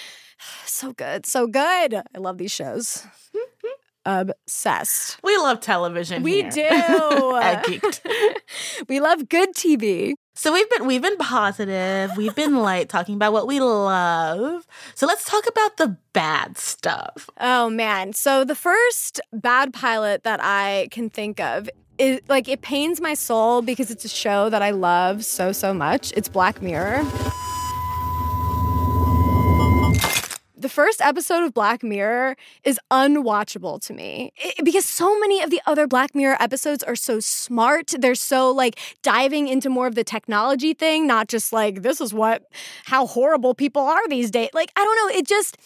So 0.65 0.93
good 0.95 1.27
so 1.27 1.47
good. 1.47 1.95
I 1.95 2.19
love 2.19 2.39
these 2.39 2.51
shows 2.51 3.07
obsessed. 4.05 5.19
We 5.23 5.37
love 5.37 5.61
television. 5.61 6.23
We 6.23 6.43
here. 6.43 6.51
do. 6.51 6.63
geeked. 7.65 8.01
we 8.89 9.01
love 9.01 9.29
good 9.29 9.55
TV. 9.55 10.15
So 10.35 10.53
we've 10.53 10.71
been 10.71 10.87
we've 10.87 11.03
been 11.03 11.19
positive, 11.19 12.17
we've 12.17 12.35
been 12.35 12.57
light 12.57 12.89
talking 12.89 13.15
about 13.15 13.33
what 13.33 13.47
we 13.47 13.61
love. 13.61 14.67
So 14.95 15.07
let's 15.07 15.25
talk 15.25 15.47
about 15.47 15.77
the 15.77 15.97
bad 16.13 16.57
stuff. 16.57 17.29
Oh 17.39 17.69
man. 17.69 18.15
So 18.15 18.45
the 18.45 18.55
first 18.55 19.21
bad 19.33 19.75
pilot 19.75 20.23
that 20.23 20.41
I 20.43 20.89
can 20.91 21.11
think 21.11 21.41
of 21.41 21.69
is 21.99 22.21
like 22.29 22.49
it 22.49 22.63
pains 22.63 23.01
my 23.01 23.13
soul 23.13 23.61
because 23.61 23.91
it's 23.91 24.07
a 24.07 24.09
show 24.09 24.49
that 24.49 24.63
I 24.63 24.71
love 24.71 25.25
so 25.25 25.53
so 25.53 25.75
much. 25.75 26.13
It's 26.17 26.29
Black 26.29 26.63
Mirror 26.63 27.05
the 30.61 30.69
first 30.69 31.01
episode 31.01 31.43
of 31.45 31.55
Black 31.55 31.83
Mirror 31.83 32.37
is 32.65 32.79
unwatchable 32.91 33.81
to 33.87 33.93
me 33.93 34.33
it, 34.37 34.65
because 34.65 34.85
so 34.85 35.19
many 35.19 35.43
of 35.43 35.51
the 35.51 35.61
other 35.67 35.87
Black 35.87 36.15
Mirror 36.15 36.37
episodes 36.41 36.83
are 36.83 36.97
so 36.97 37.21
smart. 37.21 37.95
They're 37.99 38.15
so 38.15 38.51
like 38.51 38.79
diving 39.03 39.49
into 39.49 39.71
more 39.71 39.87
of 39.87 39.95
the 39.95 40.05
technology 40.05 40.75
thing, 40.75 41.07
not 41.07 41.29
just 41.29 41.53
like 41.53 41.83
this 41.83 42.01
is 42.01 42.13
what 42.13 42.45
how 42.85 43.07
horrible 43.07 43.55
people 43.55 43.83
are 43.83 44.07
these 44.09 44.31
days. 44.31 44.51
Like 44.53 44.71
I 44.77 44.85
don't 44.85 44.97
know, 44.97 45.19
it 45.19 45.27
just 45.27 45.57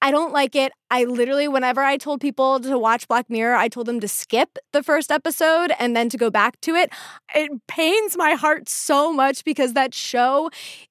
I 0.00 0.12
don't 0.12 0.32
like 0.32 0.54
it. 0.54 0.72
I 0.90 1.04
literally, 1.04 1.48
whenever 1.48 1.82
I 1.82 1.96
told 1.96 2.20
people 2.20 2.60
to 2.60 2.78
watch 2.78 3.08
Black 3.08 3.28
Mirror, 3.28 3.56
I 3.56 3.68
told 3.68 3.86
them 3.86 3.98
to 3.98 4.06
skip 4.06 4.56
the 4.72 4.82
first 4.82 5.10
episode 5.10 5.72
and 5.78 5.96
then 5.96 6.08
to 6.10 6.16
go 6.16 6.30
back 6.30 6.60
to 6.62 6.76
it. 6.76 6.92
It 7.34 7.50
pains 7.66 8.16
my 8.16 8.34
heart 8.34 8.68
so 8.68 9.12
much 9.12 9.42
because 9.44 9.72
that 9.72 9.94
show 9.94 10.50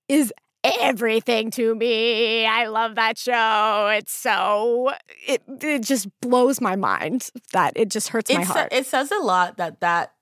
is 0.09 0.33
everything 0.79 1.51
to 1.51 1.75
me. 1.75 2.45
I 2.45 2.67
love 2.67 2.95
that 2.95 3.17
show. 3.17 3.89
It's 3.95 4.11
so 4.13 4.91
it 5.27 5.41
it 5.61 5.83
just 5.83 6.07
blows 6.21 6.61
my 6.61 6.75
mind 6.75 7.29
that 7.53 7.73
it 7.75 7.89
just 7.89 8.09
hurts 8.09 8.31
my 8.33 8.41
It's 8.41 8.49
heart. 8.49 8.69
it 8.71 8.85
says 8.85 9.11
a 9.11 9.19
lot 9.19 9.57
that 9.57 9.79
that 9.81 10.13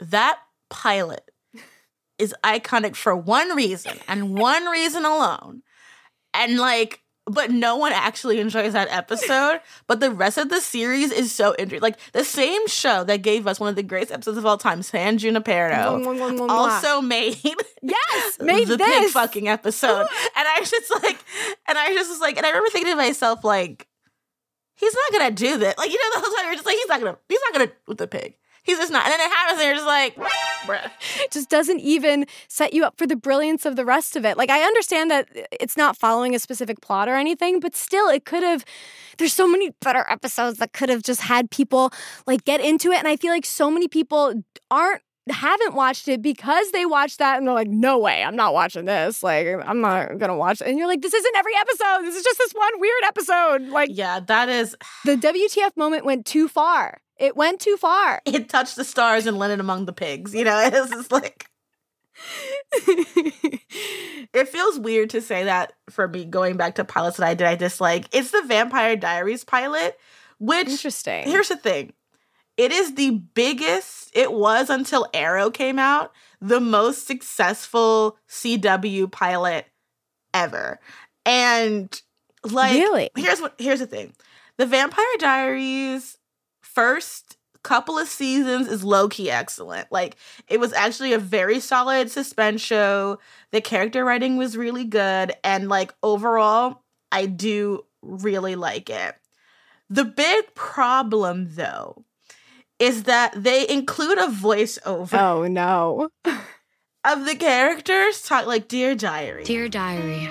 that 0.00 0.38
pilot 0.70 1.30
is 2.18 2.34
iconic 2.44 2.96
for 2.96 3.16
one 3.16 3.54
reason 3.54 3.96
and 4.08 4.36
one 4.38 4.66
reason 4.66 5.04
alone. 5.04 5.62
And 6.34 6.58
like 6.58 7.00
but 7.28 7.50
no 7.50 7.76
one 7.76 7.92
actually 7.92 8.40
enjoys 8.40 8.72
that 8.72 8.88
episode. 8.90 9.60
But 9.86 10.00
the 10.00 10.10
rest 10.10 10.36
of 10.38 10.50
the 10.50 10.60
series 10.60 11.10
is 11.10 11.32
so 11.32 11.54
interesting. 11.58 11.80
Like 11.80 11.98
the 12.12 12.24
same 12.24 12.66
show 12.68 13.04
that 13.04 13.22
gave 13.22 13.46
us 13.46 13.58
one 13.58 13.68
of 13.70 13.76
the 13.76 13.82
greatest 13.82 14.12
episodes 14.12 14.36
of 14.36 14.44
all 14.44 14.58
time, 14.58 14.82
San 14.82 15.16
Junipero, 15.18 16.02
also 16.50 17.00
made 17.00 17.38
yes, 17.82 18.38
made 18.40 18.68
the 18.68 18.76
pig 18.78 19.10
fucking 19.10 19.48
episode. 19.48 20.00
and 20.36 20.48
I 20.48 20.60
was 20.60 20.70
just 20.70 20.92
like, 21.02 21.18
and 21.66 21.78
I 21.78 21.94
just 21.94 22.10
was 22.10 22.20
like, 22.20 22.36
and 22.36 22.44
I 22.44 22.50
remember 22.50 22.70
thinking 22.70 22.92
to 22.92 22.96
myself, 22.96 23.44
like, 23.44 23.86
he's 24.74 24.94
not 24.94 25.18
gonna 25.18 25.34
do 25.34 25.58
that. 25.58 25.78
Like, 25.78 25.90
you 25.90 25.98
know, 25.98 26.20
the 26.20 26.26
whole 26.26 26.36
time 26.36 26.46
you're 26.46 26.54
just 26.54 26.66
like, 26.66 26.76
he's 26.76 26.88
not 26.88 27.00
gonna, 27.00 27.18
he's 27.28 27.40
not 27.46 27.52
gonna 27.58 27.72
with 27.86 27.98
the 27.98 28.06
pig. 28.08 28.36
He's 28.64 28.78
just 28.78 28.92
not. 28.92 29.04
And 29.04 29.12
then 29.12 29.20
it 29.20 29.30
happens, 29.32 29.60
and 29.60 29.66
you're 29.66 29.74
just 29.76 29.86
like, 29.86 30.16
bruh. 30.66 30.90
Just 31.30 31.48
doesn't 31.48 31.80
even 31.80 32.26
set 32.48 32.72
you 32.74 32.84
up 32.84 32.96
for 32.98 33.06
the 33.06 33.16
brilliance 33.16 33.64
of 33.64 33.76
the 33.76 33.84
rest 33.84 34.16
of 34.16 34.24
it. 34.24 34.36
Like 34.36 34.50
I 34.50 34.60
understand 34.62 35.10
that 35.10 35.28
it's 35.60 35.76
not 35.76 35.96
following 35.96 36.34
a 36.34 36.38
specific 36.38 36.80
plot 36.80 37.08
or 37.08 37.14
anything, 37.14 37.60
but 37.60 37.74
still 37.76 38.08
it 38.08 38.24
could 38.24 38.42
have 38.42 38.64
there's 39.18 39.32
so 39.32 39.48
many 39.48 39.70
better 39.80 40.04
episodes 40.08 40.58
that 40.58 40.72
could 40.72 40.88
have 40.88 41.02
just 41.02 41.22
had 41.22 41.50
people 41.50 41.90
like 42.26 42.44
get 42.44 42.60
into 42.60 42.92
it 42.92 42.98
and 42.98 43.08
I 43.08 43.16
feel 43.16 43.32
like 43.32 43.44
so 43.46 43.70
many 43.70 43.88
people 43.88 44.42
aren't 44.70 45.02
haven't 45.30 45.74
watched 45.74 46.08
it 46.08 46.22
because 46.22 46.70
they 46.70 46.86
watched 46.86 47.18
that 47.18 47.36
and 47.36 47.46
they're 47.46 47.54
like, 47.54 47.68
no 47.68 47.98
way, 47.98 48.22
I'm 48.22 48.36
not 48.36 48.54
watching 48.54 48.86
this. 48.86 49.22
Like, 49.22 49.46
I'm 49.46 49.80
not 49.82 50.16
gonna 50.18 50.36
watch 50.36 50.60
it. 50.62 50.68
And 50.68 50.78
you're 50.78 50.86
like, 50.86 51.02
this 51.02 51.12
isn't 51.12 51.36
every 51.36 51.52
episode. 51.56 52.02
This 52.06 52.16
is 52.16 52.24
just 52.24 52.38
this 52.38 52.52
one 52.52 52.80
weird 52.80 53.02
episode. 53.04 53.62
Like, 53.68 53.90
Yeah, 53.92 54.20
that 54.20 54.48
is. 54.48 54.74
the 55.04 55.16
WTF 55.16 55.76
moment 55.76 56.04
went 56.06 56.24
too 56.24 56.48
far. 56.48 56.98
It 57.18 57.36
went 57.36 57.60
too 57.60 57.76
far. 57.76 58.22
It 58.26 58.48
touched 58.48 58.76
the 58.76 58.84
stars 58.84 59.26
and 59.26 59.38
landed 59.38 59.60
among 59.60 59.86
the 59.86 59.92
pigs. 59.92 60.34
You 60.34 60.44
know, 60.44 60.58
it's 60.64 60.90
just 60.90 61.12
like. 61.12 61.46
It 64.34 64.48
feels 64.48 64.78
weird 64.78 65.10
to 65.10 65.22
say 65.22 65.44
that 65.44 65.72
for 65.88 66.06
me 66.06 66.24
going 66.24 66.56
back 66.58 66.74
to 66.74 66.84
pilots 66.84 67.16
that 67.16 67.26
I 67.26 67.34
did 67.34 67.46
I 67.46 67.54
dislike. 67.54 68.08
It's 68.12 68.30
the 68.30 68.42
Vampire 68.42 68.94
Diaries 68.94 69.42
pilot, 69.42 69.98
which 70.38 70.68
Interesting. 70.68 71.24
Here's 71.26 71.48
the 71.48 71.56
thing. 71.56 71.94
It 72.58 72.70
is 72.72 72.94
the 72.94 73.10
biggest, 73.12 74.10
it 74.14 74.32
was 74.32 74.68
until 74.68 75.06
Arrow 75.14 75.50
came 75.50 75.78
out, 75.78 76.12
the 76.40 76.60
most 76.60 77.06
successful 77.06 78.18
CW 78.28 79.10
pilot 79.10 79.66
ever. 80.34 80.78
And 81.24 82.00
like 82.44 82.72
Really? 82.74 83.10
here's 83.16 83.40
what 83.40 83.54
here's 83.58 83.80
the 83.80 83.86
thing. 83.86 84.12
The 84.58 84.66
Vampire 84.66 85.04
Diaries 85.18 86.17
first 86.78 87.36
couple 87.64 87.98
of 87.98 88.06
seasons 88.06 88.68
is 88.68 88.84
low 88.84 89.08
key 89.08 89.28
excellent. 89.28 89.90
Like 89.90 90.16
it 90.46 90.60
was 90.60 90.72
actually 90.72 91.12
a 91.12 91.18
very 91.18 91.58
solid 91.58 92.08
suspense 92.08 92.60
show. 92.60 93.18
The 93.50 93.60
character 93.60 94.04
writing 94.04 94.36
was 94.36 94.56
really 94.56 94.84
good 94.84 95.32
and 95.42 95.68
like 95.68 95.92
overall 96.04 96.84
I 97.10 97.26
do 97.26 97.84
really 98.00 98.54
like 98.54 98.90
it. 98.90 99.16
The 99.90 100.04
big 100.04 100.54
problem 100.54 101.56
though 101.56 102.04
is 102.78 103.02
that 103.04 103.32
they 103.34 103.68
include 103.68 104.18
a 104.18 104.28
voiceover 104.28 105.14
oh 105.14 105.48
no. 105.48 106.10
of 107.04 107.24
the 107.24 107.34
characters 107.34 108.22
talk 108.22 108.46
like 108.46 108.68
dear 108.68 108.94
diary. 108.94 109.42
Dear 109.42 109.68
Diary, 109.68 110.30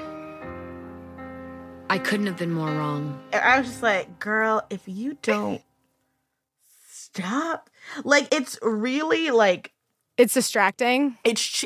I 1.90 1.98
couldn't 1.98 2.28
have 2.28 2.38
been 2.38 2.54
more 2.54 2.70
wrong. 2.70 3.22
And 3.34 3.44
I 3.44 3.60
was 3.60 3.68
just 3.68 3.84
like, 3.84 4.20
girl, 4.20 4.66
if 4.70 4.84
you 4.86 5.18
don't 5.22 5.62
stop, 7.16 7.70
like 8.04 8.28
it's 8.34 8.58
really 8.62 9.32
like 9.32 9.72
It's 10.18 10.34
distracting. 10.34 11.18
it's 11.24 11.42
ch- 11.42 11.66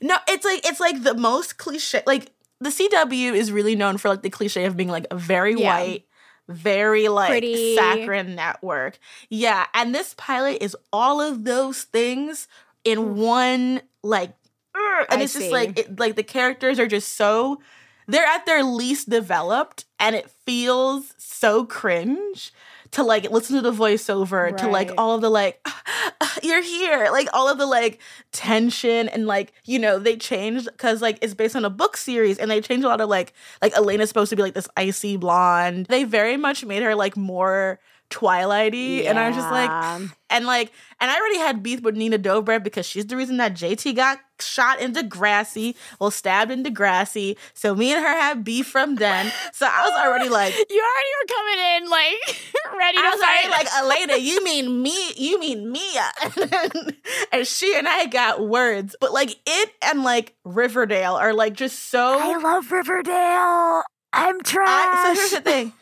no, 0.00 0.16
it's 0.28 0.44
like 0.44 0.66
it's 0.66 0.80
like 0.80 1.02
the 1.02 1.14
most 1.14 1.58
cliche. 1.58 2.02
Like 2.06 2.30
the 2.60 2.70
CW 2.70 3.34
is 3.34 3.52
really 3.52 3.76
known 3.76 3.98
for 3.98 4.08
like 4.08 4.22
the 4.22 4.30
cliche 4.30 4.64
of 4.64 4.76
being 4.76 4.88
like 4.88 5.06
a 5.10 5.16
very 5.16 5.54
Yeah. 5.54 5.74
white, 5.78 6.04
very 6.48 7.08
like 7.08 7.30
Pretty. 7.30 7.76
saccharine 7.76 8.34
network. 8.34 8.98
Yeah, 9.28 9.66
and 9.74 9.94
this 9.94 10.14
pilot 10.16 10.58
is 10.62 10.76
all 10.92 11.20
of 11.20 11.44
those 11.44 11.82
things 11.84 12.48
in 12.84 13.16
one 13.16 13.80
like, 14.02 14.34
and 14.74 15.20
I 15.20 15.22
it's 15.24 15.32
just 15.34 15.46
see. 15.46 15.50
like 15.52 15.78
it, 15.78 15.98
like 15.98 16.16
the 16.16 16.22
characters 16.22 16.78
are 16.78 16.86
just 16.86 17.12
so 17.14 17.60
they're 18.06 18.26
at 18.26 18.44
their 18.44 18.62
least 18.62 19.08
developed, 19.08 19.86
and 19.98 20.14
it 20.14 20.30
feels 20.44 21.14
so 21.18 21.64
cringe 21.64 22.52
to 22.94 23.02
like 23.02 23.28
listen 23.30 23.56
to 23.56 23.62
the 23.62 23.72
voiceover 23.72 24.56
to 24.56 24.68
like 24.68 24.90
all 24.96 25.16
of 25.16 25.20
the 25.20 25.28
like 25.28 25.66
you're 26.44 26.62
here 26.62 27.08
like 27.10 27.28
all 27.32 27.48
of 27.48 27.58
the 27.58 27.66
like 27.66 28.00
tension 28.30 29.08
and 29.08 29.26
like 29.26 29.52
you 29.64 29.80
know 29.80 29.98
they 29.98 30.16
changed 30.16 30.68
because 30.70 31.02
like 31.02 31.18
it's 31.20 31.34
based 31.34 31.56
on 31.56 31.64
a 31.64 31.70
book 31.70 31.96
series 31.96 32.38
and 32.38 32.48
they 32.50 32.60
changed 32.60 32.84
a 32.84 32.88
lot 32.88 33.00
of 33.00 33.08
like 33.08 33.32
like 33.60 33.76
elena's 33.76 34.08
supposed 34.08 34.30
to 34.30 34.36
be 34.36 34.42
like 34.42 34.54
this 34.54 34.68
icy 34.76 35.16
blonde. 35.16 35.86
They 35.86 36.04
very 36.04 36.36
much 36.36 36.64
made 36.64 36.84
her 36.84 36.94
like 36.94 37.16
more 37.16 37.80
twilighty 38.10 39.06
and 39.06 39.18
i 39.18 39.28
was 39.28 39.36
just 39.36 39.50
like 39.50 40.10
and 40.30 40.46
like 40.46 40.70
and 41.00 41.10
i 41.10 41.18
already 41.18 41.38
had 41.38 41.62
beef 41.62 41.80
with 41.82 41.96
nina 41.96 42.18
dobrev 42.18 42.62
because 42.62 42.86
she's 42.86 43.06
the 43.06 43.16
reason 43.16 43.38
that 43.38 43.54
jt 43.54 43.94
got 43.96 44.18
shot 44.40 44.80
in 44.80 44.92
degrassi 44.92 45.74
well 46.00 46.10
stabbed 46.10 46.50
in 46.50 46.62
degrassi 46.62 47.36
so 47.54 47.74
me 47.74 47.92
and 47.92 48.00
her 48.04 48.12
had 48.12 48.44
beef 48.44 48.66
from 48.66 48.96
then 48.96 49.32
so 49.52 49.66
i 49.66 49.82
was 49.82 50.06
already 50.06 50.28
like 50.40 50.54
you 50.54 50.82
already 50.82 51.10
were 51.20 51.34
coming 51.34 51.58
in 51.76 51.90
like 51.90 52.40
ready 52.78 52.98
I 52.98 53.02
to 53.02 53.08
was 53.16 53.22
already 53.22 53.48
fight. 53.48 53.64
like, 53.64 54.00
Elena, 54.00 54.16
you 54.16 54.42
mean 54.44 54.82
me? 54.82 55.12
You 55.16 55.38
mean 55.38 55.70
Mia? 55.70 56.10
and 57.32 57.46
she 57.46 57.76
and 57.76 57.86
I 57.88 58.06
got 58.06 58.46
words, 58.46 58.96
but 59.00 59.12
like 59.12 59.36
it 59.46 59.70
and 59.82 60.02
like 60.02 60.34
Riverdale 60.44 61.14
are 61.14 61.32
like 61.34 61.54
just 61.54 61.90
so. 61.90 62.18
I 62.20 62.36
love 62.38 62.70
Riverdale. 62.72 63.82
I'm 64.12 64.40
trash. 64.42 64.66
I, 64.68 65.14
so 65.14 65.20
here's 65.20 65.30
the 65.32 65.40
thing. 65.40 65.72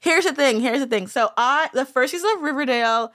Here's 0.00 0.24
the 0.24 0.34
thing. 0.34 0.60
Here's 0.60 0.80
the 0.80 0.86
thing. 0.86 1.06
So 1.08 1.30
I, 1.36 1.68
the 1.72 1.84
first 1.84 2.12
season 2.12 2.30
of 2.36 2.42
Riverdale 2.42 3.12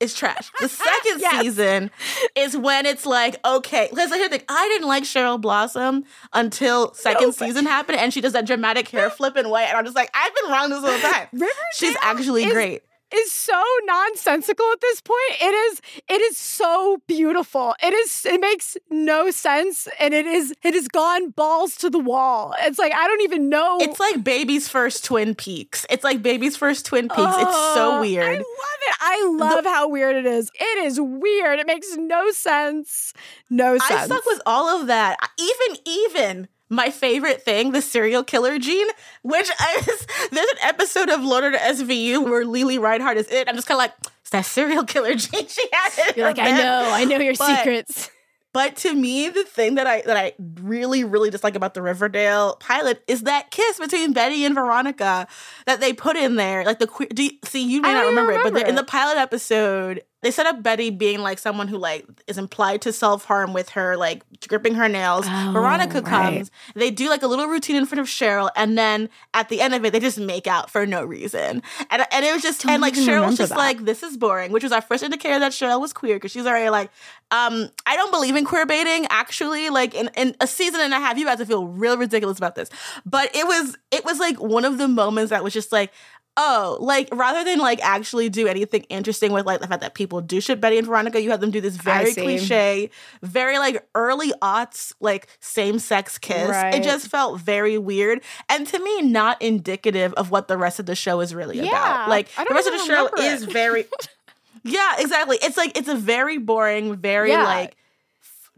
is 0.00 0.14
trash. 0.14 0.50
The 0.60 0.68
second 0.68 1.20
Yes. 1.20 1.42
season 1.42 1.90
is 2.36 2.56
when 2.56 2.86
it's 2.86 3.04
like, 3.04 3.36
okay, 3.44 3.88
because 3.90 4.10
here's 4.10 4.28
the 4.30 4.38
thing. 4.38 4.46
I 4.48 4.68
didn't 4.68 4.86
like 4.86 5.02
Cheryl 5.02 5.40
Blossom 5.40 6.04
until 6.32 6.94
second 6.94 7.22
No, 7.26 7.30
season 7.32 7.66
happened, 7.66 7.98
and 7.98 8.12
she 8.14 8.20
does 8.20 8.32
that 8.34 8.46
dramatic 8.46 8.88
hair 8.88 9.10
flipping 9.10 9.48
way, 9.50 9.64
and 9.68 9.76
I'm 9.76 9.84
just 9.84 9.96
like, 9.96 10.10
I've 10.14 10.32
been 10.36 10.50
wrong 10.52 10.70
this 10.70 10.80
whole 10.84 11.12
time. 11.12 11.28
She's 11.74 11.96
actually 12.00 12.44
is- 12.44 12.52
great. 12.52 12.82
Is 13.14 13.32
so 13.32 13.62
nonsensical 13.84 14.66
at 14.72 14.80
this 14.80 15.00
point. 15.00 15.42
It 15.42 15.54
is 15.54 15.80
it 16.08 16.20
is 16.20 16.36
so 16.36 17.00
beautiful. 17.06 17.74
It 17.82 17.92
is 17.92 18.26
it 18.26 18.40
makes 18.40 18.76
no 18.90 19.30
sense 19.30 19.88
and 19.98 20.14
it 20.14 20.26
is 20.26 20.54
it 20.62 20.74
has 20.74 20.88
gone 20.88 21.30
balls 21.30 21.76
to 21.76 21.90
the 21.90 21.98
wall. 21.98 22.54
It's 22.60 22.78
like 22.78 22.92
I 22.92 23.06
don't 23.06 23.22
even 23.22 23.48
know 23.48 23.78
It's 23.80 24.00
like 24.00 24.22
baby's 24.22 24.68
first 24.68 25.04
Twin 25.04 25.34
Peaks. 25.34 25.86
It's 25.90 26.04
like 26.04 26.22
baby's 26.22 26.56
first 26.56 26.86
Twin 26.86 27.08
Peaks. 27.08 27.36
it's 27.38 27.56
so 27.74 27.96
oh, 27.96 28.00
weird. 28.00 28.26
I 28.26 28.32
love 28.32 28.42
it. 28.42 28.96
I 29.00 29.36
love 29.36 29.64
how 29.64 29.88
weird 29.88 30.16
it 30.16 30.26
is. 30.26 30.50
It 30.54 30.84
is 30.84 31.00
weird. 31.00 31.58
It 31.58 31.66
makes 31.66 31.96
no 31.96 32.30
sense. 32.30 33.12
No 33.50 33.78
sense. 33.78 33.90
I 33.90 34.04
stuck 34.06 34.24
with 34.26 34.42
all 34.46 34.80
of 34.80 34.88
that. 34.88 35.16
Even 35.38 35.80
even 35.84 36.48
my 36.68 36.90
favorite 36.90 37.42
thing, 37.42 37.72
the 37.72 37.82
serial 37.82 38.22
killer 38.24 38.58
gene, 38.58 38.86
which 39.22 39.48
is 39.48 40.06
there's 40.30 40.50
an 40.50 40.58
episode 40.62 41.08
of 41.08 41.20
to 41.20 41.58
SVU 41.58 42.24
where 42.24 42.44
Lili 42.44 42.78
Reinhart 42.78 43.16
is 43.16 43.28
it. 43.30 43.48
I'm 43.48 43.54
just 43.54 43.66
kind 43.66 43.76
of 43.76 43.84
like, 43.84 43.94
it's 44.20 44.30
that 44.30 44.44
serial 44.44 44.84
killer 44.84 45.14
gene 45.16 45.46
she 45.46 45.66
has. 45.72 46.16
You're 46.16 46.26
like, 46.26 46.38
I 46.38 46.50
know, 46.50 46.90
I 46.92 47.04
know 47.04 47.18
your 47.18 47.34
But- 47.38 47.58
secrets. 47.58 48.10
But 48.54 48.76
to 48.78 48.94
me, 48.94 49.28
the 49.28 49.44
thing 49.44 49.74
that 49.74 49.86
I 49.86 50.00
that 50.00 50.16
I 50.16 50.32
really 50.62 51.04
really 51.04 51.28
dislike 51.28 51.54
about 51.54 51.74
the 51.74 51.82
Riverdale 51.82 52.56
pilot 52.56 53.04
is 53.06 53.24
that 53.24 53.50
kiss 53.50 53.78
between 53.78 54.14
Betty 54.14 54.44
and 54.46 54.54
Veronica 54.54 55.28
that 55.66 55.80
they 55.80 55.92
put 55.92 56.16
in 56.16 56.36
there. 56.36 56.64
Like 56.64 56.78
the 56.78 56.86
queer. 56.86 57.08
Do 57.12 57.24
you, 57.24 57.30
see, 57.44 57.62
you 57.62 57.82
may 57.82 57.92
not 57.92 58.00
don't 58.04 58.16
remember, 58.16 58.32
it, 58.32 58.42
but 58.42 58.54
the, 58.54 58.66
in 58.66 58.74
the 58.74 58.84
pilot 58.84 59.18
episode, 59.18 60.02
they 60.22 60.30
set 60.30 60.46
up 60.46 60.62
Betty 60.62 60.90
being 60.90 61.20
like 61.20 61.38
someone 61.38 61.68
who 61.68 61.78
like 61.78 62.04
is 62.26 62.38
implied 62.38 62.82
to 62.82 62.92
self 62.92 63.24
harm 63.24 63.52
with 63.52 63.70
her, 63.70 63.96
like 63.96 64.22
gripping 64.48 64.74
her 64.74 64.88
nails. 64.88 65.26
Oh, 65.28 65.50
Veronica 65.52 66.00
right. 66.00 66.04
comes. 66.04 66.50
They 66.74 66.90
do 66.90 67.08
like 67.08 67.22
a 67.22 67.28
little 67.28 67.46
routine 67.46 67.76
in 67.76 67.86
front 67.86 68.00
of 68.00 68.06
Cheryl, 68.06 68.50
and 68.56 68.76
then 68.76 69.08
at 69.32 69.48
the 69.48 69.60
end 69.60 69.74
of 69.74 69.84
it, 69.84 69.92
they 69.92 70.00
just 70.00 70.18
make 70.18 70.46
out 70.46 70.70
for 70.70 70.86
no 70.86 71.04
reason. 71.04 71.62
And 71.90 72.06
and 72.10 72.24
it 72.24 72.32
was 72.32 72.42
just 72.42 72.62
Don't 72.62 72.72
and 72.72 72.82
like 72.82 72.94
Cheryl's 72.94 73.36
just 73.36 73.50
that. 73.50 73.58
like 73.58 73.84
this 73.84 74.02
is 74.02 74.16
boring, 74.16 74.50
which 74.50 74.62
was 74.62 74.72
our 74.72 74.82
first 74.82 75.02
indicator 75.04 75.38
that 75.38 75.52
Cheryl 75.52 75.80
was 75.80 75.92
queer 75.92 76.16
because 76.16 76.32
she's 76.32 76.46
already 76.46 76.70
like, 76.70 76.90
um, 77.30 77.70
I 77.86 77.96
don't 77.96 78.10
believe 78.10 78.34
in 78.34 78.44
queer 78.44 78.66
baiting. 78.66 79.06
Actually, 79.10 79.70
like 79.70 79.94
in, 79.94 80.10
in 80.16 80.34
a 80.40 80.46
season 80.46 80.80
and 80.80 80.92
a 80.92 80.98
half, 80.98 81.16
you 81.16 81.26
guys 81.26 81.38
to 81.38 81.46
feel 81.46 81.66
real 81.66 81.96
ridiculous 81.96 82.38
about 82.38 82.54
this. 82.54 82.70
But 83.06 83.34
it 83.36 83.46
was 83.46 83.76
it 83.90 84.04
was 84.04 84.18
like 84.18 84.40
one 84.40 84.64
of 84.64 84.78
the 84.78 84.88
moments 84.88 85.30
that 85.30 85.44
was 85.44 85.52
just 85.52 85.70
like, 85.70 85.92
oh, 86.38 86.78
like 86.80 87.08
rather 87.12 87.44
than 87.44 87.58
like 87.58 87.80
actually 87.82 88.28
do 88.28 88.46
anything 88.46 88.84
interesting 88.84 89.32
with 89.32 89.44
like 89.44 89.60
the 89.60 89.66
fact 89.66 89.82
that 89.82 89.94
people 89.94 90.20
do 90.20 90.40
ship 90.40 90.60
Betty 90.60 90.78
and 90.78 90.86
Veronica, 90.86 91.20
you 91.20 91.30
have 91.30 91.40
them 91.40 91.50
do 91.50 91.60
this 91.60 91.76
very 91.76 92.14
cliche, 92.14 92.90
very 93.22 93.58
like 93.58 93.86
early 93.94 94.32
aughts, 94.40 94.94
like 95.00 95.26
same 95.40 95.78
sex 95.78 96.16
kiss. 96.16 96.48
Right. 96.48 96.76
It 96.76 96.84
just 96.84 97.08
felt 97.08 97.40
very 97.40 97.76
weird. 97.76 98.22
And 98.48 98.66
to 98.68 98.78
me, 98.78 99.02
not 99.02 99.42
indicative 99.42 100.14
of 100.14 100.30
what 100.30 100.48
the 100.48 100.56
rest 100.56 100.78
of 100.78 100.86
the 100.86 100.94
show 100.94 101.20
is 101.20 101.34
really 101.34 101.58
yeah, 101.58 101.66
about. 101.66 102.08
Like 102.08 102.28
the 102.34 102.46
rest 102.54 102.68
of 102.68 102.72
the 102.72 102.86
show 102.86 103.06
it. 103.06 103.20
is 103.20 103.44
very 103.44 103.84
Yeah, 104.64 104.94
exactly. 104.98 105.38
It's 105.42 105.56
like 105.56 105.76
it's 105.76 105.88
a 105.88 105.96
very 105.96 106.38
boring, 106.38 106.96
very 106.96 107.30
yeah. 107.30 107.44
like 107.44 107.76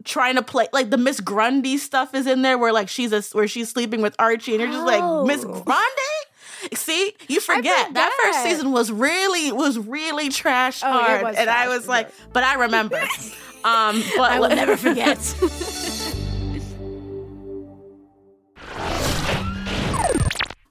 trying 0.03 0.35
to 0.35 0.41
play 0.41 0.67
like 0.73 0.89
the 0.89 0.97
Miss 0.97 1.19
Grundy 1.19 1.77
stuff 1.77 2.13
is 2.13 2.27
in 2.27 2.41
there 2.41 2.57
where 2.57 2.73
like 2.73 2.89
she's 2.89 3.11
a 3.11 3.21
where 3.35 3.47
she's 3.47 3.69
sleeping 3.69 4.01
with 4.01 4.15
Archie 4.19 4.53
and 4.53 4.61
you're 4.61 4.71
just 4.71 4.85
like 4.85 5.27
Miss 5.27 5.43
oh. 5.43 5.61
Grundy. 5.63 6.30
See, 6.73 7.13
you 7.27 7.39
forget. 7.39 7.93
that 7.93 8.19
first 8.23 8.43
season 8.43 8.71
was 8.71 8.91
really 8.91 9.51
was 9.51 9.77
really 9.77 10.29
trash 10.29 10.81
hard, 10.81 11.23
oh, 11.23 11.27
and 11.27 11.35
trash, 11.35 11.47
I 11.47 11.67
was 11.67 11.87
like, 11.87 12.09
but 12.33 12.43
I 12.43 12.55
remember. 12.55 12.97
um, 13.63 14.03
but 14.17 14.31
I 14.31 14.39
will 14.39 14.49
never 14.49 14.77
forget. 14.77 15.17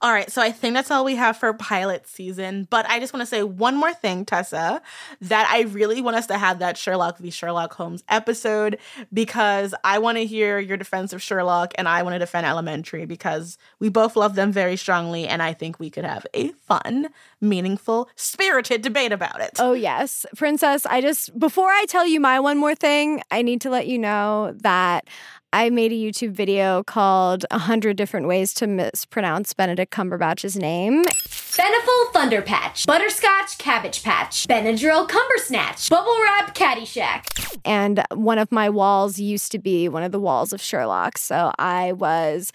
All 0.03 0.11
right, 0.11 0.31
so 0.31 0.41
I 0.41 0.51
think 0.51 0.73
that's 0.73 0.89
all 0.89 1.05
we 1.05 1.15
have 1.15 1.37
for 1.37 1.53
pilot 1.53 2.07
season. 2.07 2.67
But 2.71 2.89
I 2.89 2.99
just 2.99 3.13
want 3.13 3.21
to 3.21 3.27
say 3.27 3.43
one 3.43 3.75
more 3.75 3.93
thing, 3.93 4.25
Tessa, 4.25 4.81
that 5.21 5.47
I 5.51 5.61
really 5.61 6.01
want 6.01 6.17
us 6.17 6.25
to 6.27 6.39
have 6.39 6.57
that 6.57 6.75
Sherlock 6.75 7.19
v. 7.19 7.29
Sherlock 7.29 7.73
Holmes 7.73 8.03
episode 8.09 8.79
because 9.13 9.75
I 9.83 9.99
want 9.99 10.17
to 10.17 10.25
hear 10.25 10.57
your 10.57 10.75
defense 10.75 11.13
of 11.13 11.21
Sherlock 11.21 11.73
and 11.75 11.87
I 11.87 12.01
want 12.01 12.15
to 12.15 12.19
defend 12.19 12.47
Elementary 12.47 13.05
because 13.05 13.59
we 13.79 13.89
both 13.89 14.15
love 14.15 14.33
them 14.33 14.51
very 14.51 14.75
strongly 14.75 15.27
and 15.27 15.43
I 15.43 15.53
think 15.53 15.79
we 15.79 15.91
could 15.91 16.05
have 16.05 16.25
a 16.33 16.49
fun, 16.67 17.09
meaningful, 17.39 18.09
spirited 18.15 18.81
debate 18.81 19.11
about 19.11 19.39
it. 19.39 19.51
Oh, 19.59 19.73
yes. 19.73 20.25
Princess, 20.35 20.87
I 20.87 21.01
just, 21.01 21.37
before 21.37 21.69
I 21.69 21.85
tell 21.87 22.07
you 22.07 22.19
my 22.19 22.39
one 22.39 22.57
more 22.57 22.73
thing, 22.73 23.21
I 23.29 23.43
need 23.43 23.61
to 23.61 23.69
let 23.69 23.85
you 23.85 23.99
know 23.99 24.55
that 24.61 25.07
I 25.53 25.69
made 25.69 25.91
a 25.91 25.95
YouTube 25.95 26.31
video 26.31 26.81
called 26.83 27.45
100 27.51 27.97
Different 27.97 28.25
Ways 28.25 28.53
to 28.53 28.67
Mispronounce 28.67 29.53
Benedict 29.53 29.91
Cumberbatch's 29.91 30.55
name. 30.55 31.03
Beneful 31.03 32.11
Thunderpatch, 32.13 32.85
Butterscotch 32.87 33.57
Cabbage 33.57 34.01
Patch, 34.01 34.47
Benadryl 34.47 35.05
Cumbersnatch, 35.09 35.89
Bubble 35.89 36.15
Wrap 36.23 36.55
Caddyshack. 36.55 37.59
And 37.65 38.01
one 38.13 38.37
of 38.37 38.49
my 38.49 38.69
walls 38.69 39.19
used 39.19 39.51
to 39.51 39.59
be 39.59 39.89
one 39.89 40.03
of 40.03 40.13
the 40.13 40.19
walls 40.21 40.53
of 40.53 40.61
Sherlock. 40.61 41.17
So 41.17 41.51
I 41.59 41.91
was 41.91 42.53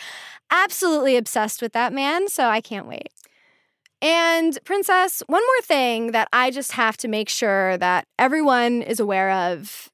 absolutely 0.51 1.19
obsessed 1.19 1.61
with 1.61 1.75
that 1.75 1.93
man. 1.93 2.29
So 2.29 2.47
I 2.47 2.63
can't 2.63 2.89
wait. 2.89 3.11
And, 4.01 4.59
Princess, 4.65 5.23
one 5.27 5.43
more 5.43 5.63
thing 5.63 6.13
that 6.13 6.29
I 6.33 6.51
just 6.51 6.73
have 6.73 6.97
to 6.99 7.09
make 7.09 7.29
sure 7.29 7.77
that 7.77 8.07
everyone 8.19 8.81
is 8.81 9.01
aware 9.01 9.31
of 9.31 9.91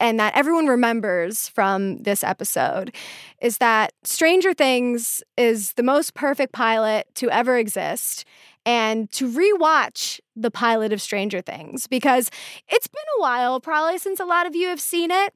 and 0.00 0.20
that 0.20 0.36
everyone 0.36 0.66
remembers 0.66 1.48
from 1.48 1.98
this 2.02 2.22
episode 2.22 2.94
is 3.40 3.58
that 3.58 3.92
Stranger 4.04 4.52
Things 4.52 5.22
is 5.36 5.72
the 5.74 5.82
most 5.82 6.14
perfect 6.14 6.52
pilot 6.52 7.06
to 7.16 7.30
ever 7.30 7.58
exist. 7.58 8.24
And 8.64 9.08
to 9.12 9.30
rewatch 9.30 10.18
the 10.34 10.50
pilot 10.50 10.92
of 10.92 11.00
Stranger 11.00 11.40
Things 11.40 11.86
because 11.86 12.30
it's 12.68 12.88
been 12.88 13.04
a 13.16 13.20
while, 13.20 13.60
probably 13.60 13.96
since 13.96 14.18
a 14.18 14.24
lot 14.24 14.44
of 14.44 14.56
you 14.56 14.66
have 14.66 14.80
seen 14.80 15.12
it. 15.12 15.32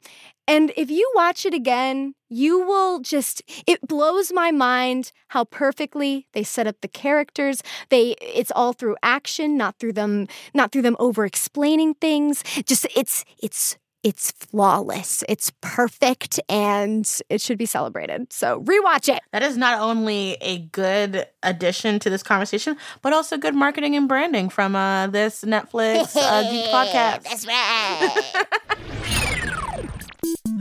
And 0.48 0.72
if 0.76 0.90
you 0.90 1.08
watch 1.14 1.46
it 1.46 1.54
again, 1.54 2.14
you 2.28 2.58
will 2.66 2.98
just 2.98 3.42
it 3.68 3.86
blows 3.86 4.32
my 4.32 4.50
mind 4.50 5.12
how 5.28 5.44
perfectly 5.44 6.26
they 6.32 6.42
set 6.42 6.66
up 6.66 6.80
the 6.80 6.88
characters. 6.88 7.62
They 7.88 8.16
it's 8.20 8.50
all 8.56 8.72
through 8.72 8.96
action, 9.00 9.56
not 9.56 9.78
through 9.78 9.92
them 9.92 10.26
not 10.52 10.72
through 10.72 10.82
them 10.82 10.96
over 10.98 11.24
explaining 11.24 11.94
things. 11.94 12.42
Just 12.66 12.84
it's 12.96 13.24
it's 13.40 13.78
it's 14.02 14.32
flawless. 14.32 15.22
It's 15.28 15.52
perfect 15.60 16.40
and 16.48 17.08
it 17.28 17.40
should 17.40 17.58
be 17.58 17.66
celebrated. 17.66 18.32
So 18.32 18.60
rewatch 18.62 19.14
it. 19.14 19.22
That 19.32 19.42
is 19.42 19.56
not 19.56 19.80
only 19.80 20.36
a 20.40 20.58
good 20.58 21.26
addition 21.42 21.98
to 22.00 22.10
this 22.10 22.22
conversation, 22.22 22.76
but 23.02 23.12
also 23.12 23.36
good 23.36 23.54
marketing 23.54 23.96
and 23.96 24.08
branding 24.08 24.48
from 24.48 24.74
uh, 24.74 25.06
this 25.08 25.42
Netflix 25.42 26.16
uh, 26.16 26.50
Geek 26.50 26.66
podcast. 26.70 27.22
That's 27.24 27.46
right. 27.46 28.46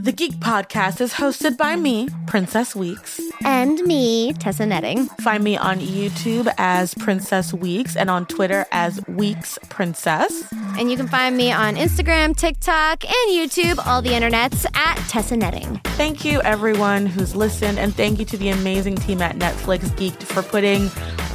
The 0.02 0.12
Geek 0.12 0.32
Podcast 0.36 1.02
is 1.02 1.12
hosted 1.12 1.58
by 1.58 1.76
me, 1.76 2.08
Princess 2.26 2.74
Weeks. 2.74 3.20
And 3.44 3.78
me, 3.82 4.32
Tessa 4.32 4.64
Netting. 4.64 5.08
Find 5.20 5.44
me 5.44 5.58
on 5.58 5.78
YouTube 5.78 6.50
as 6.56 6.94
Princess 6.94 7.52
Weeks 7.52 7.96
and 7.96 8.08
on 8.08 8.24
Twitter 8.24 8.64
as 8.72 9.06
Weeks 9.08 9.58
Princess. 9.68 10.50
And 10.78 10.90
you 10.90 10.96
can 10.96 11.06
find 11.06 11.36
me 11.36 11.52
on 11.52 11.76
Instagram, 11.76 12.34
TikTok, 12.34 13.04
and 13.04 13.30
YouTube, 13.30 13.78
all 13.86 14.00
the 14.00 14.10
internets, 14.10 14.64
at 14.74 14.96
Tessa 15.10 15.36
Netting. 15.36 15.78
Thank 15.84 16.24
you, 16.24 16.40
everyone 16.40 17.04
who's 17.04 17.36
listened, 17.36 17.78
and 17.78 17.94
thank 17.94 18.18
you 18.18 18.24
to 18.24 18.38
the 18.38 18.48
amazing 18.48 18.96
team 18.96 19.20
at 19.20 19.36
Netflix 19.36 19.80
Geeked 19.98 20.22
for 20.22 20.42
putting 20.42 20.88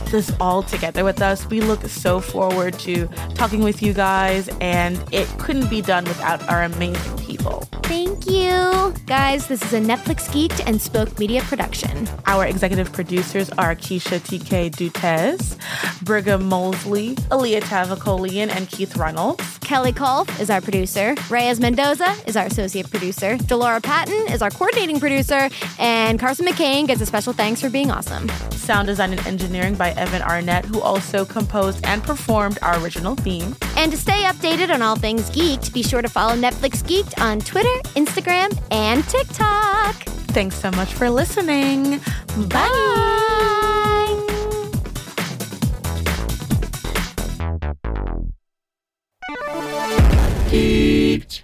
this 0.08 0.32
all 0.40 0.64
together 0.64 1.04
with 1.04 1.22
us. 1.22 1.46
We 1.48 1.62
look 1.62 1.84
so 1.86 2.20
forward 2.20 2.78
to 2.80 3.08
talking 3.36 3.62
with 3.62 3.82
you 3.82 3.94
guys, 3.94 4.50
and 4.62 5.02
it 5.12 5.28
couldn't 5.40 5.70
be 5.70 5.82
done 5.82 6.06
without 6.06 6.48
our 6.50 6.64
amazing 6.64 7.18
people. 7.18 7.62
Thank 7.84 8.30
you. 8.30 8.94
Guys, 9.06 9.48
this 9.48 9.62
is 9.62 9.74
a 9.74 9.80
Netflix 9.80 10.28
Geeked 10.30 10.66
and 10.66 10.82
Spoke 10.82 11.20
Media 11.20 11.42
production. 11.44 12.08
Our 12.26 12.46
executive 12.46 12.92
producers 12.92 13.50
are 13.52 13.76
Keisha 13.76 14.20
TK 14.20 14.72
Dutes, 14.72 15.58
Brigham 16.04 16.48
Mosley, 16.48 17.16
Aaliyah 17.30 17.62
Tavakolian, 17.62 18.50
and 18.50 18.70
Keith 18.70 18.98
Reynolds. 18.98 19.60
Kelly 19.60 19.92
Kolf 19.92 20.40
is 20.40 20.50
our 20.50 20.62
producer. 20.62 21.16
Reyes 21.30 21.60
Mendoza 21.60 22.16
is 22.26 22.36
our 22.36 22.46
associate 22.46 22.90
producer. 22.90 23.38
Delora 23.38 23.82
Patton 23.82 24.32
is 24.34 24.42
our 24.42 24.50
coordinating 24.50 25.00
producer. 25.00 25.50
And 25.80 26.20
Carson 26.20 26.46
McCain 26.46 26.88
gets 26.88 27.02
a 27.02 27.06
special 27.06 27.34
thanks 27.34 27.62
for 27.62 27.70
being 27.70 27.92
awesome. 27.92 28.30
Sound 28.52 28.88
design 28.88 29.12
and 29.14 29.26
engineering 29.28 29.76
by 29.76 29.92
Evan 29.98 30.22
Arnett, 30.22 30.66
who 30.66 30.82
also 30.82 31.26
composed 31.26 31.86
and 31.86 32.04
performed 32.04 32.60
our 32.62 32.82
original 32.82 33.16
theme. 33.16 33.56
And 33.78 33.92
to 33.92 33.98
stay 33.98 34.24
updated 34.24 34.74
on 34.74 34.82
all 34.82 34.96
things 34.96 35.30
geeked, 35.30 35.74
be 35.74 35.84
sure 35.84 36.02
to 36.02 36.10
follow 36.10 36.36
Netflix 36.36 36.84
Geeked 36.84 37.22
on 37.22 37.40
Twitter, 37.40 37.76
Instagram, 37.96 38.58
and 38.72 39.04
TikTok. 39.08 39.96
Thanks 40.36 40.56
so 40.56 40.72
much 40.72 40.94
for 40.94 41.10
listening. 41.10 42.00
Bye. 42.50 42.70
Bye. 42.70 43.26
Geeked. 50.50 51.44